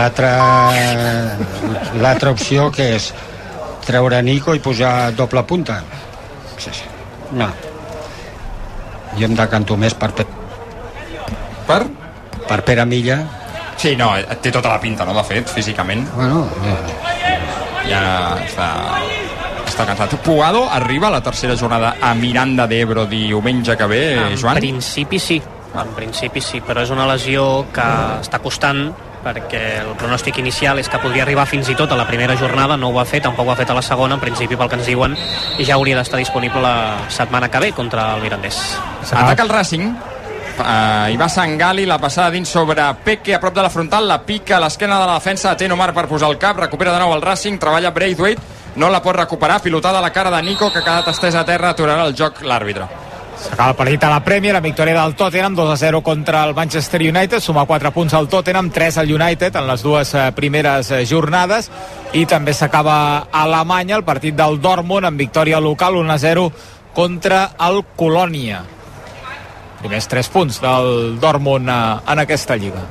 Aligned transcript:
L'altra 0.00 0.30
l'altra 2.00 2.30
opció 2.32 2.70
que 2.72 2.86
és 2.96 3.10
treure 3.84 4.20
Nico 4.24 4.54
i 4.56 4.60
posar 4.64 5.10
doble 5.16 5.42
punta. 5.44 5.80
Sí, 6.56 6.70
sí. 6.72 6.86
No. 7.36 7.48
Jo 9.18 9.26
em 9.26 9.34
decanto 9.36 9.76
més 9.76 9.92
per, 9.98 10.12
Pe- 10.16 10.26
Per? 11.68 11.80
per 12.48 12.60
Pere 12.64 12.86
Milla. 12.86 13.18
Sí, 13.80 13.94
no, 13.96 14.12
té 14.40 14.50
tota 14.52 14.68
la 14.74 14.80
pinta, 14.80 15.04
no, 15.08 15.14
de 15.16 15.24
fet, 15.24 15.48
físicament. 15.48 16.06
Bueno, 16.14 16.46
eh, 16.64 16.76
Ja 17.90 18.00
està, 18.44 18.66
està 19.66 19.86
cansat. 19.88 20.12
Puado 20.22 20.66
arriba 20.70 21.08
a 21.08 21.14
la 21.16 21.20
tercera 21.24 21.56
jornada 21.56 21.94
a 22.00 22.12
Miranda 22.14 22.66
d'Ebro 22.70 23.06
diumenge 23.08 23.76
que 23.76 23.86
ve, 23.88 24.02
En 24.30 24.36
Joan? 24.38 24.56
principi 24.60 25.18
sí, 25.18 25.40
en 25.74 25.88
principi 25.96 26.40
sí, 26.44 26.60
però 26.60 26.82
és 26.84 26.90
una 26.92 27.06
lesió 27.08 27.66
que 27.72 27.86
està 28.20 28.38
costant 28.38 28.90
perquè 29.24 29.62
el 29.82 29.94
pronòstic 30.00 30.38
inicial 30.40 30.80
és 30.80 30.88
que 30.88 31.00
podria 31.02 31.24
arribar 31.26 31.46
fins 31.48 31.68
i 31.68 31.76
tot 31.78 31.92
a 31.92 31.98
la 31.98 32.06
primera 32.08 32.36
jornada, 32.40 32.76
no 32.76 32.90
ho 32.90 32.94
va 32.96 33.04
fer, 33.08 33.22
tampoc 33.24 33.48
ho 33.48 33.52
ha 33.52 33.58
fet 33.58 33.70
a 33.70 33.76
la 33.76 33.84
segona, 33.84 34.16
en 34.16 34.22
principi 34.22 34.56
pel 34.56 34.70
que 34.70 34.78
ens 34.80 34.88
diuen, 34.88 35.16
i 35.58 35.66
ja 35.68 35.76
hauria 35.76 35.98
d'estar 35.98 36.20
disponible 36.20 36.62
la 36.64 37.10
setmana 37.12 37.50
que 37.50 37.60
ve 37.60 37.72
contra 37.76 38.14
el 38.14 38.24
Mirandés. 38.24 38.60
Ataca 39.10 39.44
el 39.44 39.52
Racing. 39.52 39.92
Uh, 40.60 41.08
hi 41.08 41.16
va 41.16 41.28
Sangali, 41.32 41.86
la 41.88 41.96
passada 41.98 42.28
dins 42.34 42.48
sobre 42.52 42.84
Peque 43.04 43.32
a 43.34 43.40
prop 43.40 43.54
de 43.54 43.62
la 43.64 43.70
frontal, 43.72 44.08
la 44.08 44.18
pica 44.26 44.58
a 44.58 44.60
l'esquena 44.60 44.98
de 45.00 45.06
la 45.08 45.14
defensa, 45.16 45.54
atén 45.54 45.72
Omar 45.72 45.94
per 45.96 46.04
posar 46.10 46.28
el 46.28 46.36
cap, 46.38 46.58
recupera 46.60 46.92
de 46.92 47.00
nou 47.00 47.14
el 47.14 47.22
Racing, 47.24 47.56
treballa 47.62 47.94
Braithwaite, 47.96 48.42
no 48.76 48.90
la 48.92 49.00
pot 49.00 49.16
recuperar, 49.16 49.62
pilotada 49.62 49.98
a 49.98 50.04
la 50.04 50.12
cara 50.12 50.30
de 50.30 50.42
Nico, 50.42 50.70
que 50.70 50.82
ha 50.82 50.84
quedat 50.84 51.14
estesa 51.14 51.40
a 51.40 51.48
terra, 51.48 51.72
aturarà 51.72 52.04
el 52.04 52.18
joc 52.18 52.44
l'àrbitre. 52.44 53.09
S'acaba 53.40 53.70
el 53.70 53.76
partit 53.76 54.02
a 54.04 54.10
la 54.12 54.20
Premier, 54.24 54.52
la 54.52 54.60
victòria 54.60 54.98
del 54.98 55.14
Tottenham 55.16 55.54
2 55.56 55.70
a 55.72 55.76
0 55.80 56.02
contra 56.04 56.44
el 56.44 56.54
Manchester 56.54 57.00
United, 57.00 57.40
suma 57.40 57.64
4 57.64 57.90
punts 57.90 58.14
al 58.14 58.28
Tottenham, 58.28 58.68
3 58.70 58.98
al 59.00 59.12
United 59.14 59.56
en 59.56 59.66
les 59.66 59.82
dues 59.82 60.12
eh, 60.14 60.26
primeres 60.36 60.90
eh, 60.92 61.06
jornades 61.08 61.70
i 62.12 62.26
també 62.28 62.52
s'acaba 62.52 62.96
a 63.30 63.44
Alemanya 63.46 63.96
el 63.96 64.04
partit 64.04 64.36
del 64.36 64.60
Dortmund 64.60 65.08
amb 65.08 65.18
victòria 65.18 65.60
local 65.60 65.96
1 65.96 66.12
a 66.12 66.18
0 66.18 66.50
contra 66.92 67.40
el 67.68 67.82
Colònia. 67.96 68.60
Primers 69.80 70.10
3 70.12 70.28
punts 70.28 70.60
del 70.60 71.16
Dortmund 71.20 71.68
eh, 71.72 72.12
en 72.12 72.26
aquesta 72.26 72.60
lliga. 72.60 72.84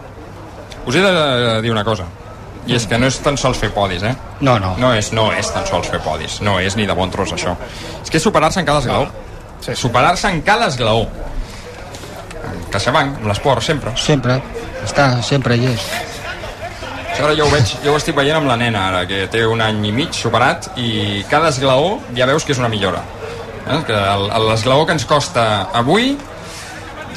Us 0.88 0.96
he 0.96 1.06
de 1.06 1.62
dir 1.62 1.72
una 1.72 1.86
cosa, 1.86 2.10
i 2.66 2.74
és 2.74 2.86
que 2.90 2.98
no 2.98 3.08
és 3.10 3.22
tan 3.22 3.38
sols 3.38 3.60
fer 3.62 3.70
podis, 3.76 4.04
eh? 4.04 4.16
no, 4.42 4.58
no. 4.60 4.76
No 4.82 4.94
és, 4.98 5.14
no 5.14 5.30
és 5.34 5.54
tan 5.54 5.66
sols 5.70 5.90
fer 5.90 6.02
podis, 6.02 6.42
no 6.42 6.58
és 6.60 6.76
ni 6.76 6.90
de 6.90 6.96
bon 6.98 7.12
tros 7.14 7.34
això. 7.38 7.54
És 8.02 8.10
que 8.10 8.18
és 8.18 8.26
superar-se 8.26 8.62
en 8.62 8.66
cada 8.66 8.82
esglaó. 8.82 9.29
Sí. 9.62 9.76
Superar-se 9.76 10.30
en 10.30 10.42
cada 10.42 10.70
esglaó. 10.72 11.08
CaixaBank, 12.72 13.20
amb 13.20 13.28
l'esport, 13.32 13.64
sempre. 13.66 13.94
Sempre. 13.98 14.40
Està, 14.86 15.12
sempre 15.26 15.58
hi 15.58 15.68
és. 15.74 15.86
Això 17.10 17.26
ara 17.28 17.36
jo 17.36 17.50
ho, 17.50 17.52
veig, 17.52 17.72
jo 17.84 17.92
ho 17.92 18.00
estic 18.00 18.16
veient 18.16 18.38
amb 18.40 18.48
la 18.48 18.56
nena 18.56 18.86
ara, 18.88 19.04
que 19.10 19.26
té 19.32 19.42
un 19.44 19.60
any 19.60 19.82
i 19.90 19.92
mig 19.92 20.14
superat 20.16 20.70
i 20.80 21.24
cada 21.28 21.50
esglaó 21.52 21.98
ja 22.16 22.28
veus 22.30 22.46
que 22.48 22.54
és 22.56 22.62
una 22.62 22.70
millora. 22.72 23.02
Eh? 23.68 23.82
Que 23.88 23.98
l'esglaó 24.48 24.86
que 24.88 24.96
ens 24.96 25.04
costa 25.10 25.44
avui, 25.76 26.14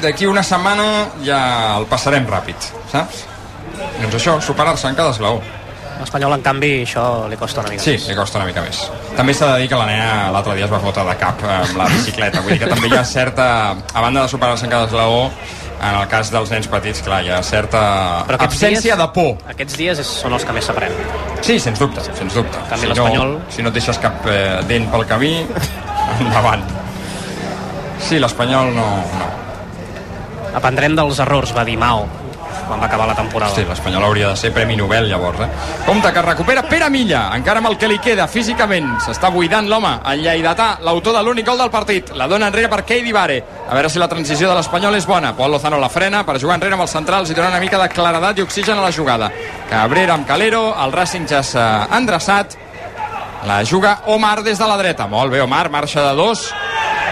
d'aquí 0.03 0.27
una 0.27 0.43
setmana 0.43 1.07
ja 1.23 1.39
el 1.77 1.87
passarem 1.87 2.27
ràpid, 2.27 2.67
saps? 2.91 3.23
Doncs 4.01 4.17
això, 4.19 4.35
superar-se 4.43 4.89
en 4.91 4.99
cada 4.99 5.13
esglaó. 5.15 5.39
L'Espanyol, 5.99 6.33
en 6.35 6.41
canvi, 6.43 6.71
això 6.83 7.27
li 7.29 7.37
costa 7.37 7.61
una 7.61 7.69
mica 7.69 7.83
Sí, 7.83 7.91
més. 7.95 8.07
li 8.09 8.15
costa 8.17 8.37
una 8.39 8.47
mica 8.47 8.61
més. 8.61 8.79
També 9.15 9.33
s'ha 9.33 9.53
de 9.53 9.61
dir 9.61 9.69
que 9.69 9.75
la 9.79 9.85
nena 9.85 10.31
l'altre 10.33 10.55
dia 10.57 10.65
es 10.65 10.71
va 10.71 10.79
fotre 10.83 11.03
de 11.07 11.15
cap 11.21 11.43
amb 11.47 11.77
la 11.77 11.85
bicicleta, 11.91 12.41
vull 12.41 12.51
dir 12.55 12.59
que 12.65 12.67
també 12.71 12.87
hi 12.89 12.97
ha 12.97 13.03
certa, 13.05 13.45
a 13.93 14.01
banda 14.01 14.23
de 14.23 14.29
superar-se 14.29 14.65
en 14.65 14.71
cada 14.71 14.85
esglaó, 14.89 15.29
en 15.83 15.95
el 15.99 16.07
cas 16.07 16.29
dels 16.31 16.49
nens 16.51 16.67
petits, 16.71 17.01
clar, 17.03 17.21
hi 17.23 17.29
ha 17.29 17.41
certa 17.43 18.23
Però 18.27 18.37
absència 18.39 18.95
dies- 18.95 18.97
de 18.97 19.07
por. 19.15 19.37
Aquests 19.53 19.77
dies 19.77 19.97
són 20.07 20.33
els 20.33 20.43
que 20.45 20.53
més 20.53 20.65
s'aprenen. 20.65 20.97
Sí, 21.41 21.59
sens 21.59 21.79
dubte, 21.79 22.01
sens 22.03 22.33
dubte. 22.33 22.57
canvi, 22.69 22.87
si, 22.87 23.17
no, 23.17 23.39
si 23.49 23.61
no 23.61 23.69
et 23.69 23.73
deixes 23.75 23.97
cap 23.99 24.25
eh, 24.27 24.61
dent 24.67 24.89
pel 24.91 25.05
camí, 25.05 25.45
endavant. 26.19 26.63
Sí, 27.99 28.19
l'Espanyol 28.19 28.73
no, 28.75 28.87
no. 29.19 29.29
Aprendrem 30.55 30.95
dels 30.95 31.19
errors, 31.19 31.53
va 31.55 31.63
dir 31.65 31.77
Mao, 31.77 32.05
quan 32.67 32.81
va 32.81 32.85
acabar 32.85 33.07
la 33.07 33.15
temporada. 33.15 33.53
Sí, 33.55 33.65
l'Espanyol 33.67 34.03
hauria 34.03 34.29
de 34.29 34.37
ser 34.37 34.51
Premi 34.53 34.75
Nobel, 34.75 35.09
llavors, 35.09 35.39
eh? 35.45 35.47
Compte 35.85 36.11
que 36.13 36.21
recupera 36.21 36.63
Pere 36.63 36.89
Milla, 36.89 37.29
encara 37.35 37.59
amb 37.61 37.69
el 37.71 37.77
que 37.77 37.87
li 37.87 37.99
queda 37.99 38.27
físicament. 38.27 38.89
S'està 39.03 39.31
buidant 39.33 39.67
l'home, 39.69 39.93
el 40.11 40.23
lleidatà, 40.23 40.77
l'autor 40.81 41.17
de 41.17 41.23
l'únic 41.23 41.47
gol 41.47 41.57
del 41.57 41.71
partit. 41.73 42.13
La 42.15 42.27
dona 42.27 42.47
enrere 42.47 42.69
per 42.69 42.83
Keidi 42.83 43.11
Vare. 43.11 43.41
A 43.67 43.73
veure 43.73 43.89
si 43.89 43.99
la 43.99 44.07
transició 44.07 44.49
de 44.49 44.55
l'Espanyol 44.55 44.95
és 44.95 45.07
bona. 45.07 45.33
Pol 45.35 45.51
Lozano 45.51 45.79
la 45.79 45.89
frena 45.89 46.23
per 46.23 46.39
jugar 46.39 46.59
enrere 46.59 46.77
amb 46.77 46.85
els 46.85 46.95
centrals 46.95 47.29
i 47.29 47.33
donar 47.37 47.49
una 47.53 47.61
mica 47.63 47.79
de 47.81 47.89
claredat 47.89 48.37
i 48.37 48.45
oxigen 48.45 48.77
a 48.77 48.85
la 48.85 48.91
jugada. 48.91 49.31
Cabrera 49.69 50.13
amb 50.13 50.27
Calero, 50.27 50.73
el 50.83 50.91
Racing 50.91 51.27
ja 51.27 51.43
s'ha 51.43 51.87
endreçat. 51.97 52.57
La 53.47 53.63
juga 53.65 53.99
Omar 54.07 54.41
des 54.43 54.57
de 54.59 54.67
la 54.67 54.77
dreta. 54.77 55.07
Molt 55.07 55.31
bé, 55.31 55.41
Omar, 55.41 55.69
marxa 55.69 56.01
de 56.09 56.15
dos. 56.15 56.51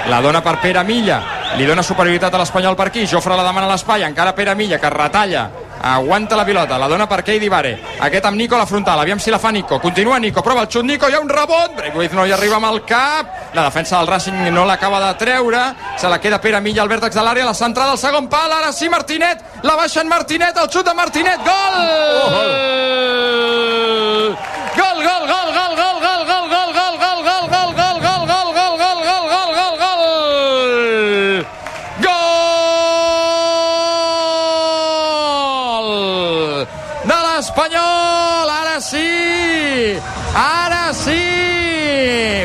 La 0.08 0.22
dona 0.22 0.42
per 0.42 0.60
Pere 0.62 0.84
Milla 0.84 1.41
li 1.58 1.66
dona 1.68 1.84
superioritat 1.84 2.34
a 2.34 2.40
l'Espanyol 2.40 2.76
per 2.80 2.88
aquí, 2.88 3.06
Jofre 3.08 3.36
la 3.36 3.44
demana 3.44 3.68
a 3.68 3.72
l'espai, 3.74 4.04
encara 4.08 4.34
Pere 4.34 4.56
Milla, 4.56 4.80
que 4.80 4.90
retalla, 4.90 5.50
aguanta 5.82 6.36
la 6.36 6.46
pilota, 6.46 6.78
la 6.78 6.88
dona 6.88 7.08
per 7.08 7.24
Keidi 7.28 7.50
Vare, 7.50 7.74
aquest 8.00 8.26
amb 8.26 8.38
Nico 8.38 8.56
a 8.56 8.62
la 8.62 8.66
frontal, 8.66 9.00
aviam 9.00 9.20
si 9.20 9.32
la 9.32 9.40
fa 9.40 9.52
Nico, 9.52 9.80
continua 9.80 10.20
Nico, 10.20 10.42
prova 10.42 10.62
el 10.62 10.70
xut. 10.70 10.86
Nico, 10.86 11.10
hi 11.10 11.16
ha 11.16 11.20
un 11.20 11.30
rebot, 11.30 11.76
Breguiz 11.76 12.14
no 12.16 12.26
hi 12.26 12.32
arriba 12.32 12.56
amb 12.58 12.70
el 12.72 12.84
cap, 12.88 13.54
la 13.54 13.66
defensa 13.68 13.98
del 14.00 14.08
Racing 14.08 14.54
no 14.54 14.66
l'acaba 14.66 15.02
de 15.08 15.14
treure, 15.20 15.64
se 15.98 16.10
la 16.10 16.20
queda 16.22 16.42
Pere 16.42 16.62
Milla 16.62 16.82
al 16.84 16.90
vèrtex 16.90 17.16
de 17.16 17.26
l'àrea, 17.26 17.46
la 17.46 17.54
centrada 17.58 17.92
al 17.92 18.00
segon 18.02 18.30
pal, 18.30 18.52
ara 18.52 18.72
sí 18.72 18.90
Martinet, 18.90 19.44
la 19.64 19.76
baixa 19.76 20.02
en 20.02 20.10
Martinet, 20.10 20.58
el 20.58 20.70
xut 20.70 20.86
de 20.86 20.94
Martinet, 20.94 21.40
gol! 21.44 21.76
Oh, 22.22 22.30
oh. 22.36 23.02
Gol, 24.72 25.04
gol, 25.04 25.28
gol, 25.28 25.50
gol, 25.52 25.76
gol, 25.76 26.00
gol, 26.00 26.26
gol! 26.26 26.41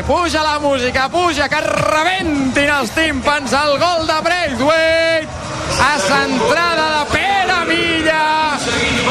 Puja 0.07 0.41
la 0.41 0.57
música, 0.59 1.09
puja, 1.09 1.49
que 1.51 1.59
rebentin 1.59 2.69
els 2.71 2.93
tímpans 2.95 3.51
el 3.51 3.73
gol 3.75 4.05
de 4.07 4.15
Braithwaite. 4.23 5.33
A 5.83 5.97
centrada 5.99 6.85
de 6.93 7.01
Pere 7.11 7.57
Milla. 7.67 8.27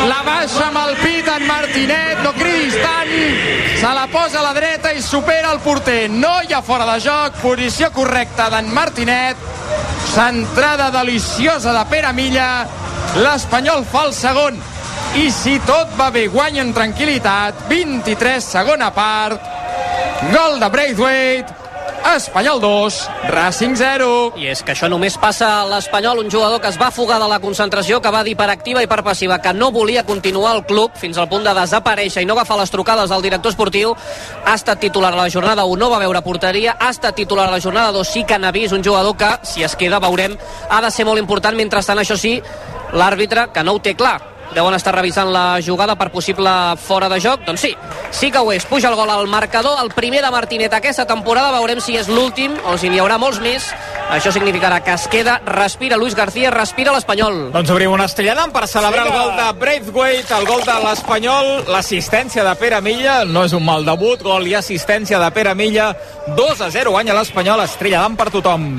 La 0.08 0.22
baixa 0.24 0.70
amb 0.70 0.80
el 0.80 0.96
pit 1.02 1.28
en 1.28 1.44
Martinet 1.46 2.22
no 2.24 2.32
cridis 2.38 2.78
tant 2.80 3.12
se 3.76 3.90
la 3.92 4.06
posa 4.06 4.40
a 4.40 4.42
la 4.42 4.54
dreta 4.56 4.94
i 4.96 5.02
supera 5.02 5.52
el 5.52 5.60
porter. 5.60 6.08
No 6.08 6.38
hi 6.42 6.54
ha 6.56 6.62
fora 6.64 6.86
de 6.88 6.96
joc 7.04 7.36
posició 7.42 7.90
correcta 7.92 8.48
d'en 8.54 8.72
Martinet. 8.72 9.36
Centrada 10.14 10.88
deliciosa 10.94 11.76
de 11.76 11.84
Pere 11.92 12.14
Milla. 12.16 12.48
l'Espanyol 13.20 13.84
fa 13.84 14.06
el 14.06 14.14
segon. 14.14 14.56
I 15.20 15.28
si 15.30 15.58
tot 15.68 15.92
va 16.00 16.08
bé 16.10 16.26
guanya 16.32 16.64
en 16.64 16.72
tranquil·litat. 16.72 17.68
23 17.68 18.48
segona 18.56 18.90
part 18.96 19.55
gol 20.32 20.60
de 20.60 20.68
Braithwaite 20.68 21.66
Espanyol 22.14 22.60
2, 22.60 23.10
Racing 23.28 23.74
0. 23.74 24.34
I 24.38 24.46
és 24.52 24.62
que 24.62 24.72
això 24.76 24.86
només 24.88 25.16
passa 25.18 25.48
a 25.58 25.64
l'Espanyol, 25.66 26.20
un 26.22 26.30
jugador 26.30 26.60
que 26.62 26.70
es 26.70 26.78
va 26.78 26.92
fugar 26.94 27.18
de 27.18 27.26
la 27.28 27.40
concentració, 27.42 27.98
que 28.00 28.12
va 28.14 28.22
dir 28.24 28.36
per 28.38 28.46
activa 28.52 28.82
i 28.84 28.86
per 28.86 29.02
passiva 29.04 29.40
que 29.42 29.52
no 29.52 29.72
volia 29.74 30.04
continuar 30.06 30.52
al 30.54 30.64
club 30.66 30.94
fins 30.96 31.18
al 31.18 31.28
punt 31.28 31.44
de 31.44 31.54
desaparèixer 31.56 32.22
i 32.22 32.28
no 32.28 32.36
agafar 32.36 32.60
les 32.60 32.70
trucades 32.70 33.10
del 33.10 33.26
director 33.26 33.50
esportiu. 33.50 33.96
Ha 34.44 34.54
estat 34.54 34.80
titular 34.80 35.12
a 35.12 35.24
la 35.24 35.30
jornada 35.30 35.66
1, 35.66 35.80
no 35.82 35.90
va 35.90 36.00
veure 36.04 36.22
porteria, 36.22 36.76
ha 36.78 36.92
estat 36.94 37.18
titular 37.18 37.48
a 37.48 37.56
la 37.56 37.60
jornada 37.60 37.90
2, 37.92 38.06
sí 38.06 38.24
que 38.24 38.38
n'ha 38.38 38.54
vist 38.54 38.76
un 38.76 38.84
jugador 38.84 39.16
que, 39.16 39.32
si 39.42 39.66
es 39.66 39.76
queda, 39.76 39.98
veurem, 39.98 40.38
ha 40.70 40.80
de 40.80 40.90
ser 40.94 41.04
molt 41.04 41.18
important. 41.18 41.58
Mentrestant, 41.58 41.98
això 41.98 42.16
sí, 42.16 42.38
l'àrbitre, 42.94 43.50
que 43.52 43.66
no 43.66 43.74
ho 43.74 43.82
té 43.82 43.96
clar, 43.98 44.20
deuen 44.54 44.74
estar 44.76 44.94
revisant 44.94 45.30
la 45.32 45.58
jugada 45.64 45.96
per 45.96 46.10
possible 46.12 46.50
fora 46.80 47.08
de 47.08 47.20
joc. 47.20 47.42
Doncs 47.46 47.60
sí, 47.60 47.72
sí 48.10 48.30
que 48.30 48.38
ho 48.38 48.52
és, 48.52 48.64
puja 48.68 48.90
el 48.90 48.96
gol 48.98 49.10
al 49.10 49.28
marcador 49.28 49.80
el 49.82 49.90
primer 49.94 50.22
de 50.24 50.30
Martinet 50.30 50.74
aquesta 50.76 51.06
temporada. 51.06 51.52
Veurem 51.56 51.80
si 51.80 51.96
és 51.96 52.08
l'últim 52.08 52.54
o 52.66 52.76
si 52.78 52.90
n'hi 52.90 53.00
haurà 53.02 53.18
molts 53.18 53.40
més. 53.44 53.68
Això 54.12 54.30
significarà 54.32 54.82
que 54.84 54.94
es 54.94 55.06
queda. 55.10 55.40
Respira 55.46 55.96
Luis 55.96 56.14
García, 56.14 56.50
respira 56.54 56.94
l'Espanyol. 56.94 57.50
Doncs 57.54 57.72
obrim 57.74 57.92
un 57.92 58.04
estelladam 58.04 58.52
per 58.54 58.66
celebrar 58.70 59.06
el 59.06 59.12
gol 59.14 59.32
de 59.36 59.48
Braithwaite, 59.60 60.34
el 60.36 60.46
gol 60.46 60.62
de 60.66 60.76
l'Espanyol, 60.84 61.50
l'assistència 61.72 62.44
de 62.46 62.54
Pere 62.60 62.80
Milla, 62.84 63.24
no 63.24 63.44
és 63.46 63.56
un 63.56 63.64
mal 63.66 63.84
debut, 63.86 64.22
gol 64.22 64.46
i 64.46 64.54
assistència 64.58 65.18
de 65.22 65.30
Pere 65.34 65.56
Milla, 65.58 65.90
2 66.36 66.62
a 66.62 66.70
0 66.70 66.94
guanya 66.94 67.18
l'Espanyol, 67.18 67.64
estrelladam 67.66 68.16
per 68.16 68.30
tothom. 68.30 68.70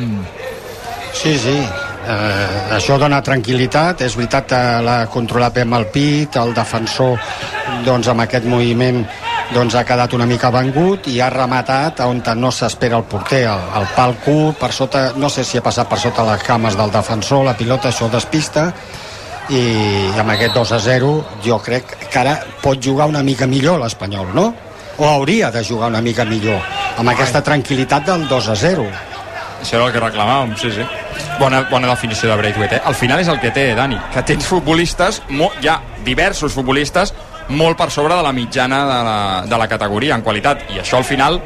Sí, 1.17 1.37
sí. 1.41 1.57
Eh, 2.07 2.75
això 2.77 2.95
dona 2.95 3.19
tranquil·litat. 3.23 4.03
És 4.05 4.15
veritat 4.15 4.47
que 4.47 4.59
la 4.83 4.97
controla 5.11 5.49
bé 5.51 5.65
amb 5.67 5.75
el 5.75 5.87
pit, 5.91 6.37
el 6.39 6.53
defensor 6.55 7.17
doncs, 7.85 8.07
amb 8.07 8.23
aquest 8.23 8.47
moviment 8.47 9.01
doncs, 9.53 9.75
ha 9.75 9.83
quedat 9.87 10.13
una 10.15 10.27
mica 10.27 10.51
vengut 10.51 11.07
i 11.11 11.19
ha 11.21 11.29
rematat 11.31 11.99
on 12.03 12.21
no 12.35 12.51
s'espera 12.51 12.97
el 12.97 13.03
porter, 13.03 13.43
el, 13.47 13.65
el 13.79 13.87
pal 13.95 14.15
curt, 14.23 14.57
per 14.59 14.71
sota, 14.71 15.11
no 15.15 15.29
sé 15.29 15.43
si 15.43 15.57
ha 15.57 15.63
passat 15.63 15.87
per 15.87 15.99
sota 15.99 16.25
les 16.27 16.43
cames 16.43 16.75
del 16.75 16.91
defensor, 16.91 17.45
la 17.45 17.55
pilota 17.55 17.89
això 17.89 18.09
despista, 18.11 18.71
i 19.49 19.61
amb 20.19 20.31
aquest 20.31 20.55
2 20.55 20.71
a 20.75 20.79
0 20.83 21.11
jo 21.43 21.59
crec 21.63 21.95
que 22.09 22.19
ara 22.19 22.35
pot 22.63 22.79
jugar 22.83 23.07
una 23.07 23.23
mica 23.23 23.47
millor 23.47 23.79
l'Espanyol, 23.79 24.33
no? 24.35 24.53
O 24.97 25.07
hauria 25.07 25.51
de 25.51 25.63
jugar 25.63 25.87
una 25.87 26.01
mica 26.01 26.25
millor 26.25 26.59
amb 26.97 27.11
aquesta 27.13 27.43
tranquil·litat 27.45 28.07
del 28.09 28.27
2 28.27 28.49
a 28.51 28.55
0 28.55 28.87
això 29.61 29.77
era 29.77 29.87
el 29.87 29.93
que 29.93 30.01
reclamàvem, 30.01 30.55
sí, 30.59 30.71
sí. 30.71 30.85
Bona, 31.39 31.63
bona 31.71 31.89
definició 31.89 32.29
de 32.29 32.37
Braithwaite, 32.39 32.79
eh? 32.79 32.81
Al 32.85 32.95
final 32.95 33.21
és 33.21 33.31
el 33.31 33.39
que 33.41 33.51
té, 33.55 33.69
Dani, 33.77 33.97
que 34.13 34.23
tens 34.27 34.47
futbolistes, 34.47 35.21
hi 35.29 35.69
ha 35.69 35.79
diversos 36.05 36.55
futbolistes 36.55 37.13
molt 37.49 37.77
per 37.79 37.89
sobre 37.91 38.15
de 38.15 38.23
la 38.23 38.33
mitjana 38.35 38.81
de 38.85 38.99
la, 39.07 39.17
de 39.47 39.59
la 39.63 39.67
categoria 39.67 40.15
en 40.15 40.25
qualitat, 40.25 40.67
i 40.75 40.81
això 40.81 40.99
al 40.99 41.07
final 41.07 41.41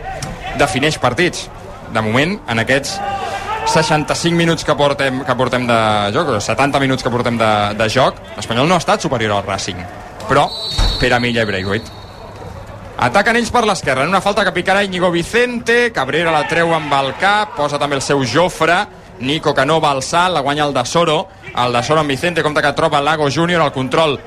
defineix 0.60 0.98
partits. 1.02 1.48
De 1.92 2.02
moment, 2.02 2.38
en 2.48 2.62
aquests 2.64 2.96
65 3.72 4.36
minuts 4.36 4.66
que 4.66 4.76
portem, 4.76 5.22
que 5.28 5.36
portem 5.38 5.68
de 5.68 5.80
joc, 6.16 6.36
o 6.38 6.42
70 6.42 6.80
minuts 6.82 7.04
que 7.04 7.12
portem 7.14 7.38
de, 7.38 7.54
de 7.78 7.90
joc, 7.92 8.22
l'Espanyol 8.38 8.70
no 8.70 8.80
ha 8.80 8.84
estat 8.84 9.04
superior 9.04 9.38
al 9.38 9.48
Racing. 9.48 9.82
Però, 10.30 10.48
Pere 11.02 11.20
Milla 11.20 11.44
i 11.44 11.50
Braithwaite 11.50 12.01
Ataquen 13.02 13.40
ells 13.40 13.50
per 13.50 13.64
l'esquerra, 13.66 14.04
en 14.06 14.12
una 14.12 14.22
falta 14.22 14.44
que 14.46 14.52
picarà 14.54 14.84
Íñigo 14.86 15.10
Vicente, 15.10 15.90
Cabrera 15.90 16.30
la 16.30 16.44
treu 16.46 16.70
amb 16.76 16.92
el 16.94 17.16
cap, 17.18 17.56
posa 17.58 17.80
també 17.82 17.98
el 17.98 18.04
seu 18.06 18.22
Jofre, 18.22 18.76
Nico 19.26 19.56
que 19.58 19.66
no 19.66 19.80
va 19.82 19.90
al 19.96 20.04
salt, 20.06 20.36
la 20.36 20.44
guanya 20.46 20.68
el 20.68 20.74
de 20.76 20.84
Soro, 20.86 21.28
el 21.50 21.74
de 21.74 21.82
Soro 21.82 22.04
amb 22.04 22.14
Vicente, 22.14 22.44
compta 22.46 22.62
que 22.62 22.74
troba 22.78 23.02
Lago 23.02 23.26
Júnior, 23.34 23.64
el 23.66 23.74
control 23.74 24.20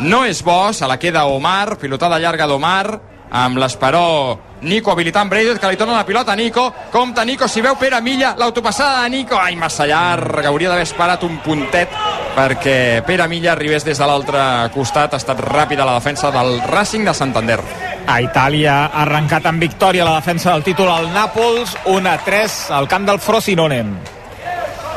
no 0.00 0.24
és 0.24 0.40
bo, 0.42 0.72
se 0.72 0.88
la 0.88 0.96
queda 0.96 1.26
Omar, 1.28 1.76
pilotada 1.76 2.18
llarga 2.18 2.48
d'Omar, 2.48 3.00
amb 3.36 3.60
l'esperó 3.60 4.40
Nico 4.62 4.96
habilitant 4.96 5.28
Braithwaite, 5.28 5.60
que 5.60 5.74
li 5.74 5.76
torna 5.76 6.00
la 6.00 6.08
pilota 6.08 6.32
a 6.32 6.36
Nico, 6.36 6.70
compta 6.90 7.26
Nico, 7.28 7.44
si 7.52 7.60
veu 7.60 7.76
Pere 7.76 8.00
Milla, 8.00 8.32
l'autopassada 8.38 9.04
de 9.04 9.12
Nico, 9.12 9.36
ai, 9.36 9.60
massa 9.60 9.84
llarg, 9.84 10.40
hauria 10.48 10.72
d'haver 10.72 10.88
esperat 10.88 11.28
un 11.28 11.36
puntet 11.44 12.00
perquè 12.32 13.02
Pere 13.04 13.28
Milla 13.28 13.52
arribés 13.52 13.84
des 13.84 14.00
de 14.00 14.08
l'altre 14.08 14.70
costat, 14.72 15.12
ha 15.12 15.20
estat 15.20 15.48
ràpida 15.52 15.84
la 15.84 16.00
defensa 16.00 16.32
del 16.32 16.62
Racing 16.64 17.04
de 17.04 17.12
Santander. 17.12 17.91
A 18.06 18.18
Itàlia 18.24 18.74
ha 18.86 19.02
arrencat 19.04 19.46
amb 19.46 19.62
victòria 19.62 20.04
la 20.04 20.16
defensa 20.18 20.50
del 20.52 20.64
títol 20.66 20.90
al 20.90 21.08
Nàpols, 21.14 21.76
1-3 21.86 22.56
al 22.74 22.88
camp 22.90 23.06
del 23.06 23.20
Frosinone. 23.22 23.82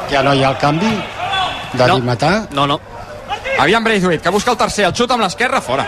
Ja 0.09 0.23
no 0.25 0.33
hi 0.33 0.43
ha 0.43 0.49
el 0.53 0.57
canvi 0.61 0.91
de 1.73 1.87
no. 1.87 1.99
Dimatà? 1.99 2.33
No, 2.51 2.65
no. 2.67 2.79
Aviam 3.59 3.83
Braithwaite, 3.83 4.23
que 4.23 4.33
busca 4.33 4.51
el 4.51 4.57
tercer, 4.57 4.87
el 4.89 4.95
xut 4.95 5.11
amb 5.11 5.23
l'esquerra, 5.23 5.61
fora. 5.61 5.85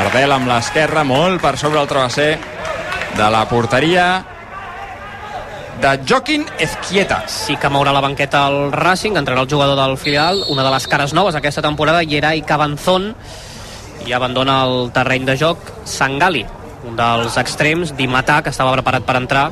Ardel 0.00 0.32
amb 0.34 0.50
l'esquerra, 0.50 1.04
molt 1.06 1.40
per 1.42 1.56
sobre 1.60 1.80
el 1.80 1.88
travesser 1.90 2.32
de 3.16 3.30
la 3.30 3.44
porteria 3.48 4.08
de 5.80 6.00
Joaquín 6.08 6.46
Ezquieta. 6.58 7.22
Sí 7.30 7.56
que 7.56 7.70
mourà 7.70 7.92
la 7.94 8.02
banqueta 8.02 8.46
el 8.50 8.72
Racing, 8.72 9.18
entrarà 9.20 9.44
el 9.44 9.50
jugador 9.50 9.78
del 9.78 9.96
filial, 9.98 10.42
una 10.48 10.64
de 10.64 10.72
les 10.74 10.88
cares 10.88 11.14
noves 11.14 11.38
aquesta 11.38 11.62
temporada, 11.62 12.02
Yeray 12.02 12.42
Cabanzón, 12.42 13.14
i 14.06 14.12
abandona 14.12 14.62
el 14.66 14.92
terreny 14.94 15.26
de 15.26 15.36
joc 15.40 15.72
Sangali, 15.84 16.44
un 16.88 16.96
dels 16.96 17.36
extrems, 17.40 17.94
Dimatà, 17.96 18.42
que 18.42 18.52
estava 18.54 18.76
preparat 18.76 19.06
per 19.06 19.16
entrar, 19.18 19.48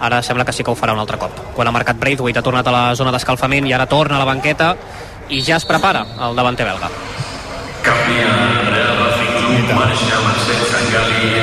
ara 0.00 0.22
sembla 0.22 0.44
que 0.44 0.54
sí 0.54 0.62
que 0.62 0.70
ho 0.70 0.78
farà 0.78 0.94
un 0.94 1.02
altre 1.02 1.18
cop. 1.18 1.34
Quan 1.56 1.68
ha 1.68 1.74
marcat 1.74 1.98
Braithwaite 1.98 2.38
ha 2.38 2.46
tornat 2.46 2.66
a 2.66 2.74
la 2.74 2.84
zona 2.94 3.12
d'escalfament 3.14 3.66
i 3.66 3.74
ara 3.74 3.86
torna 3.90 4.16
a 4.16 4.22
la 4.22 4.28
banqueta 4.28 4.74
i 5.28 5.42
ja 5.42 5.56
es 5.58 5.66
prepara 5.66 6.06
el 6.28 6.38
davanter 6.38 6.66
belga. 6.68 6.90
Canvia 7.82 8.58
marxa 9.74 10.16
Marcel 10.24 10.62
Sangali 10.70 11.37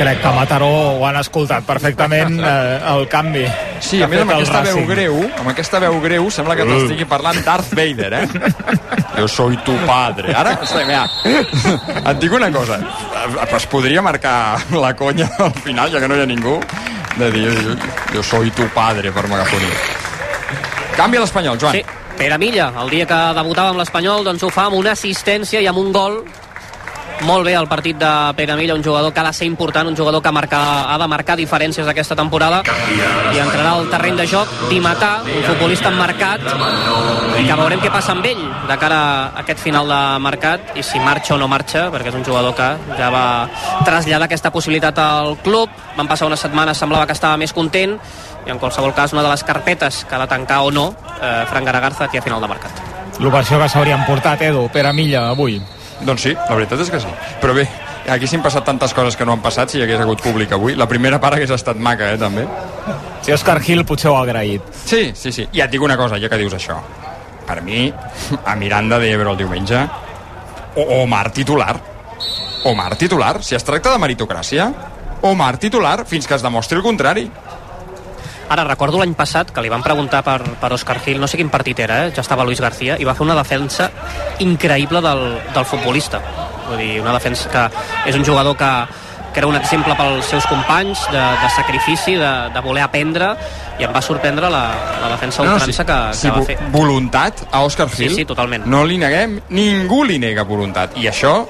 Crec 0.00 0.22
que 0.22 0.26
a 0.26 0.32
Mataró 0.32 0.68
ho 0.96 1.02
han 1.04 1.18
escoltat 1.20 1.66
perfectament 1.68 2.38
eh, 2.50 2.78
el 2.88 3.02
canvi. 3.12 3.42
Sí, 3.84 3.98
a 4.00 4.06
més 4.08 4.22
amb 4.22 4.32
aquesta 4.32 4.62
veu 4.64 4.80
greu, 4.88 5.18
amb 5.42 5.50
aquesta 5.52 5.80
veu 5.82 5.98
greu 6.00 6.30
sembla 6.32 6.56
que 6.56 6.64
t'estigui 6.64 7.04
parlant 7.10 7.36
Darth 7.44 7.74
Vader, 7.76 8.08
eh? 8.22 8.24
Yo 9.20 9.28
soy 9.28 9.58
tu 9.66 9.76
padre. 9.84 10.32
Ara, 10.32 10.56
mira, 10.88 11.04
et 12.00 12.16
dic 12.22 12.32
una 12.32 12.48
cosa, 12.54 12.80
es 13.44 13.68
podria 13.68 14.00
marcar 14.00 14.56
la 14.72 14.94
conya 14.96 15.28
al 15.36 15.52
final, 15.60 15.92
ja 15.92 16.00
que 16.00 16.08
no 16.08 16.16
hi 16.16 16.24
ha 16.24 16.28
ningú, 16.30 16.56
de 17.20 17.30
dir, 17.34 17.48
yo, 17.50 17.76
yo 18.14 18.22
soy 18.24 18.48
tu 18.56 18.64
padre, 18.72 19.12
per 19.12 19.28
megafonia. 19.28 19.80
Canvia 20.96 21.20
l'Espanyol, 21.26 21.60
Joan. 21.60 21.76
Sí, 21.76 21.84
Pere 22.16 22.38
Milla, 22.40 22.72
el 22.80 22.88
dia 22.94 23.04
que 23.10 23.18
debutava 23.36 23.74
amb 23.74 23.82
l'Espanyol, 23.82 24.24
doncs 24.24 24.46
ho 24.46 24.54
fa 24.54 24.70
amb 24.70 24.80
una 24.80 24.94
assistència 24.96 25.60
i 25.60 25.68
amb 25.68 25.82
un 25.82 25.92
gol 25.92 26.22
molt 27.22 27.44
bé 27.44 27.54
el 27.54 27.68
partit 27.68 27.98
de 27.98 28.10
Pere 28.36 28.56
Milla, 28.56 28.74
un 28.74 28.84
jugador 28.84 29.12
que 29.12 29.20
ha 29.20 29.24
de 29.24 29.32
ser 29.32 29.46
important, 29.46 29.88
un 29.88 29.96
jugador 29.96 30.22
que 30.22 30.32
marca, 30.32 30.60
ha 30.92 30.98
de 30.98 31.08
marcar 31.08 31.36
diferències 31.36 31.88
aquesta 31.88 32.16
temporada. 32.16 32.62
I 33.34 33.38
entrarà 33.38 33.74
al 33.74 33.88
terreny 33.90 34.16
de 34.20 34.26
joc 34.30 34.48
Dimatà, 34.70 35.20
un 35.24 35.44
futbolista 35.44 35.90
marcat 35.90 36.44
i 37.40 37.46
que 37.46 37.56
veurem 37.56 37.80
què 37.80 37.90
passa 37.92 38.12
amb 38.12 38.26
ell 38.28 38.42
de 38.68 38.76
cara 38.80 39.00
a 39.00 39.42
aquest 39.42 39.62
final 39.62 39.88
de 39.88 40.00
mercat 40.22 40.76
i 40.76 40.84
si 40.86 41.00
marxa 41.00 41.34
o 41.34 41.38
no 41.40 41.48
marxa, 41.48 41.88
perquè 41.92 42.12
és 42.12 42.18
un 42.18 42.24
jugador 42.26 42.54
que 42.56 42.68
ja 42.98 43.10
va 43.12 43.24
traslladar 43.86 44.28
aquesta 44.28 44.52
possibilitat 44.52 44.98
al 45.00 45.36
club, 45.44 45.70
van 45.96 46.08
passar 46.08 46.28
unes 46.28 46.40
setmanes 46.40 46.78
semblava 46.78 47.06
que 47.06 47.16
estava 47.16 47.40
més 47.40 47.52
content. 47.52 47.98
I 48.46 48.54
en 48.54 48.58
qualsevol 48.58 48.94
cas 48.96 49.12
una 49.12 49.22
de 49.22 49.28
les 49.28 49.44
carpetes 49.44 50.04
que 50.08 50.16
ha 50.16 50.22
de 50.22 50.26
tancar 50.30 50.62
o 50.64 50.70
no 50.72 50.94
eh, 51.20 51.44
Fran 51.50 51.64
Garagarza 51.64 52.06
aquí 52.06 52.16
a 52.16 52.22
final 52.22 52.40
de 52.40 52.48
mercat. 52.48 52.80
L'ovació 53.20 53.58
que 53.60 53.68
s'haurien 53.68 54.06
portat, 54.06 54.40
Edu, 54.48 54.64
Pere 54.72 54.94
Milla, 54.96 55.28
avui. 55.28 55.60
Doncs 56.06 56.22
sí, 56.24 56.34
la 56.34 56.56
veritat 56.56 56.80
és 56.80 56.90
que 56.90 57.00
sí. 57.02 57.10
Però 57.42 57.54
bé, 57.56 57.66
aquí 58.08 58.28
s'han 58.30 58.42
passat 58.44 58.64
tantes 58.64 58.94
coses 58.96 59.16
que 59.16 59.26
no 59.28 59.34
han 59.36 59.42
passat 59.44 59.72
si 59.72 59.78
hi 59.80 59.84
hagués 59.84 60.00
hagut 60.00 60.22
públic 60.24 60.52
avui. 60.56 60.76
La 60.78 60.88
primera 60.88 61.20
part 61.20 61.36
hagués 61.36 61.52
estat 61.54 61.76
maca, 61.76 62.12
eh, 62.14 62.18
també. 62.18 62.46
Si 63.22 63.32
Òscar 63.32 63.58
Gil 63.62 63.84
potser 63.84 64.10
ho 64.10 64.16
ha 64.16 64.24
agraït. 64.24 64.62
Sí, 64.84 65.10
sí, 65.14 65.32
sí. 65.32 65.46
I 65.52 65.64
et 65.66 65.72
dic 65.72 65.82
una 65.82 65.98
cosa, 66.00 66.18
ja 66.20 66.28
que 66.28 66.40
dius 66.40 66.56
això. 66.56 66.78
Per 67.46 67.60
mi, 67.66 67.88
a 68.44 68.56
Miranda 68.56 68.98
d'Ebro 69.02 69.34
el 69.34 69.40
diumenge, 69.40 69.84
o 70.76 71.02
Omar 71.02 71.30
titular. 71.34 71.74
Omar 72.64 72.96
titular. 72.96 73.42
Si 73.42 73.54
es 73.56 73.64
tracta 73.64 73.92
de 73.92 73.98
meritocràcia, 73.98 74.70
Omar 75.22 75.58
titular 75.58 76.06
fins 76.08 76.26
que 76.26 76.34
es 76.34 76.42
demostri 76.42 76.78
el 76.78 76.84
contrari. 76.84 77.30
Ara, 78.50 78.64
recordo 78.66 78.98
l'any 78.98 79.12
passat 79.14 79.52
que 79.54 79.62
li 79.62 79.68
van 79.70 79.82
preguntar 79.84 80.24
per, 80.26 80.40
per 80.58 80.72
Oscar 80.74 80.98
Gil, 81.04 81.20
no 81.22 81.28
sé 81.30 81.38
quin 81.38 81.50
partit 81.52 81.78
era, 81.84 82.00
eh? 82.06 82.14
ja 82.16 82.24
estava 82.24 82.42
Luis 82.44 82.58
García, 82.60 82.96
i 82.98 83.06
va 83.06 83.14
fer 83.14 83.22
una 83.22 83.36
defensa 83.38 83.86
increïble 84.42 84.98
del, 85.04 85.22
del 85.54 85.68
futbolista. 85.70 86.18
Vull 86.66 86.80
dir, 86.82 86.96
una 87.02 87.14
defensa 87.14 87.46
que 87.50 87.62
és 88.10 88.18
un 88.18 88.26
jugador 88.26 88.56
que, 88.58 88.70
que 89.30 89.38
era 89.38 89.46
un 89.46 89.54
exemple 89.54 89.94
pels 89.94 90.26
seus 90.34 90.46
companys 90.50 91.04
de, 91.14 91.22
de 91.44 91.50
sacrifici, 91.54 92.16
de, 92.18 92.32
de 92.50 92.64
voler 92.66 92.82
aprendre 92.82 93.30
i 93.78 93.86
em 93.86 93.94
va 93.94 94.02
sorprendre 94.02 94.50
la, 94.50 94.64
la 95.00 95.12
defensa 95.14 95.46
ultrança 95.46 95.86
que, 95.86 96.00
que 96.10 96.18
si 96.18 96.34
va 96.34 96.42
fer 96.50 96.58
voluntat 96.74 97.46
a 97.54 97.62
Òscar 97.64 97.86
Sí, 97.94 98.02
Gil 98.02 98.18
sí, 98.18 98.26
totalment. 98.28 98.66
no 98.66 98.82
li 98.84 98.98
neguem, 98.98 99.38
ningú 99.54 100.02
li 100.10 100.18
nega 100.18 100.42
voluntat 100.44 100.98
i 100.98 101.06
això 101.08 101.44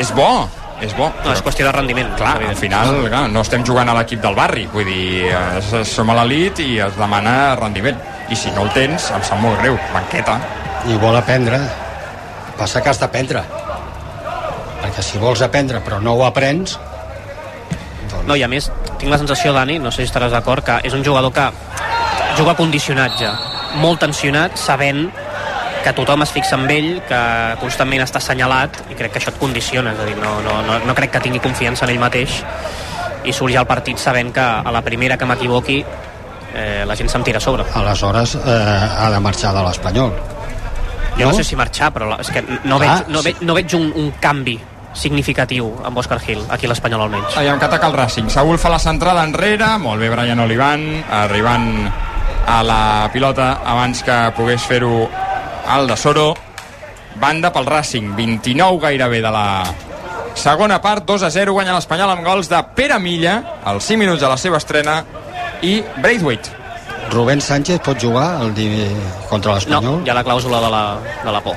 és 0.00 0.10
bo 0.16 0.48
és 0.82 0.94
bo. 0.96 1.10
No, 1.24 1.32
és 1.32 1.42
qüestió 1.44 1.66
de 1.68 1.72
rendiment 1.74 2.10
clar, 2.18 2.36
al 2.42 2.58
final 2.58 3.04
clar, 3.06 3.24
no 3.30 3.44
estem 3.44 3.64
jugant 3.66 3.88
a 3.90 3.94
l'equip 3.98 4.22
del 4.24 4.34
barri 4.34 4.66
vull 4.72 4.88
dir, 4.88 5.30
som 5.88 6.10
a 6.10 6.18
l'elit 6.20 6.62
i 6.64 6.78
es 6.84 6.98
demana 6.98 7.54
rendiment. 7.60 8.00
I 8.32 8.36
si 8.40 8.50
no 8.56 8.64
el 8.64 8.72
tens, 8.72 9.10
em 9.12 9.22
sap 9.22 9.40
molt 9.42 9.60
greu 9.60 9.76
banqueta, 9.92 10.38
i 10.88 10.96
vol 11.00 11.16
aprendre. 11.16 11.60
Passa 12.58 12.80
que 12.80 12.88
has 12.88 13.00
d'aprendre. 13.02 13.42
Perquè 14.80 15.02
si 15.04 15.20
vols 15.20 15.42
aprendre 15.44 15.80
però 15.84 16.00
no 16.00 16.16
ho 16.16 16.26
aprens 16.26 16.78
doncs 18.10 18.28
No, 18.28 18.36
i 18.36 18.44
a 18.44 18.48
més, 18.48 18.70
tinc 19.00 19.10
la 19.10 19.18
sensació, 19.20 19.52
Dani, 19.56 19.78
no 19.80 19.90
sé 19.92 20.02
si 20.04 20.10
estaràs 20.10 20.32
d'acord, 20.32 20.64
que 20.64 20.78
és 20.86 20.94
un 20.96 21.04
jugador 21.04 21.32
que 21.34 21.48
juga 22.38 22.54
condicionat 22.58 23.16
ja, 23.20 23.32
molt 23.82 24.02
tensionat, 24.04 24.58
sabent 24.60 25.08
que 25.84 25.92
tothom 25.96 26.22
es 26.24 26.32
fixa 26.32 26.56
en 26.56 26.64
ell, 26.72 26.90
que 27.08 27.20
constantment 27.60 28.02
està 28.04 28.18
assenyalat, 28.22 28.80
i 28.90 28.96
crec 28.98 29.12
que 29.14 29.20
això 29.22 29.30
et 29.34 29.38
condiciona, 29.40 29.92
és 29.92 30.00
a 30.00 30.08
dir, 30.08 30.16
no, 30.20 30.38
no, 30.44 30.60
no, 30.66 30.78
no 30.88 30.94
crec 30.96 31.12
que 31.14 31.20
tingui 31.28 31.42
confiança 31.44 31.84
en 31.86 31.92
ell 31.94 32.00
mateix, 32.02 32.40
i 33.24 33.32
surt 33.32 33.52
ja 33.54 33.60
al 33.62 33.68
partit 33.68 34.00
sabent 34.00 34.32
que 34.36 34.40
a 34.42 34.72
la 34.72 34.82
primera 34.84 35.16
que 35.20 35.24
m'equivoqui 35.28 35.78
eh, 36.54 36.84
la 36.86 36.96
gent 36.96 37.08
se'm 37.12 37.22
tira 37.24 37.38
a 37.38 37.44
sobre. 37.44 37.64
aleshores 37.74 38.34
eh, 38.36 38.88
ha 38.98 39.10
de 39.10 39.20
marxar 39.20 39.52
de 39.54 39.62
l'Espanyol 39.64 40.12
Jo 41.14 41.24
no, 41.26 41.30
No? 41.30 41.34
sé 41.36 41.44
si 41.44 41.54
marxar, 41.56 41.92
però 41.94 42.08
la, 42.10 42.16
és 42.20 42.30
que 42.34 42.42
no 42.64 42.76
Clar, 42.78 42.80
veig, 43.04 43.08
no 43.14 43.20
sí. 43.22 43.28
veig, 43.30 43.42
no 43.46 43.54
veig 43.54 43.74
un, 43.78 43.92
un 43.94 44.10
canvi 44.20 44.56
significatiu 44.94 45.68
amb 45.86 45.98
Òscar 45.98 46.18
Gil, 46.22 46.40
aquí 46.50 46.66
l'Espanyol 46.70 47.02
almenys. 47.06 47.36
Aviam 47.38 47.58
que 47.58 47.66
ataca 47.66 47.86
el 47.90 47.94
Racing. 47.98 48.28
Saúl 48.30 48.58
fa 48.62 48.70
la 48.70 48.78
centrada 48.78 49.22
enrere, 49.26 49.72
molt 49.82 49.98
bé 50.02 50.10
Brian 50.10 50.38
Olivan, 50.42 50.84
arribant 51.10 51.68
a 52.46 52.60
la 52.66 53.08
pilota 53.12 53.60
abans 53.64 54.02
que 54.06 54.18
pogués 54.36 54.62
fer-ho 54.66 55.08
el 55.76 55.86
de 55.86 55.96
Soro. 55.96 56.34
Banda 57.20 57.52
pel 57.54 57.66
Racing, 57.66 58.14
29 58.16 58.80
gairebé 58.82 59.20
de 59.22 59.30
la 59.30 59.62
segona 60.34 60.80
part, 60.82 61.04
2 61.06 61.22
a 61.22 61.30
0, 61.30 61.52
guanya 61.54 61.76
l'Espanyol 61.76 62.10
amb 62.10 62.24
gols 62.26 62.48
de 62.50 62.58
Pere 62.74 62.98
Milla, 62.98 63.60
als 63.64 63.86
5 63.86 64.00
minuts 64.02 64.20
de 64.20 64.28
la 64.28 64.36
seva 64.36 64.58
estrena, 64.58 64.96
i 65.62 65.76
Braithwaite. 66.02 66.50
Rubén 67.12 67.40
Sánchez 67.40 67.78
pot 67.84 68.00
jugar 68.00 68.40
el 68.42 68.50
di... 68.56 68.66
contra 69.30 69.52
No, 69.52 69.60
l'Espanyol? 69.60 70.02
hi 70.02 70.10
ha 70.10 70.16
la 70.18 70.24
clàusula 70.26 70.58
de 70.64 70.72
la, 70.74 70.82
de 71.22 71.32
la 71.36 71.40
por. 71.44 71.56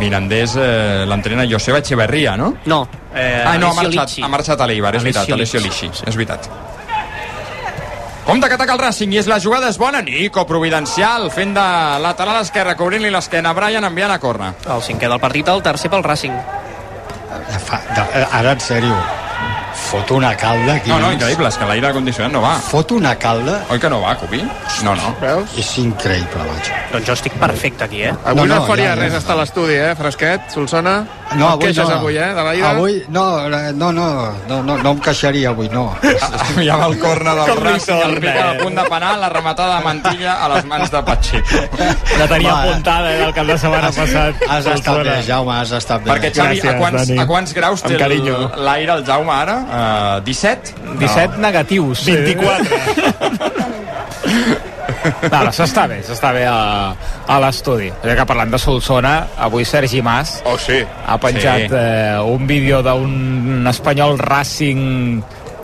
Mirandés 0.00 0.56
eh, 0.56 1.04
l'entrena 1.06 1.44
Joseba 1.48 1.78
Echeverría, 1.78 2.36
no? 2.36 2.54
No, 2.64 2.88
eh, 3.14 3.44
ah, 3.46 3.58
no, 3.58 3.70
ha 3.70 3.74
marxat, 3.76 4.16
ha 4.24 4.28
marxat 4.32 4.60
a 4.64 4.66
l'Eibar, 4.66 4.96
és 4.96 5.04
veritat, 5.04 5.28
Alessio 5.36 5.60
Lixi, 5.60 5.90
és 5.92 6.16
veritat. 6.16 6.48
Compte 8.24 8.46
que 8.48 8.54
ataca 8.54 8.72
el 8.76 8.78
Racing 8.78 9.12
i 9.12 9.18
és 9.18 9.26
la 9.26 9.40
jugada 9.42 9.68
és 9.68 9.78
bona. 9.80 10.00
Nico 10.06 10.44
Providencial 10.46 11.26
fent 11.34 11.54
de 11.56 11.64
lateral 12.04 12.38
esquerra, 12.42 12.76
cobrint-li 12.78 13.10
l'esquena 13.10 13.50
a 13.50 13.56
Brian, 13.56 13.84
enviant 13.88 14.14
a 14.14 14.20
corna. 14.22 14.52
El 14.70 14.82
cinquè 14.86 15.10
del 15.10 15.18
partit, 15.20 15.48
el 15.50 15.62
tercer 15.64 15.90
pel 15.90 16.04
Racing. 16.06 16.36
Fa, 17.66 17.80
de, 17.96 18.04
ara, 18.30 18.52
en 18.54 18.60
sèrio, 18.62 18.94
fot 19.88 20.10
una 20.14 20.30
calda 20.38 20.76
aquí. 20.78 20.92
No, 20.92 21.00
no, 21.02 21.10
increïble, 21.16 21.48
és 21.50 21.58
que 21.58 21.66
l'aire 21.66 21.90
condicionat 21.96 22.32
no 22.32 22.42
va. 22.44 22.54
Fot 22.62 22.94
una 22.94 23.16
calda, 23.18 23.58
Oi 23.74 23.80
que 23.82 23.90
no 23.90 23.98
va, 24.04 24.14
Cupi? 24.20 24.40
No, 24.86 24.94
no. 24.94 25.14
Veus? 25.20 25.56
és 25.58 25.72
increïble, 25.82 26.46
macho. 26.46 26.78
Doncs 26.92 27.08
jo 27.10 27.16
estic 27.18 27.34
perfecte 27.42 27.84
aquí, 27.88 28.04
eh? 28.06 28.14
Avui 28.24 28.46
no, 28.46 28.54
No, 28.54 28.60
no 28.62 28.68
faria 28.70 28.92
ja, 28.92 28.94
ja. 28.94 29.00
res 29.02 29.18
estar 29.18 29.34
a 29.34 29.40
l'estudi, 29.42 29.74
eh, 29.80 29.94
fresquet, 29.98 30.46
Solsona? 30.54 31.00
No, 31.36 31.48
avui 31.48 31.64
queixes 31.66 31.88
no. 31.88 31.94
avui, 31.96 32.16
eh, 32.16 32.28
de 32.34 32.42
l'aire? 32.46 32.66
Avui, 32.66 33.02
no, 33.08 33.24
eh, 33.46 33.72
no, 33.74 33.92
no, 33.92 34.06
no, 34.48 34.62
no, 34.62 34.76
no 34.82 34.90
em 34.92 34.98
queixaria 35.00 35.48
avui, 35.50 35.68
no. 35.72 35.84
Ja 36.62 36.76
va 36.76 36.86
el 36.90 36.98
corna 37.00 37.34
del 37.38 37.48
Com 37.54 37.62
Racing, 37.64 38.00
el 38.06 38.14
pica 38.20 38.52
eh? 38.52 38.58
punt 38.62 38.76
de 38.78 38.84
penal, 38.90 39.20
la 39.20 39.28
rematada 39.32 39.78
de 39.78 39.84
mantilla 39.84 40.32
a 40.44 40.48
les 40.54 40.64
mans 40.70 40.90
de 40.92 41.02
Pacheco. 41.02 41.62
La 42.18 42.26
tenia 42.28 42.52
Va. 42.52 42.62
apuntada 42.62 43.12
eh, 43.14 43.18
del 43.24 43.32
cap 43.34 43.46
de 43.46 43.58
setmana 43.58 43.90
passat. 43.92 44.34
Has 44.48 44.66
estat 44.66 45.02
bé, 45.04 45.16
Jaume, 45.26 45.54
has 45.60 45.72
estat 45.80 46.02
bé. 46.04 46.10
Perquè, 46.12 46.32
Xavi, 46.34 46.58
a 46.58 46.62
Gràcies, 46.62 46.78
quants, 46.78 47.08
Dani. 47.08 47.18
a 47.20 47.26
quants 47.26 47.54
graus 47.54 47.82
té 47.82 47.94
el- 47.96 48.50
l'aire 48.64 48.92
el 48.98 49.04
Jaume 49.06 49.32
ara? 49.32 49.56
Uh, 50.18 50.24
17? 50.24 50.74
17 50.98 51.38
negatius. 51.38 52.04
24. 52.04 52.76
No, 55.30 55.44
no, 55.44 55.52
s'està 55.52 55.86
bé, 55.88 56.00
s'està 56.02 56.32
bé 56.34 56.44
a, 56.46 56.94
a 57.26 57.38
l'estudi. 57.40 57.90
Ja 58.02 58.16
que 58.18 58.26
parlant 58.26 58.50
de 58.50 58.58
Solsona, 58.58 59.28
avui 59.38 59.64
Sergi 59.64 60.02
Mas 60.02 60.40
Oh, 60.44 60.58
sí. 60.58 60.80
ha 61.06 61.18
penjat 61.18 61.68
Sí. 61.68 61.74
eh, 61.76 62.18
un 62.20 62.46
vídeo 62.46 62.82
d'un 62.82 63.66
espanyol 63.70 64.18
Racing 64.18 65.22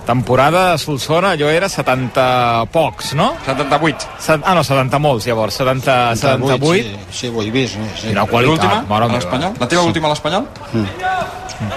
temporada 0.09 0.71
de 0.73 0.79
Solsona, 0.79 1.33
allò 1.37 1.51
era 1.53 1.69
70 1.69 2.65
pocs, 2.73 3.13
no? 3.15 3.35
78. 3.45 4.07
Set- 4.19 4.41
Ah, 4.43 4.55
no, 4.55 4.63
70 4.65 4.99
molts, 4.99 5.27
llavors, 5.27 5.53
70, 5.53 6.17
78. 6.17 6.89
Sí, 7.11 7.27
sí, 7.27 7.29
ho 7.35 7.43
he 7.43 7.51
vist. 7.51 7.77
No? 7.77 7.85
Sí. 7.95 8.07
I 8.09 8.13
una 8.13 8.25
qualitat, 8.25 8.63
L'última? 8.65 8.85
mare 8.89 9.05
A 9.05 9.09
meva. 9.09 9.19
l'Espanyol? 9.21 9.53
La 9.61 9.69
teva 9.69 9.83
última 9.83 10.07
a 10.07 10.11
l'Espanyol? 10.15 10.47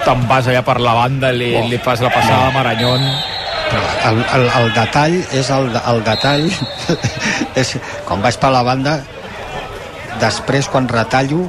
Te'n 0.04 0.26
vas 0.28 0.46
allà 0.46 0.62
per 0.64 0.78
la 0.80 0.94
banda, 0.94 1.32
li, 1.34 1.50
li 1.68 1.78
fas 1.82 2.00
la 2.00 2.08
passada 2.08 2.46
a 2.48 2.50
Maranyón. 2.54 3.02
El, 3.72 4.18
el, 4.36 4.46
el 4.60 4.72
detall 4.76 5.14
és 5.32 5.48
el, 5.54 5.68
el 5.72 6.00
detall 6.04 6.48
és 7.62 7.74
quan 8.08 8.20
vaig 8.24 8.36
per 8.42 8.50
la 8.52 8.62
banda 8.66 8.98
després 10.20 10.68
quan 10.68 10.88
retallo 10.90 11.46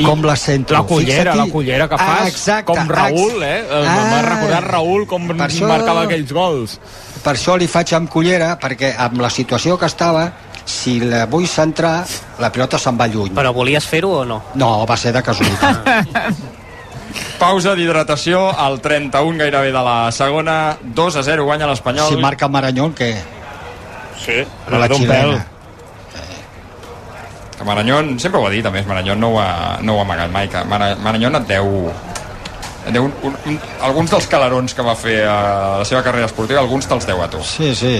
com 0.00 0.22
la 0.24 0.36
sento 0.38 0.74
La 0.76 0.82
cullera, 0.88 1.34
la 1.36 1.46
cullera 1.50 1.88
que 1.88 1.98
fas, 1.98 2.20
ah, 2.22 2.28
exacte, 2.28 2.70
com 2.72 2.88
Raül, 2.88 3.42
eh? 3.44 3.64
Ah, 3.68 3.96
M'ha 4.12 4.20
recordat 4.24 4.64
Raül 4.70 5.06
com 5.10 5.26
això- 5.34 5.68
marcava 5.68 6.06
aquells 6.06 6.32
gols. 6.32 6.78
per 7.24 7.34
això 7.34 7.56
li 7.58 7.66
faig 7.68 7.92
amb 7.98 8.08
cullera 8.08 8.54
perquè 8.60 8.94
amb 8.96 9.20
la 9.20 9.28
situació 9.30 9.76
que 9.78 9.86
estava 9.90 10.30
si 10.64 11.00
la 11.00 11.26
vull 11.26 11.48
centrar 11.50 12.04
la 12.38 12.52
pilota 12.52 12.78
se'n 12.78 12.96
va 12.96 13.08
lluny 13.10 13.34
Però 13.34 13.52
volies 13.52 13.84
fer-ho 13.84 14.10
o 14.22 14.24
no? 14.24 14.42
no, 14.54 14.86
va 14.86 14.96
ser 14.96 15.12
de 15.12 15.22
casualitat 15.22 15.84
Pausa 17.40 17.74
d'hidratació 17.78 18.42
al 18.50 18.80
31 18.80 19.38
gairebé 19.40 19.72
de 19.74 19.84
la 19.84 20.10
segona. 20.12 20.76
2 20.82 21.16
a 21.16 21.22
0 21.26 21.44
guanya 21.44 21.68
l'Espanyol. 21.70 22.12
si 22.14 22.20
marca 22.20 22.48
Maranyol 22.48 22.94
què? 22.94 23.14
Sí, 24.20 24.42
la 24.68 24.88
xilena 24.88 25.46
Que 27.56 27.64
Maranyón, 27.64 28.18
sempre 28.20 28.40
ho 28.40 28.46
ha 28.46 28.50
dit, 28.50 28.64
a 28.64 28.70
més, 28.72 28.86
Maranyón 28.88 29.20
no 29.20 29.34
ho 29.34 29.40
ha, 29.40 29.78
no 29.82 29.94
ho 29.96 30.00
ha 30.00 30.04
amagat 30.06 30.30
mai, 30.32 30.48
que 30.48 30.62
Mara, 30.64 30.94
Maranyón 30.96 31.36
et 31.36 31.48
deu, 31.48 31.90
et 32.86 32.94
deu 32.94 33.04
un, 33.04 33.12
un, 33.28 33.36
un, 33.50 33.58
alguns 33.84 34.14
dels 34.14 34.28
calarons 34.32 34.72
que 34.72 34.86
va 34.86 34.94
fer 34.96 35.18
a 35.28 35.36
la 35.82 35.84
seva 35.84 36.00
carrera 36.06 36.30
esportiva, 36.30 36.62
alguns 36.64 36.88
te'ls 36.88 37.04
deu 37.10 37.20
a 37.20 37.28
tu. 37.28 37.42
sí, 37.44 37.74
sí 37.76 37.98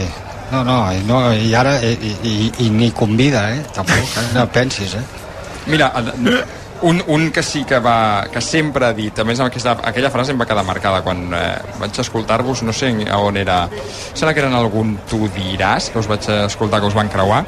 no, 0.51 0.65
no, 0.65 0.79
i, 0.93 1.03
no, 1.07 1.21
i 1.33 1.53
ara 1.55 1.77
i, 1.85 2.17
i, 2.27 2.35
i 2.65 2.71
ni 2.75 2.91
convida, 2.91 3.45
eh? 3.55 3.61
Tampoc, 3.75 4.17
eh? 4.19 4.25
no 4.35 4.47
pensis, 4.51 4.97
eh? 4.99 5.05
Mira, 5.71 5.93
un, 6.83 7.03
un 7.09 7.31
que 7.31 7.43
sí 7.43 7.65
que 7.65 7.79
va 7.79 8.27
que 8.33 8.41
sempre 8.41 8.87
ha 8.87 8.93
dit, 8.97 9.19
a 9.19 9.25
més 9.25 9.41
aquesta, 9.41 9.77
aquella 9.85 10.11
frase 10.11 10.33
em 10.33 10.39
va 10.41 10.47
quedar 10.49 10.65
marcada 10.65 11.03
quan 11.05 11.27
eh, 11.35 11.59
vaig 11.81 11.99
escoltar-vos, 12.01 12.63
no 12.63 12.73
sé 12.73 12.93
on 13.17 13.37
era 13.37 13.67
sembla 14.15 14.33
que 14.35 14.41
eren 14.41 14.55
algun 14.57 14.97
tu 15.11 15.27
diràs 15.35 15.91
que 15.93 15.99
us 16.01 16.09
vaig 16.09 16.25
escoltar 16.47 16.81
que 16.81 16.87
us 16.87 16.95
van 16.97 17.09
creuar. 17.13 17.45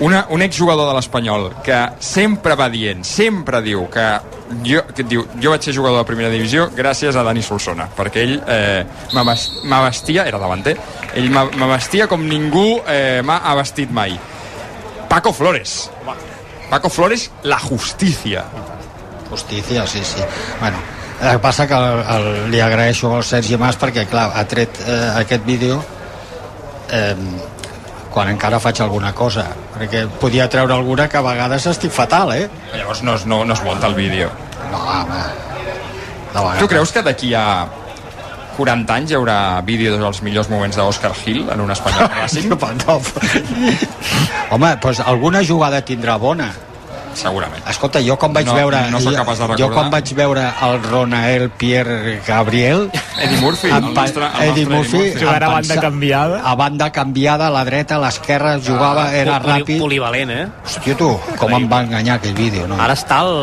Una, 0.00 0.26
un 0.30 0.42
exjugador 0.42 0.86
de 0.86 0.94
l'Espanyol 0.94 1.48
que 1.66 1.78
sempre 1.98 2.54
va 2.54 2.68
dient, 2.70 3.00
sempre 3.02 3.58
diu 3.64 3.88
que 3.90 4.04
jo, 4.62 4.84
que 4.94 5.02
diu, 5.02 5.24
jo 5.42 5.50
vaig 5.50 5.64
ser 5.66 5.74
jugador 5.74 6.04
de 6.04 6.06
primera 6.06 6.30
divisió 6.30 6.68
gràcies 6.70 7.16
a 7.18 7.24
Dani 7.26 7.42
Solsona 7.42 7.88
perquè 7.96 8.22
ell 8.22 8.36
eh, 8.46 8.84
m'abas- 9.16 9.64
m'abastia, 9.64 10.28
era 10.30 10.38
davanter 10.38 10.76
ell 11.18 11.26
m'a- 11.34 11.48
m'abastia 11.50 12.06
com 12.06 12.22
ningú 12.22 12.78
eh, 12.86 13.22
m'ha 13.26 13.40
abastit 13.50 13.90
mai. 13.90 14.14
Paco 15.08 15.32
Flores 15.32 15.90
Paco 16.70 16.90
Flores, 16.90 17.30
la 17.42 17.58
justicia 17.58 18.44
Justícia, 19.30 19.86
sí, 19.86 20.00
sí. 20.02 20.22
Bueno, 20.60 20.78
el 21.20 21.32
que 21.32 21.38
passa 21.38 21.66
que 21.66 21.74
el, 21.74 22.00
el, 22.14 22.50
li 22.50 22.60
agraeixo 22.64 23.10
al 23.16 23.24
Sergi 23.24 23.58
Mas 23.60 23.76
perquè, 23.76 24.06
clar, 24.08 24.30
ha 24.32 24.44
tret 24.48 24.80
eh, 24.86 24.96
aquest 25.20 25.44
vídeo 25.44 25.82
eh, 26.94 27.14
quan 28.08 28.30
encara 28.32 28.60
faig 28.62 28.80
alguna 28.80 29.12
cosa 29.12 29.44
perquè 29.74 30.06
podia 30.20 30.48
treure 30.48 30.72
alguna 30.74 31.08
que 31.12 31.20
a 31.20 31.24
vegades 31.26 31.68
estic 31.68 31.92
fatal, 31.92 32.32
eh? 32.32 32.48
Llavors 32.72 33.02
no 33.04 33.18
no, 33.26 33.44
no 33.44 33.54
es 33.54 33.62
munta 33.62 33.86
el 33.86 33.94
vídeo. 33.94 34.30
No, 34.72 34.80
home. 34.80 35.48
Tu 36.58 36.68
creus 36.68 36.92
que 36.92 37.02
d'aquí 37.02 37.34
a 37.34 37.66
40 38.58 38.94
anys 38.98 39.12
hi 39.14 39.16
haurà 39.18 39.38
vídeos 39.64 39.98
dels 40.02 40.20
millors 40.26 40.48
moments 40.50 40.76
d'Òscar 40.76 41.12
Gil 41.24 41.44
en 41.54 41.60
un 41.62 41.70
espanyol 41.70 42.08
no. 42.86 43.00
Home, 44.50 44.72
doncs 44.82 45.00
alguna 45.06 45.42
jugada 45.46 45.80
tindrà 45.84 46.18
bona. 46.18 46.50
Segurament. 47.18 47.64
Escolta, 47.66 47.98
jo 48.04 48.14
quan 48.20 48.30
vaig 48.36 48.46
No- 48.46 48.54
veure... 48.54 48.80
no 48.92 49.00
sóc 49.02 49.14
capaç 49.16 49.38
de 49.40 49.46
Jo 49.46 49.48
recordar. 49.56 49.74
quan 49.74 49.88
vaig 49.90 50.10
veure 50.14 50.42
el 50.66 50.76
Ronael 50.84 51.48
Pierre 51.50 52.20
Gabriel... 52.26 52.84
Eddie 53.18 53.40
Murphy, 53.40 53.70
el 53.74 53.88
nostre, 53.94 54.28
el 54.38 54.50
Eddie 54.52 54.66
nostre 54.66 54.76
Murphy, 54.76 54.96
Eddie 54.98 55.08
Murphy. 55.08 55.24
Jugant 55.24 55.42
a 55.42 55.48
banda 55.48 55.68
pensa- 55.74 55.80
canviada. 55.82 56.40
A 56.44 56.54
banda 56.54 56.90
canviada, 56.92 57.46
a 57.48 57.50
la 57.50 57.64
dreta, 57.66 57.96
a 57.96 57.98
l'esquerra, 58.04 58.58
jugava, 58.62 59.08
era 59.16 59.40
Poli- 59.40 59.56
ràpid. 59.64 59.80
Polivalent, 59.82 60.30
eh? 60.30 60.46
Hòstia, 60.64 60.94
tu, 61.00 61.10
com 61.40 61.56
em 61.58 61.66
va 61.68 61.80
enganyar 61.88 62.20
aquell 62.20 62.34
vídeo, 62.38 62.68
no? 62.70 62.78
Ara 62.78 62.94
està 62.94 63.24
el, 63.26 63.34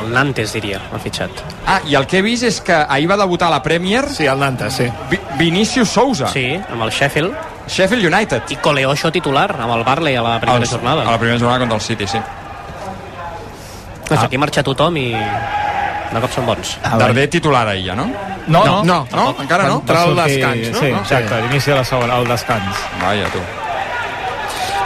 el 0.00 0.12
Nantes, 0.12 0.52
diria, 0.52 0.80
ha 0.92 0.98
fitxat. 0.98 1.30
Ah, 1.66 1.80
i 1.86 1.94
el 1.94 2.06
que 2.06 2.18
he 2.18 2.22
vist 2.22 2.44
és 2.44 2.60
que 2.60 2.74
ahir 2.88 3.08
va 3.10 3.16
debutar 3.16 3.48
a 3.48 3.50
la 3.56 3.62
Premier 3.62 4.08
Sí, 4.10 4.26
el 4.26 4.38
Nantes, 4.38 4.72
sí. 4.74 4.86
Vi 5.10 5.18
Vinicius 5.38 5.88
Sousa, 5.88 6.28
Sí, 6.28 6.54
amb 6.70 6.82
el 6.82 6.90
Sheffield. 6.90 7.34
Sheffield 7.68 8.04
United. 8.12 8.42
I 8.50 8.56
Coleocho 8.56 9.10
titular, 9.12 9.54
amb 9.60 9.72
el 9.76 9.84
Barley 9.84 10.16
a 10.16 10.22
la 10.22 10.38
primera 10.40 10.58
Els- 10.64 10.70
jornada. 10.70 11.02
A 11.02 11.10
la 11.12 11.18
primera 11.18 11.38
jornada 11.38 11.58
contra 11.60 11.76
el 11.76 11.80
City, 11.82 12.06
sí. 12.06 12.18
Pues 14.08 14.20
aquí 14.20 14.36
marxa 14.36 14.62
tothom 14.62 14.96
i 15.00 15.06
de 15.14 16.20
cop 16.20 16.32
són 16.34 16.44
bons. 16.44 16.74
Darder 17.00 17.28
titular 17.32 17.66
ahir 17.68 17.86
ja, 17.90 17.94
no? 17.96 18.06
No, 18.46 18.64
no, 18.66 18.84
no, 18.84 19.06
no, 19.12 19.36
encara 19.40 19.68
no? 19.68 19.78
Entrar 19.80 20.02
al 20.02 20.16
descans, 20.16 20.70
no? 20.72 20.78
Sí, 20.80 20.90
No? 20.90 20.98
exacte, 21.00 21.34
a 21.34 21.40
l'inici 21.40 21.70
de 21.70 21.76
la 21.76 21.84
segona, 21.84 22.16
al 22.16 22.26
descans. 22.28 22.76
Vaja, 23.00 23.30
tu. 23.32 23.38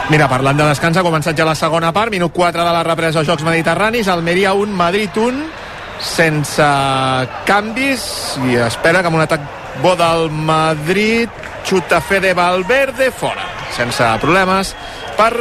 Mira, 0.07 0.29
parlant 0.31 0.55
de 0.55 0.63
descans, 0.63 0.95
ha 0.95 1.03
començat 1.03 1.35
ja 1.35 1.43
la 1.43 1.55
segona 1.59 1.89
part, 1.91 2.13
minut 2.13 2.31
4 2.31 2.63
de 2.63 2.71
la 2.71 2.83
represa 2.87 3.25
Jocs 3.27 3.43
Mediterranis, 3.43 4.07
Almeria 4.07 4.53
1, 4.55 4.71
Madrid 4.71 5.17
1, 5.19 5.41
sense 5.99 6.67
canvis, 7.43 8.05
i 8.47 8.55
espera 8.69 9.01
que 9.03 9.11
amb 9.11 9.19
un 9.19 9.25
atac 9.25 9.43
bo 9.83 9.97
del 9.99 10.29
Madrid, 10.31 11.27
xuta 11.67 11.99
Fede 11.99 12.31
Valverde, 12.37 13.11
fora, 13.11 13.43
sense 13.75 14.07
problemes, 14.23 14.71
per 15.19 15.33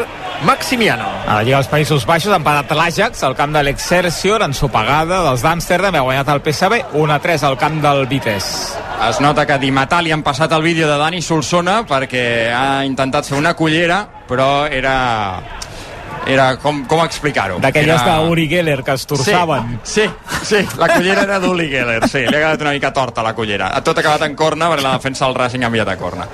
Maximiano. 0.42 1.06
A 1.28 1.38
la 1.38 1.46
Lliga 1.46 1.62
dels 1.62 1.70
Països 1.70 2.02
Baixos 2.08 2.35
ha 2.35 2.40
empatat 2.42 2.75
l'Ajax 2.75 3.23
al 3.23 3.38
camp 3.38 3.54
de 3.54 3.62
l'Excelsior 3.62 4.42
en 4.44 4.52
sopegada 4.52 5.23
dels 5.28 5.46
d'Amsterdam 5.46 5.94
i 5.94 6.02
ha 6.02 6.04
guanyat 6.11 6.35
el 6.35 6.42
PSV 6.42 6.82
1-3 7.06 7.46
al 7.46 7.56
camp 7.62 7.78
del 7.87 8.04
Vitesse. 8.11 8.82
Es 9.06 9.23
nota 9.23 9.46
que 9.46 9.61
Di 9.62 9.70
Matà 9.70 10.02
li 10.02 10.11
han 10.11 10.26
passat 10.26 10.50
el 10.58 10.66
vídeo 10.66 10.90
de 10.90 10.99
Dani 10.99 11.23
Solsona 11.23 11.85
perquè 11.87 12.50
ha 12.50 12.85
intentat 12.85 13.30
fer 13.30 13.38
una 13.38 13.54
cullera, 13.54 14.02
però 14.28 14.66
era... 14.71 14.97
Era, 16.26 16.56
com, 16.59 16.80
com 16.90 17.04
explicar-ho? 17.04 17.61
D'aquelles 17.62 18.00
Era- 18.02 18.16
d'Uri 18.25 18.49
Geller 18.50 18.80
que 18.83 18.97
es 18.99 19.04
torçaven. 19.06 19.76
Sí, 19.87 20.02
sí, 20.42 20.56
sí, 20.56 20.62
la 20.80 20.88
cullera 20.90 21.23
era 21.23 21.37
d'Uli 21.38 21.68
Geller, 21.71 22.00
sí, 22.11 22.25
li 22.25 22.33
ha 22.35 22.40
quedat 22.40 22.64
una 22.64 22.73
mica 22.75 22.90
torta 22.92 23.23
la 23.23 23.30
cullera. 23.37 23.68
Ha 23.76 23.83
tot 23.87 24.00
acabat 24.02 24.25
en 24.26 24.35
corna 24.35 24.66
perquè 24.73 24.83
la 24.83 24.97
defensa 24.97 25.28
del 25.28 25.37
Racing 25.38 25.62
ha 25.62 25.71
enviat 25.71 25.92
a 25.92 25.97
corna. 26.00 26.26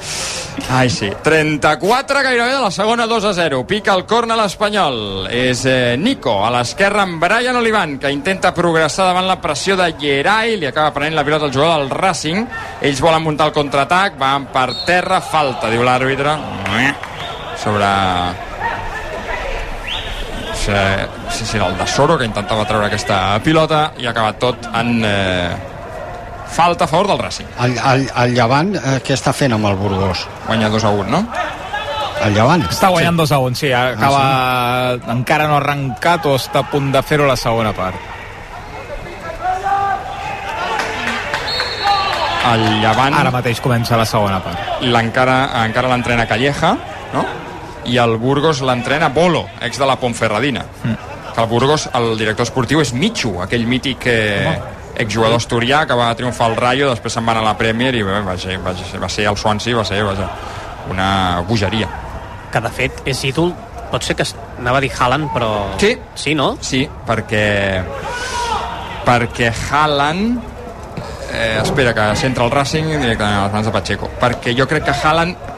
Ai, 0.72 0.88
sí. 0.88 1.10
34 1.26 2.22
gairebé 2.24 2.54
de 2.54 2.62
la 2.62 2.70
segona, 2.72 3.06
2 3.06 3.28
a 3.28 3.34
0. 3.36 3.60
Pica 3.68 3.92
el 3.92 4.06
corna 4.08 4.38
l'Espanyol. 4.40 5.28
És 5.28 5.66
eh, 5.68 5.96
Nico, 6.00 6.38
a 6.40 6.48
l'esquerra 6.56 7.04
amb 7.04 7.20
Brian 7.20 7.60
Olivan, 7.60 7.98
que 8.00 8.08
intenta 8.16 8.54
progressar 8.56 9.10
davant 9.10 9.28
la 9.28 9.42
pressió 9.44 9.76
de 9.76 9.92
Gerai, 10.00 10.56
li 10.56 10.72
acaba 10.72 10.94
prenent 10.96 11.20
la 11.20 11.24
pilota 11.28 11.50
al 11.50 11.52
jugador 11.52 11.82
del 11.84 11.92
Racing. 11.92 12.46
Ells 12.80 13.04
volen 13.04 13.28
muntar 13.28 13.52
el 13.52 13.56
contraatac, 13.60 14.16
van 14.16 14.48
per 14.56 14.70
terra, 14.88 15.20
falta, 15.20 15.68
diu 15.68 15.84
l'àrbitre. 15.84 16.38
Sobre 17.62 17.86
sí, 21.30 21.44
sí, 21.44 21.58
el 21.58 21.76
de 21.78 21.86
Soro 21.86 22.18
que 22.18 22.26
intentava 22.28 22.64
treure 22.68 22.86
aquesta 22.86 23.38
pilota 23.44 23.92
i 23.98 24.06
ha 24.06 24.12
acabat 24.12 24.38
tot 24.42 24.68
en 24.78 25.02
eh, 25.06 25.50
falta 26.52 26.84
a 26.84 26.90
favor 26.90 27.08
del 27.08 27.18
Racing. 27.18 27.48
El, 27.64 27.78
el, 27.78 28.06
el 28.24 28.34
Llevant, 28.36 28.74
eh, 28.76 28.98
què 29.04 29.16
està 29.16 29.32
fent 29.34 29.56
amb 29.56 29.66
el 29.70 29.76
Burgos? 29.80 30.26
Guanya 30.46 30.70
2 30.72 30.84
a 30.84 30.94
1, 31.02 31.10
no? 31.10 31.22
El 32.22 32.36
Llevant? 32.36 32.62
Està 32.70 32.92
guanyant 32.92 33.18
2 33.18 33.32
a 33.34 33.38
1, 33.42 33.58
sí, 33.58 33.72
acaba... 33.74 34.22
Encara 35.16 35.48
no 35.50 35.56
ha 35.56 35.62
arrencat 35.62 36.28
o 36.30 36.36
està 36.38 36.62
a 36.62 36.68
punt 36.70 36.92
de 36.94 37.02
fer-ho 37.02 37.26
la 37.26 37.38
segona 37.40 37.72
part. 37.74 38.10
El 42.52 42.64
Llevant 42.82 43.14
Ara 43.14 43.30
mateix 43.34 43.60
comença 43.62 43.96
la 43.96 44.04
segona 44.06 44.40
part. 44.42 44.82
l'encara 44.82 45.64
encara 45.64 45.88
l'entrena 45.88 46.26
Calleja, 46.26 46.74
no? 47.14 47.22
I 47.90 47.96
el 47.98 48.16
Burgos 48.16 48.62
l'entrena 48.62 49.08
Bolo, 49.08 49.46
ex 49.60 49.78
de 49.78 49.88
la 49.88 49.96
Ponferradina. 49.98 50.64
Mm. 50.84 50.94
Que 51.32 51.40
el 51.40 51.48
Burgos, 51.48 51.88
el 51.94 52.12
director 52.18 52.46
esportiu 52.46 52.82
és 52.82 52.92
Michu, 52.92 53.38
aquell 53.42 53.64
mític 53.66 54.06
eh, 54.10 54.54
exjugador 55.00 55.40
asturià 55.40 55.82
que 55.88 55.96
va 55.96 56.10
triomfar 56.14 56.50
al 56.50 56.56
Rayo, 56.56 56.90
després 56.92 57.16
se'n 57.16 57.26
va 57.26 57.34
anar 57.34 57.46
a 57.46 57.50
la 57.50 57.56
Premier 57.58 57.94
i 57.96 58.04
bé, 58.04 58.20
va, 58.26 58.36
ser, 58.38 58.58
va, 58.62 58.76
ser, 58.76 59.00
va 59.00 59.10
ser 59.10 59.26
el 59.30 59.40
Swansea, 59.40 59.76
va 59.78 59.84
ser, 59.88 60.02
va 60.04 60.14
ser 60.18 60.28
una 60.92 61.42
bogeria. 61.48 61.88
Que 62.52 62.60
de 62.60 62.72
fet 62.76 63.02
és 63.08 63.24
ídol, 63.30 63.54
pot 63.90 64.04
ser 64.04 64.16
que 64.18 64.26
anava 64.60 64.78
a 64.80 64.84
dir 64.84 64.92
Haaland, 64.92 65.32
però... 65.32 65.52
Sí. 65.80 65.94
Sí, 66.14 66.36
no? 66.36 66.52
Sí, 66.60 66.84
perquè 67.08 67.46
perquè 69.02 69.50
Haaland 69.50 70.38
eh, 71.32 71.58
espera 71.62 71.94
que 71.94 72.04
centra 72.16 72.44
el 72.44 72.52
Racing 72.52 72.86
directament 72.92 73.38
a 73.38 73.46
les 73.46 73.56
mans 73.56 73.66
de 73.66 73.72
Pacheco 73.74 74.10
perquè 74.20 74.54
jo 74.58 74.68
crec 74.70 74.86
que 74.86 74.94
Haaland 74.94 75.50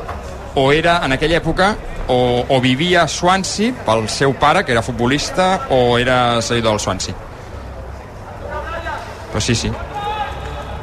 o 0.55 0.71
era 0.73 1.01
en 1.05 1.13
aquella 1.13 1.41
època 1.43 1.75
o, 2.09 2.45
o 2.49 2.61
vivia 2.61 3.05
a 3.05 3.09
Swansea 3.09 3.75
pel 3.87 4.09
seu 4.09 4.35
pare 4.39 4.65
que 4.65 4.73
era 4.73 4.83
futbolista 4.83 5.67
o 5.71 5.99
era 5.99 6.41
seguidor 6.43 6.77
del 6.77 6.81
Swansea? 6.81 7.15
Però 9.33 9.41
sí, 9.43 9.55
sí. 9.55 9.73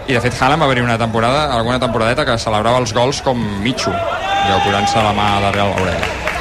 I 0.07 0.13
de 0.17 0.21
fet 0.21 0.35
Haaland 0.41 0.61
va 0.61 0.67
haver 0.67 0.83
una 0.83 0.97
temporada 0.97 1.53
alguna 1.53 1.79
temporadeta 1.79 2.25
que 2.25 2.37
celebrava 2.37 2.81
els 2.81 2.93
gols 2.93 3.21
com 3.21 3.39
Michu 3.63 3.93
i 3.93 4.59
posant-se 4.65 5.03
la 5.05 5.13
mà 5.15 5.27
darrere 5.45 5.69
l'orella 5.69 6.31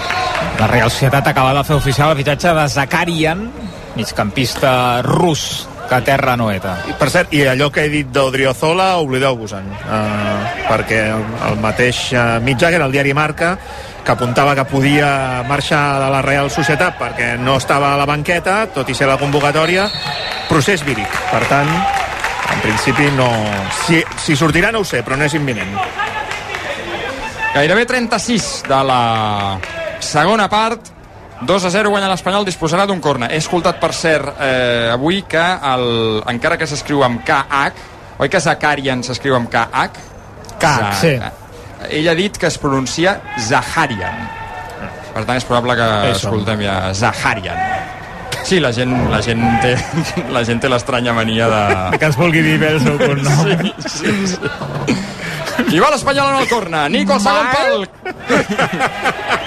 La 0.60 0.66
Real 0.66 0.90
Societat 0.90 1.26
acaba 1.30 1.52
de 1.56 1.64
fer 1.64 1.76
oficial 1.76 2.10
el 2.12 2.18
fitxatge 2.18 2.52
de 2.56 2.64
Zakarian, 2.68 3.46
migcampista 3.96 5.00
rus, 5.02 5.66
que 5.88 5.94
a 5.96 6.00
terra 6.04 6.36
no 6.36 6.50
eta. 6.52 6.74
I, 6.88 6.96
per 7.00 7.08
cert, 7.12 7.32
i 7.32 7.46
allò 7.48 7.70
que 7.72 7.86
he 7.86 7.90
dit 7.92 8.10
d'Odriozola, 8.12 8.90
oblideu-vos-en, 9.00 9.70
uh, 9.80 10.50
perquè 10.68 11.00
el, 11.14 11.24
el 11.48 11.56
mateix 11.64 12.02
uh, 12.12 12.26
mitjà, 12.44 12.68
que 12.68 12.76
era 12.76 12.86
el 12.90 12.92
diari 12.92 13.14
Marca, 13.16 13.54
que 14.04 14.12
apuntava 14.12 14.54
que 14.56 14.64
podia 14.64 15.42
marxar 15.48 16.00
de 16.02 16.10
la 16.12 16.22
Real 16.24 16.50
Societat 16.50 16.96
perquè 17.00 17.34
no 17.38 17.56
estava 17.60 17.94
a 17.94 17.98
la 18.00 18.06
banqueta, 18.08 18.62
tot 18.74 18.88
i 18.88 18.96
ser 18.96 19.08
la 19.10 19.18
convocatòria, 19.20 19.88
procés 20.48 20.84
víric. 20.86 21.10
Per 21.30 21.42
tant, 21.50 21.70
en 22.50 22.62
principi 22.64 23.10
no... 23.16 23.28
Si, 23.84 24.00
si 24.24 24.36
sortirà 24.36 24.72
no 24.72 24.82
ho 24.82 24.88
sé, 24.88 25.04
però 25.06 25.18
no 25.18 25.28
és 25.28 25.36
imminent. 25.38 25.76
Gairebé 27.54 27.84
36 27.86 28.48
de 28.68 28.80
la 28.86 29.02
segona 30.00 30.48
part. 30.48 30.92
2 31.40 31.64
a 31.64 31.70
0 31.72 31.88
guanya 31.88 32.10
l'Espanyol, 32.10 32.44
disposarà 32.44 32.84
d'un 32.86 33.00
corna. 33.00 33.30
He 33.32 33.38
escoltat, 33.40 33.78
per 33.80 33.94
cert, 33.96 34.34
eh, 34.44 34.90
avui 34.92 35.22
que 35.28 35.40
el, 35.40 35.86
encara 36.28 36.58
que 36.60 36.68
s'escriu 36.68 37.00
amb 37.06 37.24
KH, 37.24 37.86
oi 38.20 38.28
que 38.28 38.42
Zakarian 38.44 39.02
s'escriu 39.06 39.38
amb 39.38 39.48
KH? 39.48 40.04
K, 40.60 40.74
sí. 41.00 41.14
Ell 41.88 42.08
ha 42.10 42.14
dit 42.14 42.36
que 42.36 42.46
es 42.50 42.58
pronuncia 42.58 43.20
Zaharian. 43.40 44.28
Per 45.14 45.24
tant, 45.24 45.36
és 45.40 45.46
probable 45.48 45.74
que 45.78 45.86
Eso. 46.10 46.28
escoltem 46.28 46.60
ja 46.66 46.92
Zaharian. 46.94 47.56
Sí, 48.44 48.58
la 48.60 48.72
gent, 48.72 48.92
la 49.10 49.20
gent 49.22 49.42
té 49.62 49.74
la 50.34 50.44
gent 50.44 50.60
té 50.62 50.68
l'estranya 50.70 51.12
mania 51.14 51.48
de, 51.50 51.98
Que 51.98 52.08
es 52.08 52.16
vulgui 52.18 52.42
dir 52.42 52.58
bé 52.58 52.74
el 52.76 52.80
seu 52.82 52.98
cognom. 52.98 53.46
Sí, 53.46 53.72
sí, 53.86 54.14
sí. 54.34 54.96
I 55.70 55.78
va 55.78 55.90
l'Espanyol 55.92 56.30
en 56.32 56.38
el 56.40 56.48
corna. 56.48 56.88
Nico 56.88 57.12
al 57.14 57.20
segon 57.20 57.48
pal. 57.52 57.88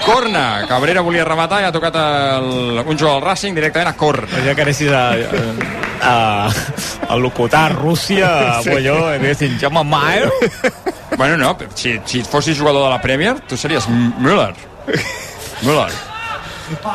Corna. 0.04 0.64
Cabrera 0.68 1.02
volia 1.04 1.24
rematar 1.26 1.60
i 1.62 1.66
ha 1.66 1.72
tocat 1.74 1.96
el, 1.98 2.78
un 2.84 2.94
jugador 2.96 3.18
del 3.18 3.24
Racing 3.26 3.56
directament 3.56 3.90
a 3.90 3.96
cor. 3.98 4.22
Ja 4.44 4.54
que 4.54 4.62
anessis 4.62 4.92
a, 4.94 5.02
a, 6.00 6.14
a 7.08 7.16
locutar 7.16 7.64
a 7.66 7.74
Rússia, 7.74 8.30
sí. 8.62 8.70
allò, 8.78 8.98
i 9.14 9.18
diguessin, 9.18 9.58
Jaume 9.60 9.82
Maer, 9.84 10.30
Bueno, 11.16 11.36
no, 11.36 11.56
si, 11.74 12.00
si 12.04 12.22
fossis 12.22 12.58
jugador 12.58 12.84
de 12.84 12.90
la 12.90 13.00
Premier, 13.00 13.40
tu 13.40 13.56
series 13.56 13.88
Müller. 13.88 14.54
Müller. 15.62 15.92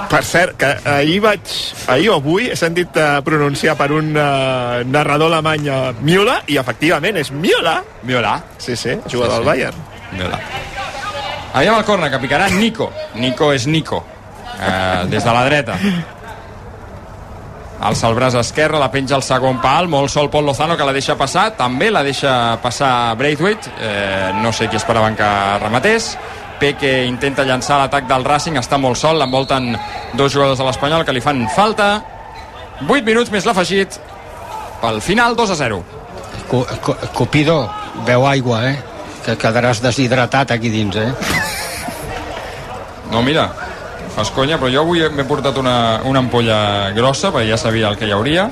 Per 0.09 0.23
cert, 0.25 0.55
que 0.57 0.89
ahir 0.89 1.19
vaig... 1.21 1.53
Ahir 1.87 2.09
o 2.09 2.15
avui 2.17 2.49
he 2.49 2.55
sentit 2.57 2.95
uh, 2.97 3.19
pronunciar 3.23 3.75
per 3.77 3.91
un 3.93 4.09
uh, 4.17 4.81
narrador 4.89 5.29
alemany 5.29 5.69
uh, 5.69 5.91
Müller, 6.01 6.39
i 6.49 6.57
efectivament 6.57 7.19
és 7.21 7.31
Müller. 7.31 7.79
Müller. 8.03 8.39
Sí, 8.57 8.75
sí, 8.75 8.97
jugador 9.05 9.37
Sí, 9.37 9.37
del 9.37 9.43
sí. 9.43 9.49
Bayern. 9.51 9.83
Müller. 10.11 10.41
Aviam 11.53 11.77
el 11.79 11.85
corna, 11.85 12.09
que 12.09 12.19
picarà 12.21 12.49
Nico. 12.49 12.91
Nico 13.15 13.53
és 13.53 13.67
Nico. 13.67 14.03
Eh, 14.59 15.05
des 15.09 15.23
de 15.23 15.31
la 15.33 15.45
dreta. 15.45 15.77
Alça 17.79 18.09
el 18.09 18.15
braç 18.17 18.35
esquerre, 18.35 18.75
la 18.79 18.89
penja 18.91 19.15
al 19.15 19.23
segon 19.23 19.61
pal, 19.63 19.87
molt 19.87 20.11
sol 20.11 20.27
Pol 20.29 20.43
Lozano 20.45 20.75
que 20.75 20.83
la 20.83 20.91
deixa 20.91 21.15
passar, 21.15 21.53
també 21.55 21.87
la 21.91 22.01
deixa 22.03 22.57
passar 22.61 23.15
Braithwaite, 23.15 23.71
eh, 23.79 24.31
no 24.35 24.51
sé 24.51 24.67
qui 24.67 24.75
esperaven 24.75 25.15
que 25.15 25.29
rematés, 25.63 26.17
Peque 26.59 27.05
intenta 27.07 27.45
llançar 27.47 27.77
l'atac 27.79 28.03
del 28.09 28.25
Racing, 28.27 28.57
està 28.59 28.75
molt 28.77 28.97
sol, 28.99 29.15
l'envolten 29.17 29.77
dos 30.13 30.33
jugadors 30.33 30.59
de 30.59 30.65
l'Espanyol 30.67 31.05
que 31.07 31.13
li 31.15 31.21
fan 31.23 31.45
falta, 31.55 32.01
8 32.83 33.05
minuts 33.07 33.31
més 33.31 33.45
l'afegit, 33.47 33.95
pel 34.81 34.99
final 35.01 35.37
2 35.39 35.51
a 35.51 35.55
0. 35.55 35.79
Cu- 36.49 36.65
cu- 36.83 36.97
Cupido, 37.15 37.61
beu 38.05 38.27
aigua, 38.27 38.59
eh? 38.73 38.75
Que 39.23 39.37
quedaràs 39.39 39.79
deshidratat 39.81 40.51
aquí 40.51 40.67
dins, 40.69 40.95
eh? 40.99 41.13
No, 43.11 43.21
mira, 43.23 43.47
fas 44.19 44.31
conya, 44.35 44.57
però 44.59 44.67
jo 44.67 44.81
avui 44.83 44.99
m'he 45.15 45.23
portat 45.23 45.55
una, 45.61 46.01
una 46.03 46.19
ampolla 46.19 46.91
grossa, 46.91 47.31
perquè 47.31 47.47
ja 47.53 47.57
sabia 47.59 47.87
el 47.87 47.95
que 47.95 48.09
hi 48.09 48.11
hauria, 48.11 48.49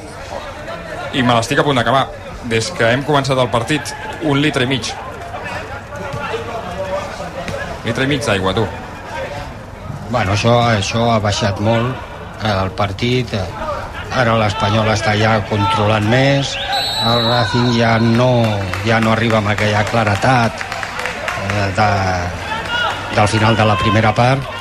i 1.11 1.23
me 1.23 1.35
l'estic 1.35 1.59
a 1.59 1.65
punt 1.67 1.75
d'acabar. 1.75 2.05
Des 2.47 2.69
que 2.71 2.87
hem 2.93 3.03
començat 3.03 3.39
el 3.41 3.49
partit, 3.51 3.91
un 4.23 4.39
litre 4.39 4.63
i 4.63 4.69
mig. 4.69 4.93
Litre 7.83 8.07
i 8.07 8.11
mig 8.13 8.23
d'aigua, 8.23 8.55
tu. 8.55 8.63
Bueno, 10.07 10.37
això, 10.37 10.55
això 10.71 11.09
ha 11.11 11.19
baixat 11.19 11.59
molt 11.59 11.91
eh, 12.45 12.53
el 12.53 12.71
partit. 12.79 13.35
Ara 14.15 14.37
l'Espanyol 14.39 14.87
està 14.93 15.17
ja 15.19 15.35
controlant 15.51 16.07
més. 16.07 16.55
El 17.11 17.27
Racing 17.27 17.73
ja 17.75 17.97
no, 17.99 18.31
ja 18.87 19.01
no 19.03 19.11
arriba 19.11 19.41
amb 19.41 19.51
aquella 19.51 19.83
claretat 19.91 20.63
eh, 20.63 21.67
de, 21.75 21.89
del 23.17 23.35
final 23.35 23.59
de 23.59 23.67
la 23.67 23.75
primera 23.83 24.15
part 24.15 24.56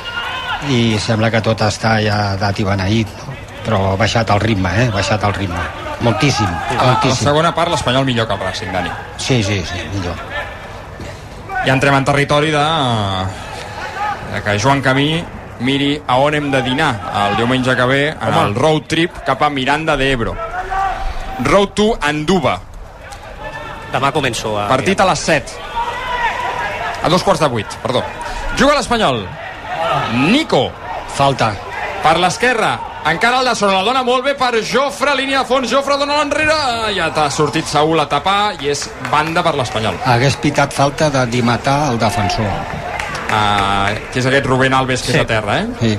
i 0.69 0.97
sembla 0.99 1.29
que 1.31 1.41
tot 1.45 1.61
està 1.61 1.97
ja 2.03 2.35
dat 2.39 2.59
i 2.59 2.65
beneït, 2.65 3.07
no? 3.21 3.33
però 3.67 3.93
ha 3.93 3.95
baixat 3.99 4.29
el 4.31 4.39
ritme, 4.39 4.69
eh? 4.79 4.87
Ha 4.87 4.95
baixat 4.95 5.23
el 5.27 5.33
ritme. 5.35 5.59
Moltíssim, 6.01 6.47
A, 6.47 6.71
a 6.71 6.75
la 6.77 6.91
moltíssim. 6.93 7.25
segona 7.25 7.53
part, 7.55 7.71
l'Espanyol 7.73 8.05
millor 8.05 8.27
que 8.27 8.33
el 8.33 8.39
Racing, 8.39 8.71
Dani. 8.71 8.91
Sí, 9.17 9.41
sí, 9.43 9.63
sí, 9.65 9.81
millor. 9.93 10.15
Ja 11.65 11.73
entrem 11.73 11.95
en 11.97 12.05
territori 12.05 12.51
de, 12.53 12.63
de 14.33 14.41
que 14.45 14.59
Joan 14.59 14.81
Camí 14.81 15.23
miri 15.59 15.97
a 16.07 16.15
on 16.21 16.35
hem 16.37 16.51
de 16.53 16.61
dinar 16.61 16.91
el 17.25 17.35
diumenge 17.37 17.75
que 17.75 17.85
ve 17.89 18.01
en 18.11 18.33
Home. 18.33 18.43
el 18.45 18.55
road 18.55 18.83
trip 18.87 19.17
cap 19.25 19.41
a 19.41 19.49
Miranda 19.49 19.97
de 19.97 20.11
Ebro. 20.11 20.35
Road 21.43 21.73
to 21.75 21.97
Anduba. 22.01 22.59
Demà 23.91 24.11
començo 24.13 24.53
a... 24.59 24.67
Partit 24.69 24.99
a 25.01 25.05
les 25.09 25.19
7. 25.19 25.51
A 27.03 27.09
dos 27.09 27.23
quarts 27.23 27.41
de 27.41 27.47
vuit, 27.49 27.75
perdó. 27.83 28.03
Juga 28.57 28.75
l'Espanyol. 28.77 29.25
Nico, 30.31 30.71
Falta. 31.15 31.53
per 32.03 32.17
l'esquerra. 32.19 32.79
Encara 33.07 33.39
el 33.39 33.45
de 33.47 33.53
sobre 33.55 33.73
la 33.77 33.83
dona 33.83 34.01
molt 34.03 34.23
bé 34.25 34.33
per 34.35 34.51
Jofre, 34.63 35.13
línia 35.15 35.39
de 35.39 35.45
fons, 35.47 35.69
Jofre 35.71 35.95
dona 35.97 36.17
l'enrere. 36.17 36.55
Ja 36.95 37.07
t'ha 37.15 37.29
sortit 37.31 37.65
Saúl 37.65 37.99
a 37.99 38.07
tapar 38.09 38.55
i 38.61 38.67
és 38.73 38.89
banda 39.11 39.43
per 39.43 39.53
l'Espanyol. 39.55 39.95
Hagués 40.05 40.35
pitat 40.43 40.73
falta 40.75 41.09
de 41.09 41.25
dimatar 41.31 41.91
el 41.91 41.99
defensor. 41.99 42.45
Uh, 43.27 43.95
que 44.11 44.19
és 44.19 44.25
aquest 44.27 44.45
Rubén 44.45 44.73
Alves 44.73 45.01
que 45.03 45.11
Sí. 45.11 45.17
és 45.17 45.23
a 45.23 45.27
terra, 45.27 45.59
eh? 45.61 45.67
Sí. 45.79 45.97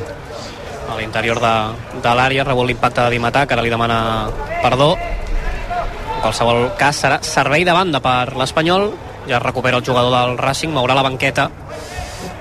a 0.88 0.96
l'interior 0.96 1.38
de, 1.40 1.54
de 2.02 2.14
l'àrea, 2.16 2.44
rebut 2.44 2.66
l'impacte 2.66 3.02
de 3.02 3.10
Dimatà, 3.10 3.46
que 3.46 3.52
ara 3.54 3.62
li 3.62 3.68
demana 3.70 4.28
perdó. 4.62 4.94
En 4.96 6.20
qualsevol 6.22 6.72
cas, 6.78 6.96
serà 7.04 7.18
servei 7.22 7.64
de 7.64 7.72
banda 7.72 8.00
per 8.00 8.34
l'Espanyol, 8.36 8.90
ja 9.28 9.38
recupera 9.38 9.76
el 9.76 9.84
jugador 9.84 10.10
del 10.16 10.38
Racing, 10.38 10.72
mourà 10.72 10.94
la 10.96 11.02
banqueta 11.04 11.50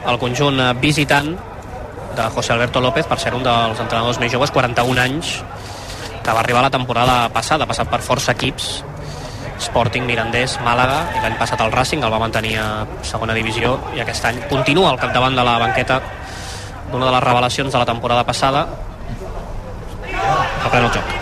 el 0.08 0.20
conjunt 0.20 0.60
eh, 0.60 0.74
visitant 0.82 1.34
de 2.18 2.28
José 2.34 2.54
Alberto 2.54 2.82
López, 2.82 3.06
per 3.06 3.20
ser 3.22 3.34
un 3.38 3.44
dels 3.46 3.80
entrenadors 3.80 4.20
més 4.20 4.32
joves, 4.34 4.52
41 4.56 5.02
anys, 5.04 5.34
que 6.24 6.34
va 6.34 6.42
arribar 6.42 6.64
la 6.66 6.74
temporada 6.74 7.28
passada, 7.34 7.66
ha 7.66 7.70
passat 7.70 7.92
per 7.92 8.02
força 8.02 8.34
equips, 8.34 8.84
Sporting, 9.62 10.06
Mirandés, 10.06 10.58
Màlaga, 10.66 11.00
i 11.18 11.22
l'any 11.24 11.38
passat 11.40 11.62
el 11.66 11.72
Racing 11.74 12.04
el 12.06 12.14
va 12.14 12.22
mantenir 12.22 12.58
a 12.62 12.68
segona 13.06 13.38
divisió, 13.38 13.78
i 13.98 14.02
aquest 14.04 14.26
any 14.30 14.42
continua 14.50 14.92
al 14.92 15.00
capdavant 15.02 15.38
de 15.38 15.46
la 15.46 15.58
banqueta 15.62 16.02
d'una 16.92 17.08
de 17.08 17.14
les 17.16 17.24
revelacions 17.24 17.74
de 17.74 17.80
la 17.82 17.88
temporada 17.90 18.24
passada 18.24 18.68
reprèn 20.08 20.86
el 20.86 20.94
joc 20.94 21.16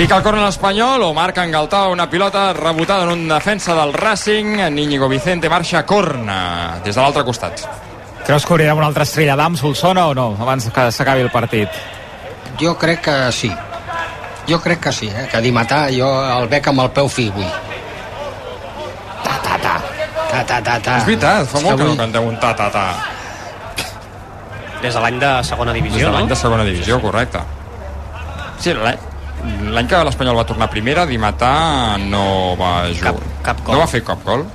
Pica 0.00 0.16
el 0.16 0.22
corner 0.24 0.40
l'Espanyol, 0.46 1.02
o 1.04 1.10
marca 1.12 1.44
Galtà 1.52 1.82
una 1.92 2.06
pilota 2.08 2.54
rebotada 2.56 3.04
en 3.04 3.10
un 3.12 3.26
defensa 3.28 3.74
del 3.76 3.92
Racing. 3.92 4.56
Íñigo 4.72 5.10
Vicente 5.12 5.50
marxa 5.52 5.84
corna 5.84 6.80
des 6.82 6.94
de 6.94 7.02
l'altre 7.02 7.20
costat. 7.22 7.89
Creus 8.30 8.46
que 8.46 8.52
hauria 8.54 8.74
una 8.78 8.86
altra 8.86 9.02
estrella 9.02 9.34
d'am, 9.34 9.56
Solsona, 9.58 10.04
o 10.06 10.12
no, 10.14 10.36
abans 10.38 10.68
que 10.70 10.82
s'acabi 10.94 11.24
el 11.24 11.32
partit? 11.34 11.66
Jo 12.60 12.76
crec 12.78 13.00
que 13.02 13.14
sí. 13.34 13.48
Jo 14.46 14.60
crec 14.62 14.78
que 14.84 14.92
sí, 14.94 15.08
eh? 15.10 15.24
que 15.32 15.40
Dimatà 15.42 15.80
jo 15.90 16.06
el 16.36 16.46
veig 16.52 16.68
amb 16.70 16.84
el 16.84 16.92
peu 16.94 17.08
fi 17.10 17.24
avui. 17.32 17.48
Ta, 19.24 19.34
ta, 19.42 19.56
ta. 19.64 19.72
Ta, 20.30 20.44
ta, 20.46 20.60
ta, 20.62 20.76
ta. 20.78 20.94
És 21.00 21.08
veritat, 21.08 21.50
fa 21.50 21.58
molt 21.64 21.74
que 21.74 21.82
no 21.82 21.88
avui- 21.90 21.98
cantem 22.04 22.28
un 22.30 22.38
ta-ta-ta. 22.38 22.84
Des 24.84 24.94
de 24.94 25.00
l'any 25.02 25.18
de 25.26 25.32
segona 25.50 25.72
Des 25.74 25.82
divisió, 25.82 26.06
de 26.06 26.12
l'any 26.14 26.28
no? 26.28 26.34
de 26.36 26.38
segona 26.44 26.68
divisió, 26.70 27.00
correcte. 27.02 27.42
Sí, 28.62 28.76
l'any 28.78 29.74
l'any 29.74 29.90
que 29.90 30.04
l'Espanyol 30.06 30.38
va 30.38 30.46
tornar 30.46 30.70
a 30.70 30.70
primera, 30.70 31.02
Dimatà 31.04 31.98
no 32.06 32.54
va 32.54 32.76
jugar. 32.94 33.10
Cap- 33.18 33.42
cap 33.50 33.66
gol. 33.66 33.74
No 33.74 33.82
va 33.82 33.90
fer 33.90 34.04
cap 34.06 34.22
gol. 34.22 34.46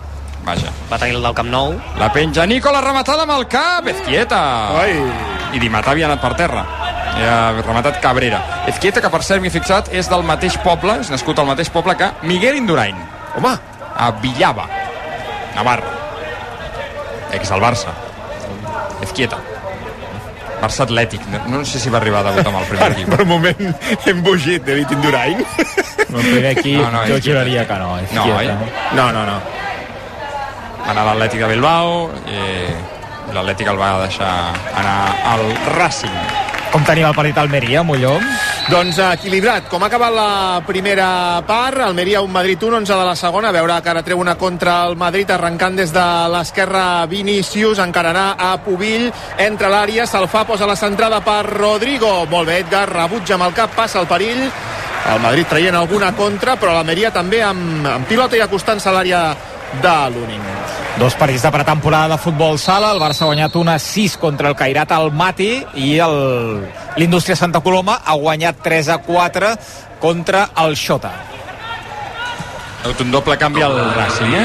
Vaja. 0.45 0.69
Va 0.91 0.97
tenir 1.01 1.15
el 1.17 1.23
del 1.25 1.33
Camp 1.33 1.49
Nou. 1.49 1.73
La 1.97 2.11
penja 2.13 2.45
Nico, 2.45 2.71
la 2.71 2.81
rematada 2.85 3.23
amb 3.25 3.33
el 3.33 3.47
cap, 3.49 3.87
Ezquieta. 3.89 4.41
Ai. 4.81 4.93
I 5.55 5.61
Dimatà 5.61 5.91
havia 5.95 6.05
anat 6.09 6.21
per 6.21 6.33
terra. 6.37 6.65
I 7.15 7.23
ha 7.25 7.37
rematat 7.63 7.97
Cabrera. 8.03 8.41
Ezquieta, 8.69 9.01
que 9.01 9.09
per 9.09 9.23
cert 9.23 9.41
m'he 9.41 9.49
fixat, 9.53 9.89
és 9.95 10.09
del 10.11 10.23
mateix 10.27 10.57
poble, 10.63 10.99
és 11.01 11.09
nascut 11.13 11.39
al 11.39 11.47
mateix 11.49 11.69
poble 11.73 11.95
que 11.97 12.11
Miguel 12.27 12.57
Indurain, 12.59 12.97
Home, 13.39 13.55
a 13.95 14.11
Villava, 14.21 14.67
Navarra. 15.55 15.93
Ex 17.33 17.49
del 17.49 17.61
Barça. 17.63 17.95
Ezquieta. 19.01 19.39
Barça 20.61 20.85
Atlètic. 20.85 21.23
No, 21.31 21.39
no 21.57 21.65
sé 21.67 21.79
si 21.79 21.89
va 21.91 21.97
arribar 21.99 22.21
a 22.21 22.29
debutar 22.29 22.51
amb 22.53 22.61
el 22.61 22.67
primer 22.69 22.91
equip. 22.93 23.09
per 23.11 23.21
un 23.25 23.27
moment 23.27 23.75
hem 24.05 24.21
bugit 24.23 24.63
de 24.67 24.77
Indurain. 24.83 25.41
El 26.05 26.21
primer 26.21 26.51
equip, 26.57 26.79
No, 26.81 26.91
no, 26.91 27.03
jo 27.09 27.19
juraria 27.23 27.65
que 27.67 27.79
no. 27.81 27.97
És 27.99 28.11
No, 28.15 28.23
oi? 28.37 28.47
No, 28.95 29.11
no, 29.11 29.25
no. 29.25 29.39
Anar 30.85 31.01
a 31.01 31.05
l'Atlètic 31.11 31.41
de 31.41 31.47
Bilbao 31.49 32.09
i 32.29 32.41
l'Atlètic 33.33 33.69
el 33.71 33.79
va 33.79 33.95
deixar 34.05 34.33
anar 34.77 34.97
al 35.33 35.47
Racing. 35.75 36.19
Com 36.75 36.83
tenim 36.83 37.07
el 37.07 37.15
partit 37.15 37.37
Almeria, 37.39 37.81
Molló? 37.87 38.17
Doncs 38.67 38.97
equilibrat, 38.99 39.69
com 39.71 39.83
ha 39.83 39.87
acabat 39.87 40.11
la 40.11 40.61
primera 40.67 41.07
part, 41.47 41.79
Almeria 41.85 42.19
un 42.25 42.33
Madrid 42.33 42.61
1, 42.61 42.81
11 42.81 42.97
de 42.99 43.05
la 43.07 43.15
segona, 43.15 43.49
a 43.49 43.55
veure 43.55 43.77
que 43.81 43.91
ara 43.93 44.03
treu 44.03 44.19
una 44.19 44.35
contra 44.35 44.81
el 44.89 44.97
Madrid, 44.99 45.31
arrencant 45.31 45.77
des 45.79 45.93
de 45.95 46.05
l'esquerra 46.33 47.05
Vinícius, 47.07 47.79
encararà 47.79 48.25
a 48.35 48.51
Pubill, 48.65 49.07
entra 49.37 49.71
l'àrea, 49.71 50.05
se'l 50.09 50.27
fa, 50.27 50.43
posa 50.49 50.67
la 50.67 50.75
centrada 50.75 51.21
per 51.23 51.45
Rodrigo, 51.47 52.25
molt 52.27 52.51
bé, 52.51 52.59
Edgar, 52.65 52.87
rebutja 52.91 53.37
amb 53.39 53.47
el 53.47 53.55
cap, 53.55 53.71
passa 53.77 54.01
el 54.03 54.09
perill, 54.11 54.43
el 55.13 55.21
Madrid 55.21 55.47
traient 55.47 55.79
alguna 55.79 56.11
contra, 56.17 56.57
però 56.59 56.75
l'Almeria 56.75 57.13
també 57.13 57.43
amb, 57.45 57.85
amb 57.87 58.09
pilota 58.09 58.35
i 58.35 58.43
acostant-se 58.43 58.89
a 58.89 58.97
l'àrea 58.97 59.27
de 59.79 59.97
l'Uning. 60.11 60.64
Dos 60.95 61.13
partits 61.19 61.43
de 61.43 61.49
pretemporada 61.51 62.15
de 62.15 62.17
futbol 62.23 62.55
sala. 62.55 62.93
El 62.95 63.01
Barça 63.03 63.25
ha 63.25 63.27
guanyat 63.27 63.55
una 63.59 63.75
6 63.83 64.15
contra 64.15 64.47
el 64.47 64.55
Cairat 64.55 64.93
al 64.95 65.11
Mati 65.11 65.49
i 65.75 65.89
l'Indústria 66.95 67.35
Santa 67.35 67.59
Coloma 67.59 67.97
ha 67.99 68.15
guanyat 68.15 68.63
3 68.63 68.93
a 68.95 68.97
4 69.03 69.49
contra 69.99 70.47
el 70.63 70.77
Xota. 70.79 71.11
Ha 72.85 72.89
hagut 72.89 72.99
un 73.01 73.09
doble 73.09 73.33
canvi 73.41 73.63
al 73.65 73.73
Racing, 73.95 74.33
eh? 74.37 74.43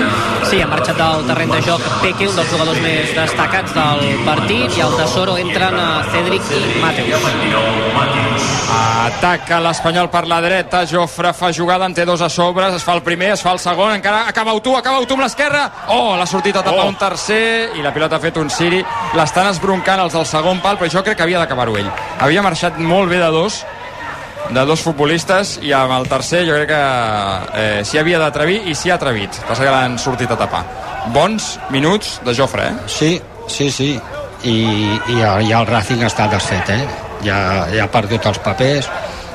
Sí, 0.49 0.63
ha 0.65 0.67
marxat 0.71 0.97
del 0.97 1.27
terreny 1.29 1.51
de 1.53 1.59
joc 1.67 1.83
Peque, 2.01 2.25
un 2.25 2.39
dels 2.39 2.49
jugadors 2.49 2.79
més 2.81 3.11
destacats 3.13 3.75
del 3.77 4.01
partit, 4.25 4.79
i 4.79 4.81
al 4.81 4.95
Tesoro 4.97 5.35
entren 5.37 5.77
a 5.77 5.89
Cedric 6.09 6.49
i 6.57 6.61
Mateus. 6.81 8.47
Ataca 8.73 9.59
l'Espanyol 9.61 10.09
per 10.09 10.23
la 10.31 10.39
dreta, 10.41 10.87
Jofre 10.89 11.35
fa 11.37 11.51
jugada, 11.53 11.85
en 11.85 11.93
té 11.93 12.07
dos 12.09 12.23
a 12.25 12.31
sobre, 12.33 12.71
es 12.73 12.87
fa 12.87 12.95
el 12.97 13.03
primer, 13.05 13.35
es 13.35 13.43
fa 13.45 13.53
el 13.53 13.61
segon, 13.61 13.93
encara 13.99 14.23
acaba 14.31 14.55
tu, 14.65 14.73
acaba 14.79 15.05
tu 15.05 15.19
amb 15.19 15.27
l'esquerra, 15.27 15.67
oh, 15.93 16.15
l'ha 16.17 16.27
sortit 16.27 16.57
a 16.57 16.63
tapar 16.65 16.87
Oh. 16.87 16.89
un 16.89 16.97
tercer, 16.97 17.77
i 17.77 17.83
la 17.85 17.93
pilota 17.93 18.17
ha 18.17 18.21
fet 18.25 18.39
un 18.41 18.49
Siri, 18.49 18.81
l'estan 19.19 19.51
esbroncant 19.53 20.01
els 20.07 20.17
del 20.17 20.25
segon 20.25 20.63
pal, 20.65 20.79
però 20.81 20.89
jo 20.89 21.05
crec 21.05 21.19
que 21.19 21.29
havia 21.29 21.43
d'acabar-ho 21.45 21.77
ell. 21.77 21.93
Havia 22.21 22.41
marxat 22.43 22.79
molt 22.79 23.11
bé 23.11 23.19
de 23.21 23.29
dos, 23.31 23.67
de 24.51 24.65
dos 24.67 24.83
futbolistes 24.83 25.59
i 25.63 25.73
amb 25.77 25.95
el 25.95 26.09
tercer 26.11 26.45
jo 26.49 26.57
crec 26.59 26.71
que 26.73 26.81
eh, 27.61 27.83
s'hi 27.87 28.01
havia 28.01 28.21
d'atrevir 28.23 28.63
i 28.71 28.75
s'hi 28.75 28.91
ha 28.91 28.99
atrevit 28.99 29.43
passa 29.49 29.65
que 29.65 29.75
l'han 29.75 29.99
sortit 29.99 30.31
a 30.31 30.39
tapar 30.41 30.65
bons 31.15 31.53
minuts 31.71 32.19
de 32.27 32.35
Jofre 32.35 32.67
eh? 32.71 32.75
Sí, 32.87 33.13
sí, 33.49 33.71
sí. 33.71 33.93
I, 34.45 34.57
i, 35.13 35.17
ja 35.21 35.59
el 35.61 35.67
Racing 35.69 36.01
està 36.07 36.25
desfet, 36.33 36.71
eh? 36.73 36.85
Ja, 37.27 37.67
ja 37.69 37.85
ha 37.85 37.91
perdut 37.93 38.25
els 38.31 38.39
papers 38.41 38.89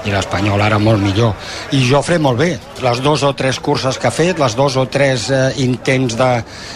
i 0.05 0.13
l'Espanyol 0.13 0.61
ara 0.61 0.77
molt 0.81 1.01
millor. 1.01 1.33
I 1.73 1.81
Jofre 1.85 2.17
molt 2.21 2.39
bé. 2.39 2.49
Les 2.85 3.01
dos 3.03 3.23
o 3.25 3.33
tres 3.37 3.59
curses 3.59 3.97
que 3.97 4.07
ha 4.09 4.13
fet, 4.13 4.39
les 4.39 4.55
dos 4.57 4.77
o 4.77 4.85
tres 4.91 5.29
eh, 5.33 5.51
intents 5.63 6.17
de, 6.19 6.29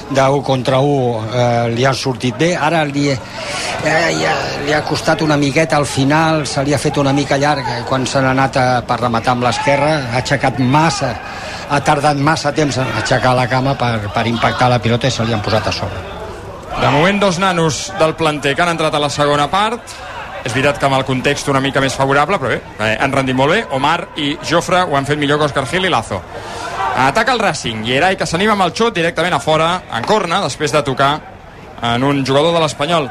de 0.09 0.25
1 0.25 0.43
contra 0.45 0.81
1 0.81 0.89
eh, 0.89 1.69
li 1.75 1.85
han 1.85 1.97
sortit 1.97 2.37
bé. 2.39 2.51
Ara 2.57 2.83
li, 2.89 3.07
eh, 3.13 4.09
ja, 4.19 4.35
li 4.65 4.73
ha 4.73 4.81
costat 4.87 5.21
una 5.25 5.37
miqueta 5.37 5.77
al 5.77 5.87
final, 5.89 6.45
se 6.49 6.63
li 6.65 6.73
ha 6.73 6.81
fet 6.81 6.97
una 6.97 7.13
mica 7.13 7.37
llarg 7.37 7.67
eh, 7.67 7.81
quan 7.89 8.07
se 8.09 8.21
n'ha 8.21 8.33
anat 8.35 8.57
a, 8.57 8.67
per 8.85 8.99
rematar 9.03 9.37
amb 9.37 9.45
l'esquerra, 9.47 9.95
ha 10.11 10.21
aixecat 10.23 10.59
massa, 10.59 11.13
ha 11.69 11.81
tardat 11.85 12.17
massa 12.17 12.53
temps 12.55 12.81
a 12.81 12.87
aixecar 13.03 13.35
la 13.37 13.49
cama 13.51 13.77
per, 13.77 14.09
per 14.13 14.25
impactar 14.27 14.71
la 14.73 14.81
pilota 14.81 15.07
i 15.07 15.13
se 15.13 15.25
li 15.25 15.35
han 15.35 15.45
posat 15.45 15.69
a 15.69 15.75
sobre. 15.75 16.07
De 16.79 16.89
moment, 16.93 17.19
dos 17.19 17.39
nanos 17.39 17.89
del 17.99 18.13
planter 18.15 18.55
que 18.55 18.63
han 18.63 18.71
entrat 18.71 18.93
a 18.95 19.01
la 19.03 19.09
segona 19.11 19.49
part. 19.51 19.83
És 20.43 20.53
veritat 20.53 20.79
que 20.79 20.87
amb 20.87 20.95
el 20.97 21.05
context 21.05 21.49
una 21.51 21.59
mica 21.61 21.81
més 21.83 21.95
favorable, 21.95 22.39
però 22.39 22.53
bé, 22.53 22.61
eh, 22.79 22.97
han 22.99 23.11
rendit 23.11 23.35
molt 23.35 23.51
bé. 23.53 23.63
Omar 23.75 23.97
i 24.17 24.31
Jofre 24.49 24.83
ho 24.87 24.95
han 24.97 25.05
fet 25.05 25.19
millor 25.19 25.39
que 25.39 25.49
Òscar 25.49 25.65
Gil 25.67 25.85
i 25.85 25.89
Lazo. 25.91 26.21
Ataca 26.99 27.33
el 27.33 27.39
Racing. 27.39 27.83
Gerai 27.85 28.17
que 28.17 28.25
s'anima 28.25 28.55
amb 28.55 28.65
el 28.67 28.73
xut 28.75 28.95
directament 28.95 29.35
a 29.35 29.39
fora, 29.39 29.69
en 29.93 30.03
corna, 30.03 30.41
després 30.41 30.71
de 30.71 30.81
tocar 30.83 31.11
en 31.81 32.03
un 32.03 32.25
jugador 32.25 32.53
de 32.53 32.63
l'Espanyol. 32.63 33.09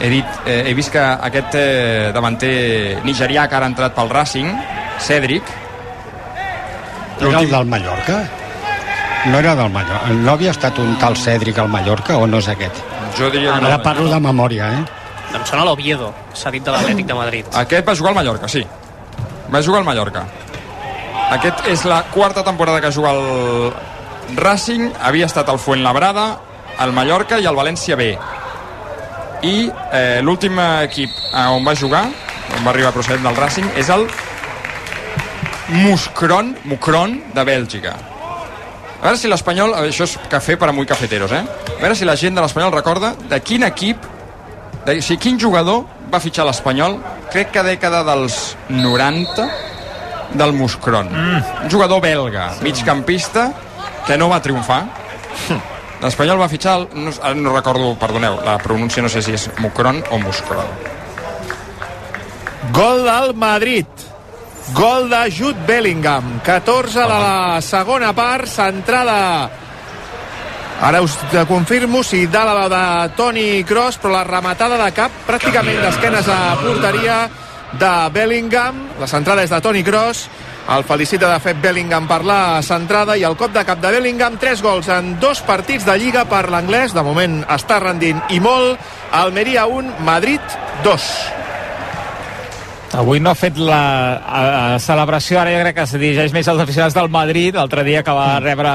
He, 0.00 0.08
dit, 0.10 0.24
eh, 0.46 0.64
he 0.66 0.74
vist 0.74 0.90
que 0.90 1.00
aquest 1.00 1.54
eh, 1.54 2.10
davanter 2.14 3.02
nigerià 3.04 3.46
que 3.48 3.54
ara 3.54 3.68
ha 3.68 3.70
entrat 3.70 3.94
pel 3.94 4.10
Racing, 4.10 4.48
Cèdric, 4.98 5.42
Era 7.20 7.38
el 7.38 7.50
del 7.50 7.66
Mallorca? 7.66 8.24
No 9.26 9.38
era 9.38 9.54
del 9.54 9.70
Mallorca. 9.70 10.08
No 10.08 10.32
havia 10.32 10.50
estat 10.50 10.78
un 10.82 10.96
tal 10.98 11.14
Cèdric 11.14 11.60
al 11.62 11.68
Mallorca 11.70 12.16
o 12.18 12.26
no 12.26 12.40
és 12.42 12.48
aquest? 12.50 12.82
jo 13.16 13.28
diria 13.30 13.52
que 13.52 13.66
Ara 13.66 13.76
no. 13.76 13.82
parlo 13.82 14.08
de 14.08 14.18
memòria, 14.20 14.72
eh? 14.72 15.01
Em 15.32 15.44
sona 15.48 15.64
l'Oviedo, 15.64 16.12
s'ha 16.36 16.50
dit 16.52 16.64
de 16.64 16.72
l'Atlètic 16.74 17.08
de 17.08 17.16
Madrid. 17.16 17.46
Aquest 17.56 17.88
va 17.88 17.94
jugar 17.96 18.12
al 18.12 18.18
Mallorca, 18.20 18.48
sí. 18.48 18.62
Va 19.52 19.62
jugar 19.64 19.80
al 19.80 19.88
Mallorca. 19.88 20.26
Aquest 21.32 21.66
és 21.72 21.86
la 21.88 22.02
quarta 22.12 22.44
temporada 22.44 22.80
que 22.80 22.92
juga 22.92 23.10
al 23.14 23.72
Racing. 24.36 24.90
Havia 25.00 25.26
estat 25.30 25.48
al 25.48 25.58
Fuenlabrada, 25.58 26.26
al 26.78 26.92
Mallorca 26.92 27.40
i 27.40 27.48
al 27.48 27.56
València 27.56 27.96
B. 27.96 28.12
I 29.42 29.56
eh, 29.68 30.20
l'últim 30.22 30.60
equip 30.84 31.16
on 31.48 31.64
va 31.66 31.74
jugar, 31.74 32.04
on 32.58 32.62
va 32.62 32.70
arribar 32.74 32.92
procedent 32.92 33.24
del 33.24 33.36
Racing, 33.36 33.72
és 33.80 33.88
el 33.90 34.06
Muscron, 35.72 36.52
Mucron 36.68 37.16
de 37.32 37.44
Bèlgica. 37.48 37.96
A 39.00 39.08
veure 39.08 39.18
si 39.18 39.26
l'Espanyol... 39.26 39.72
Això 39.88 40.04
és 40.06 40.18
cafè 40.30 40.54
per 40.60 40.68
a 40.70 40.76
muy 40.76 40.86
cafeteros, 40.86 41.32
eh? 41.32 41.42
A 41.42 41.80
veure 41.80 41.96
si 41.98 42.06
la 42.06 42.14
gent 42.20 42.36
de 42.36 42.44
l'Espanyol 42.44 42.74
recorda 42.76 43.16
de 43.18 43.40
quin 43.42 43.64
equip 43.66 44.11
de, 44.86 44.98
o 44.98 45.02
sigui, 45.02 45.20
quin 45.22 45.38
jugador 45.40 45.84
va 46.12 46.20
fitxar 46.22 46.46
l'Espanyol? 46.48 46.98
Crec 47.32 47.52
que 47.54 47.62
dècada 47.66 48.02
dels 48.06 48.56
90 48.68 49.46
del 50.34 50.52
Muscron. 50.56 51.10
Mm. 51.12 51.42
un 51.64 51.70
jugador 51.70 52.00
belga, 52.00 52.52
migcampista 52.62 53.52
que 54.06 54.16
no 54.18 54.28
va 54.28 54.40
triomfar. 54.42 54.82
l'Espanyol 56.02 56.40
va 56.40 56.48
fitxar 56.50 56.80
el, 56.80 56.88
no, 56.98 57.12
no 57.38 57.54
recordo, 57.54 57.94
perdoneu, 57.98 58.40
la 58.44 58.56
pronúncia 58.58 59.02
no 59.02 59.10
sé 59.12 59.22
si 59.22 59.36
és 59.38 59.48
Mucron 59.62 60.02
o 60.10 60.18
Muscron. 60.18 60.66
Gol 62.72 63.04
del 63.06 63.34
Madrid. 63.34 63.86
Gol 64.72 65.10
de 65.10 65.26
Jude 65.30 65.66
Bellingham. 65.66 66.40
14 66.42 67.00
de 67.00 67.08
la 67.08 67.60
segona 67.60 68.12
part, 68.16 68.46
centrada 68.46 69.61
Ara 70.82 70.98
us 71.00 71.14
confirmo 71.46 72.02
si 72.02 72.26
da 72.26 72.42
la 72.42 72.66
de 72.66 73.14
Toni 73.14 73.62
Kroos, 73.62 74.00
però 74.02 74.16
la 74.16 74.24
rematada 74.26 74.74
de 74.80 74.88
cap 74.90 75.12
pràcticament 75.28 75.78
d'esquenes 75.78 76.26
a 76.26 76.56
porteria 76.58 77.18
de 77.78 77.90
Bellingham. 78.10 78.80
La 78.98 79.06
centrada 79.06 79.44
és 79.46 79.52
de 79.52 79.60
Toni 79.62 79.84
Kroos. 79.86 80.24
El 80.74 80.82
felicita 80.82 81.30
de 81.30 81.38
fet 81.42 81.60
Bellingham 81.62 82.08
per 82.10 82.24
la 82.26 82.58
centrada 82.66 83.14
i 83.14 83.22
el 83.22 83.38
cop 83.38 83.54
de 83.54 83.62
cap 83.66 83.78
de 83.78 83.92
Bellingham. 83.94 84.40
Tres 84.42 84.62
gols 84.62 84.90
en 84.90 85.14
dos 85.22 85.44
partits 85.46 85.86
de 85.86 85.94
Lliga 86.02 86.24
per 86.26 86.48
l'anglès. 86.50 86.96
De 86.98 87.06
moment 87.06 87.44
està 87.46 87.78
rendint 87.78 88.18
i 88.34 88.42
molt. 88.42 88.82
Almeria 89.22 89.68
1, 89.70 90.02
Madrid 90.02 90.58
2. 90.82 91.41
Avui 92.92 93.22
no 93.24 93.30
ha 93.30 93.36
fet 93.38 93.56
la 93.56 93.80
a, 94.20 94.40
a 94.74 94.78
celebració, 94.82 95.38
ara 95.40 95.54
jo 95.54 95.62
crec 95.62 95.78
que 95.78 95.86
se 95.88 96.00
dirigeix 96.00 96.34
més 96.34 96.48
als 96.50 96.60
aficionats 96.60 96.96
del 96.96 97.08
Madrid, 97.08 97.56
l'altre 97.56 97.86
dia 97.86 98.02
que 98.04 98.12
va 98.12 98.36
rebre 98.42 98.72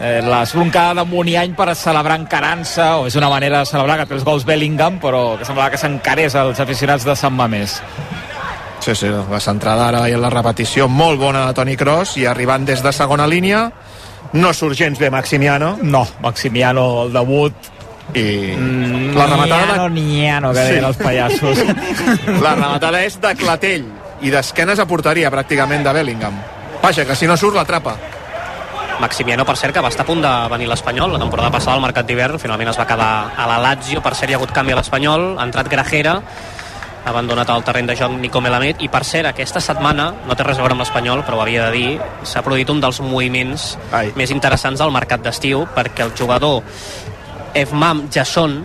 eh, 0.00 0.22
l'esbroncada 0.24 1.02
de 1.02 1.04
Muniany 1.10 1.52
per 1.58 1.74
celebrar 1.76 2.16
encarant-se, 2.22 2.86
o 3.02 3.04
és 3.10 3.18
una 3.20 3.28
manera 3.28 3.60
de 3.60 3.68
celebrar 3.68 3.98
que 4.00 4.08
té 4.08 4.16
els 4.16 4.24
gols 4.24 4.46
Bellingham, 4.48 4.96
però 5.02 5.36
que 5.36 5.44
semblava 5.44 5.74
que 5.74 5.80
s'encarés 5.82 6.38
als 6.40 6.62
aficionats 6.64 7.04
de 7.04 7.16
Sant 7.16 7.36
Mamés. 7.36 7.76
Sí, 8.80 8.94
sí, 8.96 9.12
la 9.12 9.42
centrada 9.44 9.90
ara 9.90 10.00
veient 10.06 10.22
la 10.24 10.32
repetició 10.32 10.88
molt 10.88 11.20
bona 11.20 11.44
de 11.50 11.56
Toni 11.58 11.76
Kroos 11.76 12.16
i 12.16 12.24
arribant 12.24 12.64
des 12.64 12.80
de 12.80 12.94
segona 12.96 13.28
línia 13.28 13.66
no 14.32 14.52
surt 14.54 14.78
gens 14.78 14.98
bé 14.98 15.10
Maximiano. 15.10 15.76
No, 15.82 16.06
Maximiano, 16.22 17.04
el 17.04 17.12
debut... 17.12 17.70
i 18.14 18.56
Mm, 18.56 19.14
la 19.16 19.26
rematada 19.26 19.66
Niano, 19.66 19.82
de... 19.84 20.00
niano, 20.00 20.52
que 20.52 20.58
Sí. 20.64 20.68
deien 20.70 20.84
els 20.84 20.96
pallassos. 20.96 21.58
la 22.44 22.54
rematada 22.54 23.02
és 23.04 23.20
de 23.20 23.34
clatell 23.36 23.84
i 24.22 24.30
d'esquenes 24.30 24.78
a 24.78 24.86
porteria 24.86 25.30
pràcticament 25.30 25.82
de 25.84 25.92
Bellingham. 25.92 26.34
Vaja, 26.82 27.04
que 27.04 27.14
si 27.16 27.26
no 27.26 27.36
surt 27.36 27.54
l'atrapa. 27.56 27.96
Maximiano, 29.00 29.46
per 29.48 29.56
cert, 29.56 29.72
que 29.72 29.80
va 29.80 29.88
estar 29.88 30.04
a 30.04 30.06
punt 30.06 30.20
de 30.20 30.30
venir 30.52 30.66
l'Espanyol. 30.68 31.12
La 31.14 31.18
temporada 31.18 31.50
passada 31.50 31.76
al 31.76 31.80
mercat 31.82 32.04
d'hivern, 32.06 32.38
finalment 32.38 32.68
es 32.68 32.78
va 32.78 32.86
quedar 32.86 33.32
a 33.36 33.46
la 33.48 33.58
Lazio, 33.58 34.02
per 34.04 34.14
cert 34.14 34.30
hi 34.30 34.34
ha 34.34 34.36
hagut 34.36 34.52
canvi 34.52 34.72
a 34.72 34.76
l'Espanyol, 34.76 35.38
ha 35.38 35.44
entrat 35.48 35.68
Grajera, 35.72 36.18
ha 37.00 37.08
abandonat 37.08 37.48
el 37.48 37.62
terreny 37.64 37.86
de 37.88 37.96
joc 37.96 38.12
Nico 38.20 38.42
Melamed, 38.44 38.82
i 38.84 38.90
per 38.92 39.02
cert, 39.08 39.30
aquesta 39.30 39.60
setmana, 39.64 40.10
no 40.28 40.36
té 40.36 40.44
res 40.44 40.58
a 40.58 40.60
veure 40.60 40.76
amb 40.76 40.84
l'Espanyol, 40.84 41.24
però 41.24 41.38
ho 41.38 41.40
havia 41.46 41.70
de 41.70 41.72
dir, 41.78 42.00
s'ha 42.28 42.42
produït 42.44 42.68
un 42.68 42.80
dels 42.84 43.00
moviments 43.00 43.78
Ai. 43.90 44.12
més 44.16 44.30
interessants 44.30 44.78
del 44.84 44.92
mercat 44.92 45.22
d'estiu, 45.24 45.64
perquè 45.74 46.04
el 46.04 46.12
jugador 46.12 46.60
Evmam 47.54 48.06
Jasson 48.12 48.60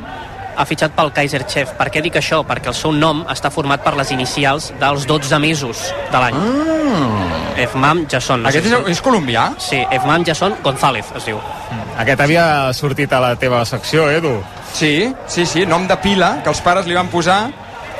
ha 0.56 0.64
fitxat 0.64 0.94
pel 0.96 1.12
Kaiser 1.12 1.44
Chief. 1.48 1.72
Per 1.76 1.90
què 1.92 2.02
dic 2.04 2.16
això? 2.16 2.42
Perquè 2.48 2.72
el 2.72 2.78
seu 2.78 2.94
nom 2.96 3.26
està 3.32 3.50
format 3.52 3.84
per 3.84 3.96
les 3.98 4.12
inicials 4.16 4.70
dels 4.80 5.04
12 5.10 5.40
mesos 5.44 5.90
de 6.12 6.22
l'any. 6.22 6.38
Ah. 6.40 7.60
Evmam 7.66 8.06
Jasson. 8.12 8.44
No 8.44 8.50
Aquest 8.50 8.68
és, 8.70 8.78
és 8.96 9.02
colombià? 9.04 9.50
Sí, 9.60 9.82
Evman 9.92 10.24
Jason 10.28 10.56
González 10.64 11.12
es 11.16 11.28
diu. 11.28 11.40
Aquest 12.00 12.22
havia 12.24 12.46
sortit 12.76 13.12
a 13.16 13.20
la 13.24 13.34
teva 13.40 13.64
secció, 13.68 14.10
Edu. 14.12 14.38
Sí, 14.76 15.14
sí, 15.28 15.46
sí, 15.46 15.66
nom 15.66 15.88
de 15.88 15.96
pila, 16.04 16.38
que 16.44 16.52
els 16.52 16.62
pares 16.64 16.88
li 16.88 16.96
van 16.98 17.08
posar 17.12 17.46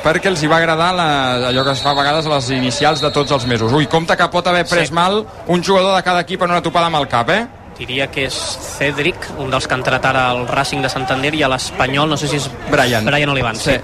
perquè 0.06 0.28
els 0.30 0.42
hi 0.44 0.46
va 0.46 0.60
agradar 0.60 0.92
la, 0.94 1.06
allò 1.48 1.64
que 1.66 1.72
es 1.74 1.80
fa 1.82 1.90
a 1.90 1.98
vegades 1.98 2.28
a 2.28 2.34
les 2.36 2.50
inicials 2.54 3.00
de 3.02 3.10
tots 3.10 3.32
els 3.34 3.46
mesos. 3.50 3.72
Ui, 3.74 3.88
compte 3.90 4.14
que 4.16 4.28
pot 4.30 4.46
haver 4.46 4.62
pres 4.68 4.88
Sí. 4.88 4.94
mal 4.94 5.24
un 5.48 5.64
jugador 5.64 5.96
de 5.96 6.02
cada 6.06 6.20
equip 6.20 6.42
en 6.42 6.50
una 6.52 6.62
topada 6.62 6.86
amb 6.86 6.96
el 7.00 7.08
cap, 7.08 7.30
eh? 7.30 7.46
Diria 7.76 8.06
que 8.08 8.24
és 8.30 8.36
Cedric, 8.78 9.28
un 9.36 9.50
dels 9.52 9.66
que 9.68 9.74
ha 9.76 9.78
entrat 9.78 10.04
ara 10.08 10.26
al 10.32 10.46
Racing 10.48 10.80
de 10.84 10.88
Santander 10.88 11.34
i 11.36 11.42
a 11.44 11.50
l'Espanyol, 11.52 12.08
no 12.08 12.16
sé 12.16 12.30
si 12.30 12.38
és 12.40 12.48
Brian. 12.72 13.04
Brian 13.04 13.32
Olivan. 13.34 13.58
Sí. 13.60 13.76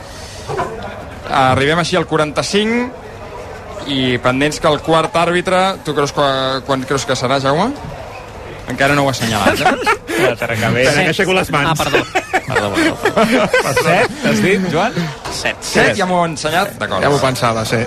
Arribem 1.28 1.82
així 1.82 1.98
al 2.00 2.06
45 2.08 3.90
i 3.92 4.16
pendents 4.22 4.60
que 4.62 4.70
el 4.70 4.80
quart 4.84 5.16
àrbitre, 5.20 5.60
tu 5.84 5.94
creus 5.96 6.14
que, 6.16 6.28
quan 6.68 6.86
creus 6.88 7.04
que 7.08 7.16
serà, 7.18 7.40
Jaume? 7.42 7.68
Encara 8.72 8.96
no 8.96 9.04
ho 9.04 9.10
ha 9.10 9.12
assenyalat, 9.12 9.60
eh? 9.60 9.98
La. 10.22 10.32
Espera, 10.36 10.56
que 10.56 11.08
aixeco 11.10 11.34
les 11.34 11.48
mans. 11.50 11.72
Ah, 11.72 11.84
perdó. 11.84 12.02
perdó, 12.46 12.68
perdó. 12.76 13.46
Per 13.56 13.72
set, 13.80 14.16
has 14.28 14.42
dit, 14.44 14.66
Joan? 14.70 14.96
Set. 15.34 15.64
Set, 15.66 15.96
ja 15.98 16.06
m'ho 16.06 16.20
han 16.22 16.36
ensenyat? 16.36 16.76
D'acord. 16.78 17.02
ja 17.02 17.10
m'ho 17.10 17.20
pensava, 17.20 17.64
sí 17.66 17.80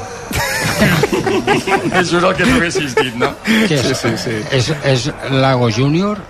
És 2.00 2.10
just 2.10 2.24
el 2.24 2.34
que 2.36 2.46
tu 2.46 2.56
haguessis 2.58 2.96
dit, 2.98 3.14
no? 3.20 3.32
Què 3.46 3.78
és? 3.78 3.86
Sí, 3.88 3.96
sí, 4.02 4.14
sí. 4.22 4.36
És, 4.56 4.72
és 4.84 5.08
Lago 5.32 5.70
Júnior? 5.74 6.22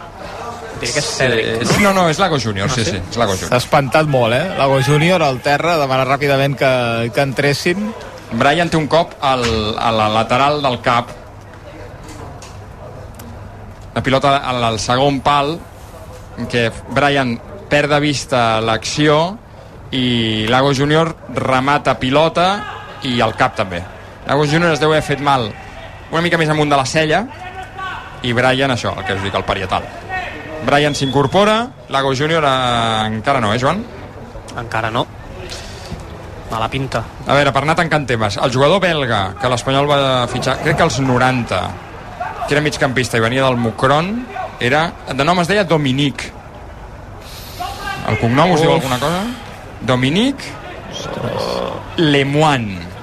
Que 0.79 0.89
és 0.91 1.07
Cedric. 1.17 1.63
És, 1.63 1.71
no, 1.81 1.93
no, 1.95 2.07
és 2.11 2.19
Lago 2.21 2.37
Júnior, 2.41 2.69
sí, 2.69 2.83
sí, 2.85 2.97
és 2.99 3.17
Lago 3.17 3.33
S'ha 3.33 3.45
Júnior. 3.45 3.57
espantat 3.61 4.09
molt, 4.11 4.35
eh? 4.35 4.55
Lago 4.59 4.81
Júnior 4.85 5.23
al 5.25 5.39
terra, 5.45 5.77
demana 5.81 6.05
ràpidament 6.05 6.57
que, 6.59 6.71
que 7.15 7.23
entressin. 7.23 7.89
Brian 8.35 8.69
té 8.69 8.77
un 8.77 8.89
cop 8.91 9.15
al, 9.23 9.45
a 9.79 9.91
la 9.95 10.09
lateral 10.11 10.61
del 10.65 10.81
cap 10.85 11.13
la 13.95 14.03
pilota 14.03 14.35
al, 14.43 14.63
al 14.67 14.79
segon 14.83 15.21
pal 15.23 15.53
en 16.35 16.49
què 16.51 16.67
Brian 16.91 17.37
perd 17.71 17.93
de 17.95 17.99
vista 18.03 18.59
l'acció 18.59 19.37
i 19.95 20.45
Lago 20.51 20.73
Júnior 20.75 21.13
remata 21.37 21.95
pilota 22.01 22.47
i 23.07 23.21
el 23.23 23.37
cap 23.39 23.55
també 23.55 23.79
Lago 24.25 24.45
Júnior 24.45 24.73
es 24.73 24.81
deu 24.81 24.91
haver 24.91 25.03
fet 25.05 25.21
mal 25.21 25.51
una 26.11 26.21
mica 26.21 26.37
més 26.37 26.49
amunt 26.49 26.71
de 26.71 26.79
la 26.79 26.85
cella 26.85 27.25
i 28.25 28.33
Brian 28.33 28.71
això, 28.73 28.95
el 28.97 29.05
que 29.05 29.17
us 29.17 29.23
dic, 29.25 29.35
el 29.35 29.45
parietal 29.45 29.85
Brian 30.65 30.95
s'incorpora 30.97 31.59
Lago 31.93 32.15
Júnior 32.17 32.45
eh, 32.47 33.05
encara 33.11 33.41
no, 33.41 33.53
eh 33.53 33.59
Joan? 33.61 33.83
Encara 34.55 34.89
no. 34.89 35.05
Mala 36.49 36.69
pinta. 36.69 37.01
A 37.25 37.33
veure, 37.33 37.51
per 37.51 37.63
anar 37.65 37.75
tancant 37.77 38.05
temes, 38.07 38.37
el 38.37 38.53
jugador 38.53 38.79
belga 38.83 39.21
que 39.41 39.49
l'Espanyol 39.51 39.89
va 39.89 39.99
fitxar, 40.31 40.59
crec 40.61 40.77
que 40.77 40.85
als 40.85 40.99
90, 41.01 41.61
que 42.45 42.53
era 42.55 42.63
migcampista 42.63 43.17
i 43.17 43.23
venia 43.23 43.43
del 43.43 43.57
Mucron, 43.59 44.11
era, 44.63 44.85
de 45.11 45.25
nom 45.27 45.41
es 45.41 45.49
deia 45.51 45.65
Dominic. 45.67 46.27
El 48.05 48.19
cognom 48.21 48.53
us 48.53 48.61
diu 48.61 48.75
alguna 48.75 48.99
cosa? 49.01 49.23
Dominic 49.81 50.45
Lemoine. 51.97 52.94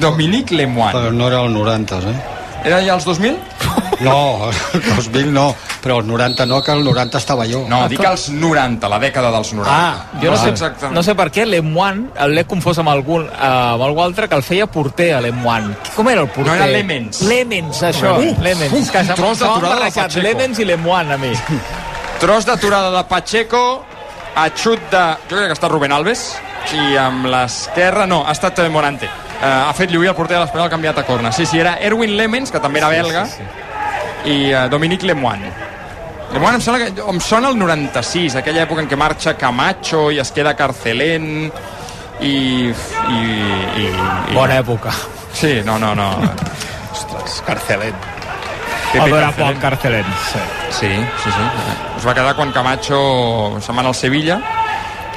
Dominic 0.00 0.50
Lemoine. 0.52 0.92
Però 0.96 1.12
no 1.12 1.28
era 1.28 1.42
el 1.44 1.52
90, 1.54 1.98
eh? 1.98 2.16
Era 2.66 2.80
ja 2.82 2.94
els 2.96 3.04
2000? 3.06 3.36
No, 4.00 4.50
el 4.74 4.82
2000 4.82 5.30
no, 5.32 5.54
però 5.82 6.00
el 6.00 6.06
90 6.08 6.44
no, 6.50 6.58
que 6.62 6.72
el 6.72 6.82
90 6.84 7.18
estava 7.18 7.46
jo. 7.48 7.62
No, 7.68 7.84
dic 7.88 8.02
els 8.04 8.26
90, 8.28 8.88
la 8.92 8.98
dècada 9.00 9.30
dels 9.32 9.52
90. 9.54 9.70
Ah, 9.72 10.18
Jo 10.20 10.32
no, 10.32 10.36
sé, 10.40 10.50
exacte. 10.50 10.90
no 10.92 11.02
sé 11.06 11.14
per 11.16 11.28
què 11.32 11.46
Lemoine 11.46 12.26
l'he 12.32 12.44
confós 12.48 12.80
amb 12.82 12.90
algun 12.92 13.24
eh, 13.30 13.38
amb 13.46 13.84
algú 13.86 14.02
altre 14.02 14.28
que 14.28 14.36
el 14.36 14.42
feia 14.44 14.66
porter 14.66 15.12
a 15.16 15.20
Lemoine. 15.24 15.76
Com 15.94 16.10
era 16.12 16.24
el 16.26 16.28
porter? 16.28 16.52
No, 16.52 16.58
era 16.58 16.66
Lemens. 16.66 17.22
Lemens, 17.22 17.82
això. 17.86 18.16
Uh, 18.18 18.34
Lemens. 18.42 18.72
uh, 18.72 18.92
que 18.92 18.98
un 19.04 19.06
s'ha- 19.12 19.14
tros 19.16 19.38
torada 19.38 19.84
de 19.84 19.92
Pacheco. 19.92 20.22
Lemens 20.26 20.58
i 20.58 20.64
Lemoine 20.68 21.14
a 21.14 21.20
mi. 21.22 21.32
Tros 22.20 22.46
d'aturada 22.48 22.90
de 22.96 23.04
Pacheco, 23.08 23.84
a 24.34 24.48
xut 24.56 24.90
de... 24.90 25.04
Jo 25.30 25.36
crec 25.36 25.50
que 25.52 25.56
està 25.56 25.68
Rubén 25.68 25.92
Alves, 25.92 26.30
i 26.72 26.96
amb 26.96 27.28
l'esquerra, 27.30 28.06
no, 28.08 28.22
ha 28.26 28.32
estat 28.32 28.58
Morante. 28.72 29.08
Uh, 29.36 29.68
ha 29.68 29.72
fet 29.76 29.92
lluir 29.92 30.08
el 30.08 30.16
porter 30.16 30.38
de 30.38 30.42
l'Espanyol, 30.44 30.70
canviat 30.72 30.98
a 31.02 31.04
corna. 31.04 31.32
Sí, 31.32 31.44
sí, 31.46 31.60
era 31.60 31.76
Erwin 31.84 32.16
Lemens, 32.16 32.52
que 32.52 32.60
també 32.62 32.80
era 32.80 32.88
belga, 32.88 33.26
sí, 33.28 33.44
sí. 33.44 34.32
i 34.32 34.36
uh, 34.54 34.64
Dominic 34.72 35.04
Lemoine. 35.04 35.52
Lemoine 36.32 36.56
em 36.56 36.64
sona, 36.64 36.80
que, 36.80 37.04
em 37.12 37.20
sona 37.20 37.52
el 37.52 37.58
96, 37.60 38.38
aquella 38.40 38.64
època 38.64 38.82
en 38.82 38.88
què 38.90 38.98
marxa 38.98 39.36
Camacho 39.38 40.08
i 40.10 40.20
es 40.22 40.32
queda 40.34 40.56
Carcelén 40.58 41.28
i... 42.20 42.32
i, 42.32 42.72
i, 43.12 43.86
i 43.86 44.34
Bona 44.34 44.58
època. 44.62 44.94
Sí, 45.36 45.60
no, 45.64 45.78
no, 45.78 45.94
no. 45.94 46.10
Ostres, 46.92 47.42
Carcelén. 47.46 47.94
El 48.96 49.12
Verapont 49.12 49.60
Carcelén. 49.60 50.06
Sí. 50.32 50.40
Sí, 50.70 50.88
sí, 51.22 51.30
sí. 51.30 51.44
Es 51.96 52.06
va 52.06 52.14
quedar 52.14 52.34
quan 52.36 52.52
Camacho 52.52 52.98
se'n 53.60 53.76
va 53.76 53.84
anar 53.84 53.92
al 53.92 53.98
Sevilla, 53.98 54.40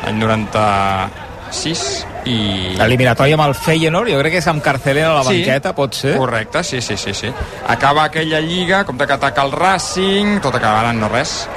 l'any 0.05 0.19
96, 0.21 1.83
i... 2.25 2.75
L'eliminatòria 2.79 3.37
amb 3.37 3.45
el 3.47 3.55
Feyenoord, 3.55 4.11
jo 4.13 4.19
crec 4.23 4.35
que 4.37 4.41
és 4.43 4.49
amb 4.51 4.63
Carcelén 4.63 5.09
a 5.09 5.19
la 5.19 5.27
banqueta, 5.27 5.75
pot 5.77 5.95
ser? 5.95 6.15
Correcte, 6.17 6.63
sí, 6.63 6.81
sí, 6.81 6.97
sí, 6.97 7.13
sí. 7.13 7.31
Acaba 7.67 8.05
aquella 8.05 8.41
lliga, 8.41 8.83
compte 8.85 9.07
que 9.07 9.15
ataca 9.19 9.45
el 9.47 9.53
Racing, 9.53 10.39
tot 10.43 10.55
acabaran 10.55 10.99
no 10.99 11.09
res. 11.09 11.47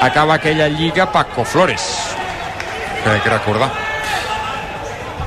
Acaba 0.00 0.34
aquella 0.34 0.68
lliga 0.68 1.10
Paco 1.12 1.44
Flores. 1.44 1.92
Crec 3.04 3.22
que 3.22 3.30
recordar. 3.30 3.89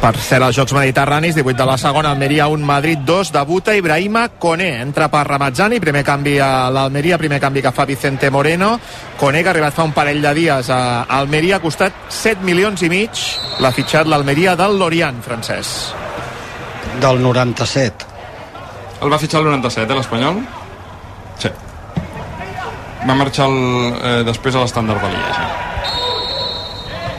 Per 0.04 0.18
cert, 0.20 0.44
als 0.44 0.58
Jocs 0.58 0.74
Mediterranis, 0.76 1.32
18 1.38 1.56
de 1.56 1.66
la 1.66 1.78
segona, 1.80 2.10
Almeria 2.12 2.50
1, 2.52 2.66
Madrid 2.68 3.06
2, 3.08 3.30
debuta 3.32 3.72
Ibrahima 3.74 4.26
Koné. 4.36 4.82
Entra 4.82 5.08
per 5.08 5.22
Ramazzani, 5.30 5.80
primer 5.80 6.02
canvi 6.04 6.34
a 6.44 6.68
l'Almeria, 6.68 7.16
primer 7.18 7.40
canvi 7.40 7.62
que 7.64 7.72
fa 7.72 7.86
Vicente 7.88 8.30
Moreno. 8.30 8.74
Koné, 9.16 9.40
que 9.40 9.48
ha 9.48 9.54
arribat 9.54 9.78
fa 9.78 9.88
un 9.88 9.96
parell 9.96 10.20
de 10.20 10.34
dies 10.36 10.70
a 10.76 11.06
Almeria, 11.08 11.56
ha 11.56 11.64
costat 11.64 12.12
7 12.12 12.44
milions 12.44 12.84
i 12.84 12.92
mig. 12.92 13.24
L'ha 13.64 13.72
fitxat 13.72 14.12
l'Almeria 14.12 14.58
del 14.60 14.76
Lorient, 14.76 15.24
francès. 15.24 15.94
Del 17.00 17.24
97. 17.24 18.12
El 19.00 19.14
va 19.14 19.24
fitxar 19.24 19.40
el 19.40 19.54
97, 19.54 19.88
eh, 19.88 20.02
l'Espanyol? 20.02 20.44
Sí. 21.40 21.54
Va 23.08 23.16
marxar 23.16 23.48
el, 23.48 23.62
eh, 24.02 24.24
després 24.28 24.60
a 24.60 24.68
l'estàndard 24.68 25.00
de 25.00 25.16
Lieja. 25.16 25.73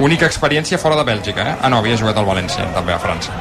Única 0.00 0.26
experiència 0.26 0.78
fora 0.78 0.96
de 0.96 1.04
Bèlgica, 1.06 1.42
eh? 1.42 1.56
Ah, 1.60 1.70
no, 1.70 1.78
havia 1.78 1.96
jugat 1.96 2.18
al 2.18 2.26
València, 2.26 2.66
també 2.74 2.94
a 2.94 2.98
França. 2.98 3.34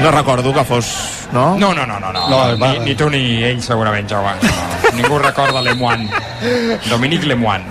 No 0.00 0.10
recordo 0.10 0.52
que 0.52 0.64
fos... 0.64 0.86
No? 1.32 1.56
No, 1.58 1.74
no, 1.74 1.86
no, 1.86 1.98
no, 2.00 2.12
no. 2.12 2.28
No, 2.28 2.38
va. 2.58 2.72
ni, 2.72 2.78
ni 2.90 2.94
tu 2.96 3.08
ni 3.10 3.42
ell 3.44 3.60
segurament, 3.62 4.08
Jaume. 4.08 4.32
No. 4.42 4.92
Ningú 4.98 5.18
recorda 5.18 5.62
Lemoine. 5.62 6.08
Dominique 6.88 7.26
Lemoine. 7.26 7.64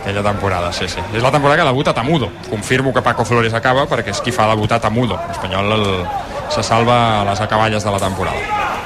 Aquella 0.00 0.22
temporada, 0.22 0.72
sí, 0.72 0.88
sí. 0.88 1.00
És 1.12 1.22
la 1.22 1.30
temporada 1.30 1.60
que 1.60 1.68
debuta 1.68 1.92
Tamudo. 1.94 2.30
Confirmo 2.48 2.92
que 2.92 3.02
Paco 3.02 3.24
Flores 3.24 3.52
acaba 3.54 3.84
perquè 3.86 4.14
és 4.14 4.20
qui 4.24 4.32
fa 4.32 4.48
debutar 4.48 4.80
Tamudo. 4.80 5.18
L'Espanyol 5.28 5.76
se 6.50 6.64
salva 6.64 7.20
a 7.20 7.24
les 7.28 7.40
acaballes 7.40 7.84
de 7.84 7.92
la 7.92 8.00
temporada. 8.00 8.79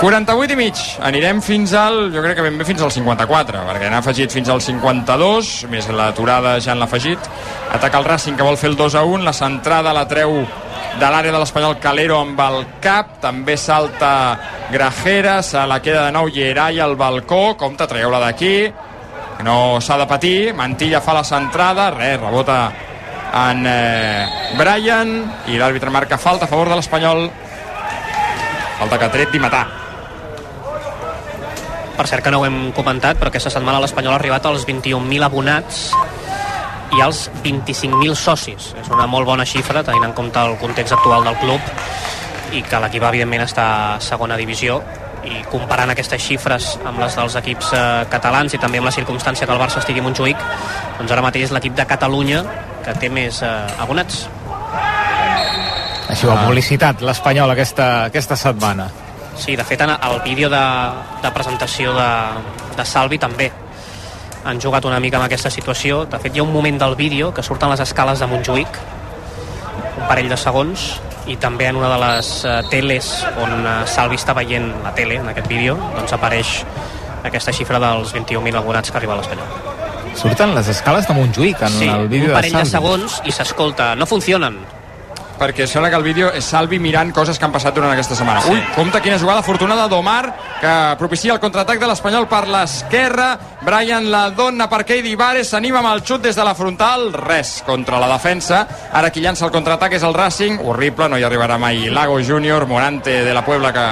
48 0.00 0.54
i 0.54 0.56
mig. 0.56 0.78
Anirem 1.04 1.42
fins 1.44 1.74
al, 1.76 2.06
jo 2.08 2.22
crec 2.24 2.38
que 2.38 2.44
ben 2.46 2.56
bé 2.56 2.64
fins 2.64 2.80
al 2.80 2.88
54, 2.94 3.60
perquè 3.68 3.88
n'ha 3.92 3.98
afegit 4.00 4.32
fins 4.32 4.48
al 4.48 4.62
52, 4.64 5.50
més 5.68 5.90
l'aturada 5.92 6.54
ja 6.64 6.72
l'ha 6.72 6.86
afegit. 6.88 7.26
Ataca 7.76 8.00
el 8.00 8.06
Racing, 8.08 8.38
que 8.38 8.46
vol 8.46 8.56
fer 8.56 8.70
el 8.70 8.78
2 8.78 8.96
a 8.96 9.02
1, 9.04 9.26
la 9.26 9.34
centrada 9.36 9.92
la 9.92 10.06
treu 10.08 10.38
de 10.40 11.04
l'àrea 11.04 11.34
de 11.34 11.42
l'Espanyol 11.42 11.76
Calero 11.82 12.16
amb 12.22 12.40
el 12.46 12.64
cap, 12.80 13.18
també 13.20 13.58
salta 13.60 14.12
Grajera, 14.72 15.42
se 15.44 15.66
la 15.68 15.82
queda 15.84 16.06
de 16.06 16.14
nou 16.16 16.32
Gerai 16.32 16.80
al 16.80 16.96
balcó, 16.96 17.58
compte, 17.60 17.84
traieu-la 17.84 18.22
d'aquí, 18.24 18.54
no 19.44 19.58
s'ha 19.84 20.00
de 20.00 20.08
patir, 20.08 20.54
Mantilla 20.56 21.02
fa 21.04 21.18
la 21.18 21.26
centrada, 21.28 21.90
res, 21.98 22.16
rebota 22.22 22.62
en 23.50 23.62
eh, 23.68 24.56
Brian 24.56 25.12
i 25.52 25.60
l'àrbitre 25.60 25.92
marca 25.92 26.16
falta 26.16 26.48
a 26.48 26.50
favor 26.50 26.72
de 26.72 26.80
l'Espanyol. 26.80 27.28
Falta 28.80 28.96
que 28.96 29.12
tret 29.12 29.36
Dimatà 29.36 29.89
Per 32.00 32.06
cert 32.08 32.24
que 32.24 32.30
no 32.32 32.38
ho 32.40 32.44
hem 32.48 32.70
comentat, 32.72 33.18
però 33.20 33.28
aquesta 33.28 33.50
setmana 33.52 33.76
l'Espanyol 33.82 34.14
ha 34.14 34.16
arribat 34.16 34.46
als 34.48 34.62
21.000 34.64 35.20
abonats 35.26 35.80
i 36.96 37.02
als 37.04 37.26
25.000 37.44 38.14
socis. 38.16 38.70
És 38.80 38.88
una 38.88 39.04
molt 39.04 39.28
bona 39.28 39.44
xifra, 39.44 39.82
tenint 39.84 40.06
en 40.06 40.14
compte 40.16 40.40
el 40.40 40.56
context 40.62 40.96
actual 40.96 41.28
del 41.28 41.36
club 41.42 42.54
i 42.56 42.62
que 42.64 42.80
l'equip, 42.80 43.04
evidentment, 43.04 43.44
està 43.44 43.66
a 43.74 43.98
segona 44.00 44.40
divisió 44.40 44.78
i 45.28 45.42
comparant 45.52 45.92
aquestes 45.92 46.24
xifres 46.24 46.70
amb 46.88 47.04
les 47.04 47.20
dels 47.20 47.36
equips 47.42 47.74
eh, 47.76 47.84
catalans 48.16 48.56
i 48.56 48.62
també 48.64 48.80
amb 48.80 48.88
la 48.88 48.94
circumstància 48.96 49.44
que 49.44 49.52
el 49.52 49.60
Barça 49.60 49.84
estigui 49.84 50.00
a 50.00 50.06
Montjuïc, 50.08 50.48
doncs 51.02 51.12
ara 51.12 51.26
mateix 51.28 51.50
és 51.50 51.52
l'equip 51.52 51.76
de 51.76 51.84
Catalunya 51.92 52.40
que 52.80 52.96
té 52.96 53.12
més 53.12 53.44
eh, 53.44 53.52
abonats. 53.76 54.24
Així 56.08 56.24
ho 56.24 56.32
ha 56.32 56.40
publicitat 56.48 57.04
l'Espanyol 57.04 57.52
aquesta, 57.58 57.92
aquesta 58.08 58.40
setmana. 58.40 58.88
Sí, 59.40 59.56
de 59.56 59.64
fet, 59.64 59.80
en 59.80 59.90
el 59.90 60.20
vídeo 60.20 60.50
de, 60.52 60.62
de 61.22 61.30
presentació 61.32 61.94
de, 61.96 62.08
de 62.76 62.84
Salvi 62.84 63.16
també 63.18 63.48
han 64.44 64.60
jugat 64.60 64.84
una 64.84 64.98
mica 65.00 65.16
amb 65.16 65.24
aquesta 65.24 65.50
situació. 65.52 66.04
De 66.04 66.18
fet, 66.20 66.34
hi 66.36 66.42
ha 66.42 66.44
un 66.44 66.52
moment 66.52 66.76
del 66.80 66.96
vídeo 66.96 67.32
que 67.32 67.42
surten 67.42 67.72
les 67.72 67.80
escales 67.80 68.20
de 68.20 68.28
Montjuïc, 68.28 68.80
un 69.96 70.04
parell 70.08 70.28
de 70.28 70.36
segons, 70.40 70.90
i 71.30 71.36
també 71.40 71.70
en 71.70 71.78
una 71.80 71.88
de 71.92 71.98
les 72.02 72.30
uh, 72.44 72.58
teles 72.72 73.10
on 73.40 73.52
uh, 73.64 73.74
Salvi 73.88 74.18
està 74.20 74.34
veient 74.36 74.66
la 74.84 74.92
tele, 74.96 75.20
en 75.20 75.28
aquest 75.32 75.48
vídeo, 75.48 75.76
doncs 75.96 76.12
apareix 76.16 76.52
aquesta 77.24 77.52
xifra 77.52 77.80
dels 77.80 78.12
21.000 78.16 78.60
abonats 78.60 78.92
que 78.92 79.00
arriba 79.00 79.16
a 79.16 79.20
l'Espanyol. 79.20 80.16
Surten 80.20 80.52
les 80.56 80.68
escales 80.72 81.06
de 81.08 81.16
Montjuïc 81.16 81.64
en 81.64 81.76
Sí, 81.76 81.88
el 81.88 82.06
un 82.08 82.12
vídeo 82.12 82.32
de 82.32 82.36
parell 82.36 82.56
de 82.58 82.64
Salvi. 82.64 82.72
segons 82.76 83.20
i 83.24 83.32
s'escolta, 83.36 83.94
no 83.96 84.08
funcionen. 84.10 84.58
Perquè 85.40 85.64
sembla 85.66 85.88
que 85.88 85.96
el 85.96 86.04
vídeo 86.04 86.28
és 86.36 86.44
Salvi 86.44 86.78
mirant 86.78 87.14
coses 87.16 87.38
que 87.40 87.46
han 87.46 87.54
passat 87.54 87.74
durant 87.74 87.90
aquesta 87.94 88.16
setmana. 88.18 88.42
Ui, 88.52 88.60
compte 88.76 89.00
quina 89.00 89.18
jugada 89.18 89.40
afortunada 89.40 89.88
d'Omar, 89.88 90.34
que 90.60 90.74
propicia 91.00 91.32
el 91.32 91.40
contraatac 91.40 91.80
de 91.80 91.88
l'Espanyol 91.88 92.28
per 92.28 92.42
l'esquerra. 92.50 93.30
Brian 93.64 94.10
la 94.12 94.26
dona 94.36 94.68
per 94.68 94.82
Keidi 94.88 95.14
Vares, 95.16 95.48
s'anima 95.52 95.80
amb 95.80 95.92
el 95.94 96.04
xut 96.04 96.26
des 96.28 96.36
de 96.36 96.44
la 96.44 96.54
frontal, 96.54 97.08
res 97.16 97.60
contra 97.66 98.00
la 98.00 98.10
defensa. 98.12 98.66
Ara 98.92 99.10
qui 99.10 99.24
llança 99.24 99.46
el 99.48 99.54
contraatac 99.54 99.96
és 99.96 100.04
el 100.04 100.16
Racing, 100.16 100.60
horrible, 100.64 101.08
no 101.08 101.20
hi 101.20 101.24
arribarà 101.24 101.56
mai 101.58 101.88
Lago 101.88 102.20
Júnior, 102.20 102.68
Morante 102.68 103.22
de 103.24 103.34
la 103.34 103.44
Puebla, 103.44 103.72
que 103.72 103.86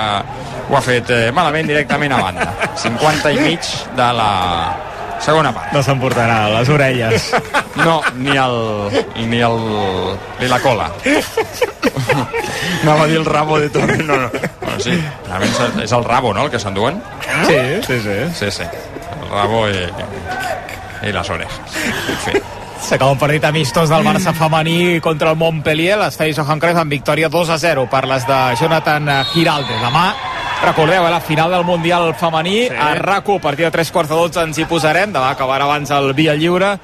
ho 0.68 0.76
ha 0.76 0.84
fet 0.84 1.10
eh, 1.10 1.24
malament 1.32 1.68
directament 1.68 2.12
a 2.12 2.20
banda. 2.28 2.52
50 2.84 3.32
i 3.32 3.40
mig 3.40 3.72
de 3.96 4.12
la 4.20 4.30
segona 5.24 5.52
part. 5.54 5.72
No 5.74 5.82
s'emportarà 5.84 6.44
les 6.58 6.68
orelles. 6.74 7.32
No, 7.78 8.00
ni 8.18 8.32
el... 8.34 8.56
ni 9.30 9.38
el... 9.38 9.60
ni 10.40 10.48
la 10.50 10.58
cola. 10.58 10.88
Anava 12.82 13.04
a 13.04 13.06
dir 13.06 13.20
el 13.20 13.24
rabo 13.24 13.60
de 13.60 13.68
Torre. 13.70 13.98
No, 14.02 14.16
no. 14.16 14.30
Bueno, 14.32 14.80
sí, 14.82 14.98
realment 15.28 15.84
és 15.84 15.94
el 15.94 16.02
rabo, 16.02 16.34
no?, 16.34 16.48
el 16.48 16.50
que 16.50 16.58
s'enduen. 16.58 16.98
Sí, 17.46 17.58
sí, 17.86 18.00
sí. 18.02 18.18
Sí, 18.34 18.50
sí. 18.50 18.66
El 19.22 19.30
rabo 19.30 19.68
i, 19.70 19.86
i 21.06 21.14
les. 21.14 21.30
En 21.30 22.22
fi. 22.26 22.40
S'acaba 22.88 23.10
un 23.12 23.18
partit 23.18 23.44
amistós 23.44 23.90
del 23.90 24.04
Barça 24.06 24.32
femení 24.34 25.00
contra 25.04 25.32
el 25.34 25.38
Montpellier, 25.38 25.98
l'estadi 25.98 26.34
Johan 26.36 26.60
Cruyff 26.62 26.78
amb 26.78 26.94
victòria 26.94 27.28
2 27.28 27.50
a 27.50 27.58
0 27.58 27.86
per 27.90 28.04
les 28.08 28.26
de 28.26 28.38
Jonathan 28.60 29.10
Giralde. 29.32 29.78
Demà, 29.82 30.04
recordeu, 30.62 31.06
eh, 31.06 31.10
la 31.10 31.20
final 31.20 31.50
del 31.50 31.64
Mundial 31.64 32.14
femení, 32.14 32.68
sí. 32.68 32.74
a 32.74 32.94
RAC1, 32.94 33.36
a 33.36 33.40
partir 33.40 33.64
de 33.64 33.70
3 33.70 33.90
quarts 33.90 34.10
de 34.10 34.16
12 34.16 34.42
ens 34.48 34.58
hi 34.58 34.66
posarem, 34.68 35.12
demà 35.12 35.32
acabarà 35.32 35.68
abans 35.68 35.90
el 35.90 36.12
Via 36.14 36.34
Lliure, 36.34 36.78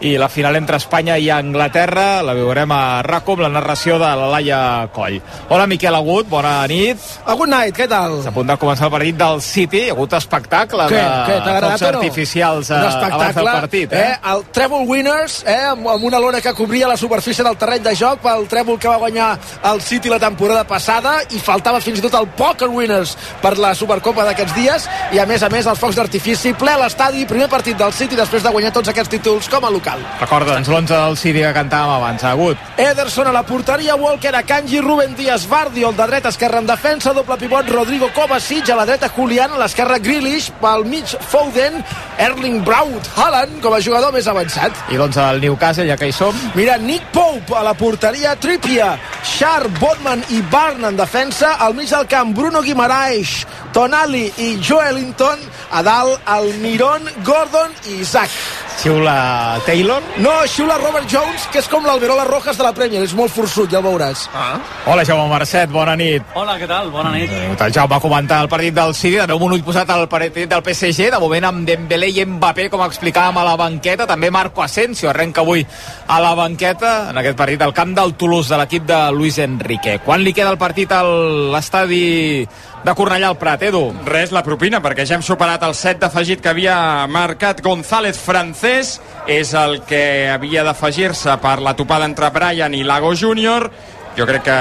i 0.00 0.14
la 0.18 0.28
final 0.28 0.56
entre 0.56 0.76
Espanya 0.78 1.16
i 1.18 1.26
Anglaterra 1.30 2.22
la 2.22 2.34
veurem 2.36 2.70
a 2.70 3.02
RAC1 3.02 3.32
amb 3.34 3.42
la 3.42 3.48
narració 3.56 3.96
de 3.98 4.10
la 4.20 4.28
Laia 4.30 4.60
Coll. 4.94 5.18
Hola 5.50 5.66
Miquel 5.66 5.94
Agut, 5.94 6.28
bona 6.30 6.66
nit. 6.70 7.02
A 7.26 7.34
good 7.34 7.50
night, 7.50 7.74
què 7.74 7.88
tal? 7.90 8.20
S'ha 8.22 8.30
a 8.30 8.36
punt 8.36 8.50
de 8.50 8.56
començar 8.60 8.86
el 8.86 8.92
partit 8.94 9.18
del 9.18 9.42
City, 9.42 9.80
hi 9.86 9.90
ha 9.90 9.96
hagut 9.96 10.14
espectacle 10.18 10.86
Què? 10.92 11.00
de 11.02 11.32
Què, 11.42 11.56
focs 11.64 11.82
no? 11.82 11.88
artificials 11.88 12.70
eh, 12.70 12.78
abans 12.78 13.34
del 13.40 13.50
partit. 13.50 13.92
Eh? 13.92 14.12
El 14.32 14.44
Treble 14.54 14.84
Winners, 14.88 15.40
eh, 15.46 15.58
amb, 15.72 15.88
amb 15.94 16.06
una 16.10 16.22
lona 16.22 16.42
que 16.44 16.54
cobria 16.54 16.90
la 16.90 16.96
superfície 16.96 17.44
del 17.44 17.58
terreny 17.58 17.82
de 17.88 17.94
joc 17.98 18.22
pel 18.22 18.46
Trèvol 18.50 18.78
que 18.78 18.90
va 18.90 19.00
guanyar 19.02 19.32
el 19.72 19.82
City 19.82 20.12
la 20.12 20.20
temporada 20.22 20.62
passada 20.68 21.18
i 21.34 21.42
faltava 21.42 21.82
fins 21.82 21.98
i 21.98 22.06
tot 22.06 22.14
el 22.20 22.30
Poker 22.38 22.70
Winners 22.70 23.16
per 23.42 23.56
la 23.58 23.74
Supercopa 23.74 24.26
d'aquests 24.28 24.54
dies 24.54 24.88
i 25.16 25.18
a 25.18 25.26
més 25.26 25.42
a 25.42 25.50
més 25.50 25.66
els 25.66 25.80
focs 25.80 25.98
d'artifici 25.98 26.54
ple 26.58 26.76
a 26.76 26.82
l'estadi, 26.84 27.26
primer 27.26 27.50
partit 27.50 27.78
del 27.78 27.92
City 27.92 28.18
després 28.18 28.46
de 28.46 28.54
guanyar 28.54 28.72
tots 28.74 28.94
aquests 28.94 29.16
títols 29.18 29.50
com 29.50 29.64
a 29.64 29.72
local. 29.72 29.87
Recorda'ns 30.20 30.68
l'11 30.68 30.88
del 30.92 31.16
City 31.16 31.42
que 31.44 31.52
cantàvem 31.56 31.94
abans, 31.96 32.24
Agut. 32.24 32.58
Ederson 32.76 33.28
a 33.30 33.32
la 33.32 33.42
porteria, 33.46 33.96
Walker 33.96 34.34
a 34.36 34.42
Kanji, 34.42 34.80
Ruben 34.80 35.14
Díaz, 35.16 35.46
Bardi, 35.48 35.84
el 35.84 35.96
de 35.96 36.06
dreta, 36.06 36.28
esquerra 36.28 36.58
en 36.58 36.66
defensa, 36.66 37.12
doble 37.12 37.36
pivot, 37.38 37.68
Rodrigo 37.70 38.10
Kovacic, 38.14 38.68
a 38.70 38.76
la 38.76 38.86
dreta, 38.86 39.08
Julián, 39.08 39.52
a 39.52 39.58
l'esquerra, 39.62 39.98
Grealish, 39.98 40.50
pel 40.60 40.84
mig, 40.84 41.16
Foden, 41.30 41.82
Erling 42.18 42.64
Braut, 42.64 43.10
Haaland, 43.16 43.60
com 43.62 43.74
a 43.74 43.80
jugador 43.80 44.12
més 44.12 44.28
avançat. 44.28 44.72
I 44.92 44.98
l'11 44.98 45.20
del 45.20 45.42
Newcastle, 45.46 45.88
ja 45.88 45.96
que 45.96 46.10
hi 46.10 46.14
som. 46.14 46.36
Mira, 46.54 46.78
Nick 46.78 47.10
Pope 47.14 47.56
a 47.56 47.64
la 47.66 47.74
porteria, 47.78 48.36
Trippier, 48.36 48.94
Sharp, 49.24 49.78
Botman 49.80 50.24
i 50.34 50.42
Barn 50.52 50.84
en 50.84 50.96
defensa, 50.96 51.56
al 51.58 51.74
mig 51.74 51.90
del 51.90 52.06
camp, 52.10 52.34
Bruno 52.36 52.62
Guimaraes, 52.62 53.46
Tonali 53.72 54.26
i 54.36 54.56
Joelinton, 54.62 55.38
a 55.72 55.82
dalt, 55.82 56.20
Almiron, 56.26 57.08
Gordon 57.24 57.72
i 57.88 58.00
Isaac. 58.02 58.67
Xiula 58.78 59.58
Taylor. 59.66 60.00
No, 60.22 60.30
xiula 60.46 60.76
Robert 60.78 61.08
Jones, 61.10 61.48
que 61.50 61.58
és 61.58 61.66
com 61.66 61.82
l'Alberola 61.82 62.22
Rojas 62.28 62.54
de 62.60 62.62
la 62.62 62.70
Premier, 62.70 63.00
és 63.02 63.14
molt 63.18 63.32
forçut, 63.34 63.66
ja 63.72 63.80
el 63.80 63.84
veuràs. 63.84 64.28
Ah. 64.30 64.60
Hola, 64.86 65.02
Jaume 65.02 65.24
Marcet, 65.32 65.72
bona 65.74 65.96
nit. 65.98 66.22
Hola, 66.38 66.54
què 66.60 66.68
tal? 66.70 66.92
Bona 66.94 67.10
nit. 67.10 67.26
Benvingut 67.26 67.64
el 67.66 67.74
Jaume 67.74 67.96
a 67.96 68.00
comentar 68.04 68.38
el 68.44 68.50
partit 68.52 68.76
del 68.76 68.94
City, 68.94 69.16
de 69.18 69.26
nou 69.32 69.42
un 69.48 69.56
ull 69.56 69.64
posat 69.66 69.90
al 69.90 70.06
partit 70.08 70.46
del 70.46 70.62
PSG, 70.62 71.08
de 71.10 71.18
moment 71.18 71.48
amb 71.50 71.66
Dembélé 71.66 72.12
i 72.14 72.22
Mbappé, 72.22 72.68
com 72.70 72.84
explicàvem 72.86 73.42
a 73.42 73.46
la 73.48 73.56
banqueta, 73.58 74.06
també 74.06 74.30
Marco 74.30 74.62
Asensio 74.62 75.10
arrenca 75.10 75.42
avui 75.42 75.66
a 76.06 76.20
la 76.22 76.36
banqueta 76.38 77.10
en 77.10 77.18
aquest 77.18 77.36
partit 77.36 77.66
al 77.66 77.74
camp 77.74 77.96
del 77.98 78.14
Toulouse 78.14 78.54
de 78.54 78.62
l'equip 78.62 78.86
de 78.86 79.00
Luis 79.10 79.40
Enrique. 79.42 79.98
Quan 80.06 80.22
li 80.22 80.32
queda 80.32 80.54
el 80.54 80.62
partit 80.62 80.94
a 80.94 81.02
l'estadi 81.02 82.46
de 82.88 82.94
Cornellà 82.96 83.28
al 83.28 83.36
Prat, 83.36 83.60
Edu? 83.68 83.82
Res, 84.06 84.30
la 84.32 84.40
propina, 84.44 84.78
perquè 84.80 85.04
ja 85.04 85.18
hem 85.18 85.24
superat 85.24 85.64
el 85.66 85.74
set 85.76 85.98
d'afegit 86.00 86.40
que 86.40 86.48
havia 86.48 86.76
marcat 87.12 87.60
González 87.60 88.16
francès, 88.16 88.94
és 89.28 89.52
el 89.58 89.82
que 89.88 90.30
havia 90.32 90.64
d'afegir-se 90.64 91.34
per 91.42 91.58
la 91.60 91.74
topada 91.76 92.08
entre 92.08 92.30
Brian 92.32 92.72
i 92.72 92.84
Lago 92.88 93.12
Júnior. 93.12 93.68
Jo 94.16 94.26
crec 94.26 94.42
que 94.48 94.58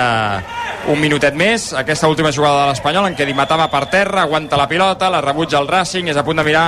un 0.87 0.99
minutet 1.01 1.35
més, 1.35 1.71
aquesta 1.75 2.07
última 2.07 2.31
jugada 2.31 2.61
de 2.61 2.67
l'Espanyol 2.71 3.09
en 3.09 3.15
què 3.17 3.25
Dimatà 3.27 3.57
va 3.59 3.67
per 3.71 3.87
terra, 3.91 4.23
aguanta 4.23 4.59
la 4.59 4.69
pilota, 4.69 5.09
la 5.11 5.19
rebutja 5.23 5.59
el 5.59 5.67
Racing, 5.67 6.07
és 6.07 6.17
a 6.17 6.23
punt 6.23 6.39
de 6.39 6.45
mirar 6.47 6.67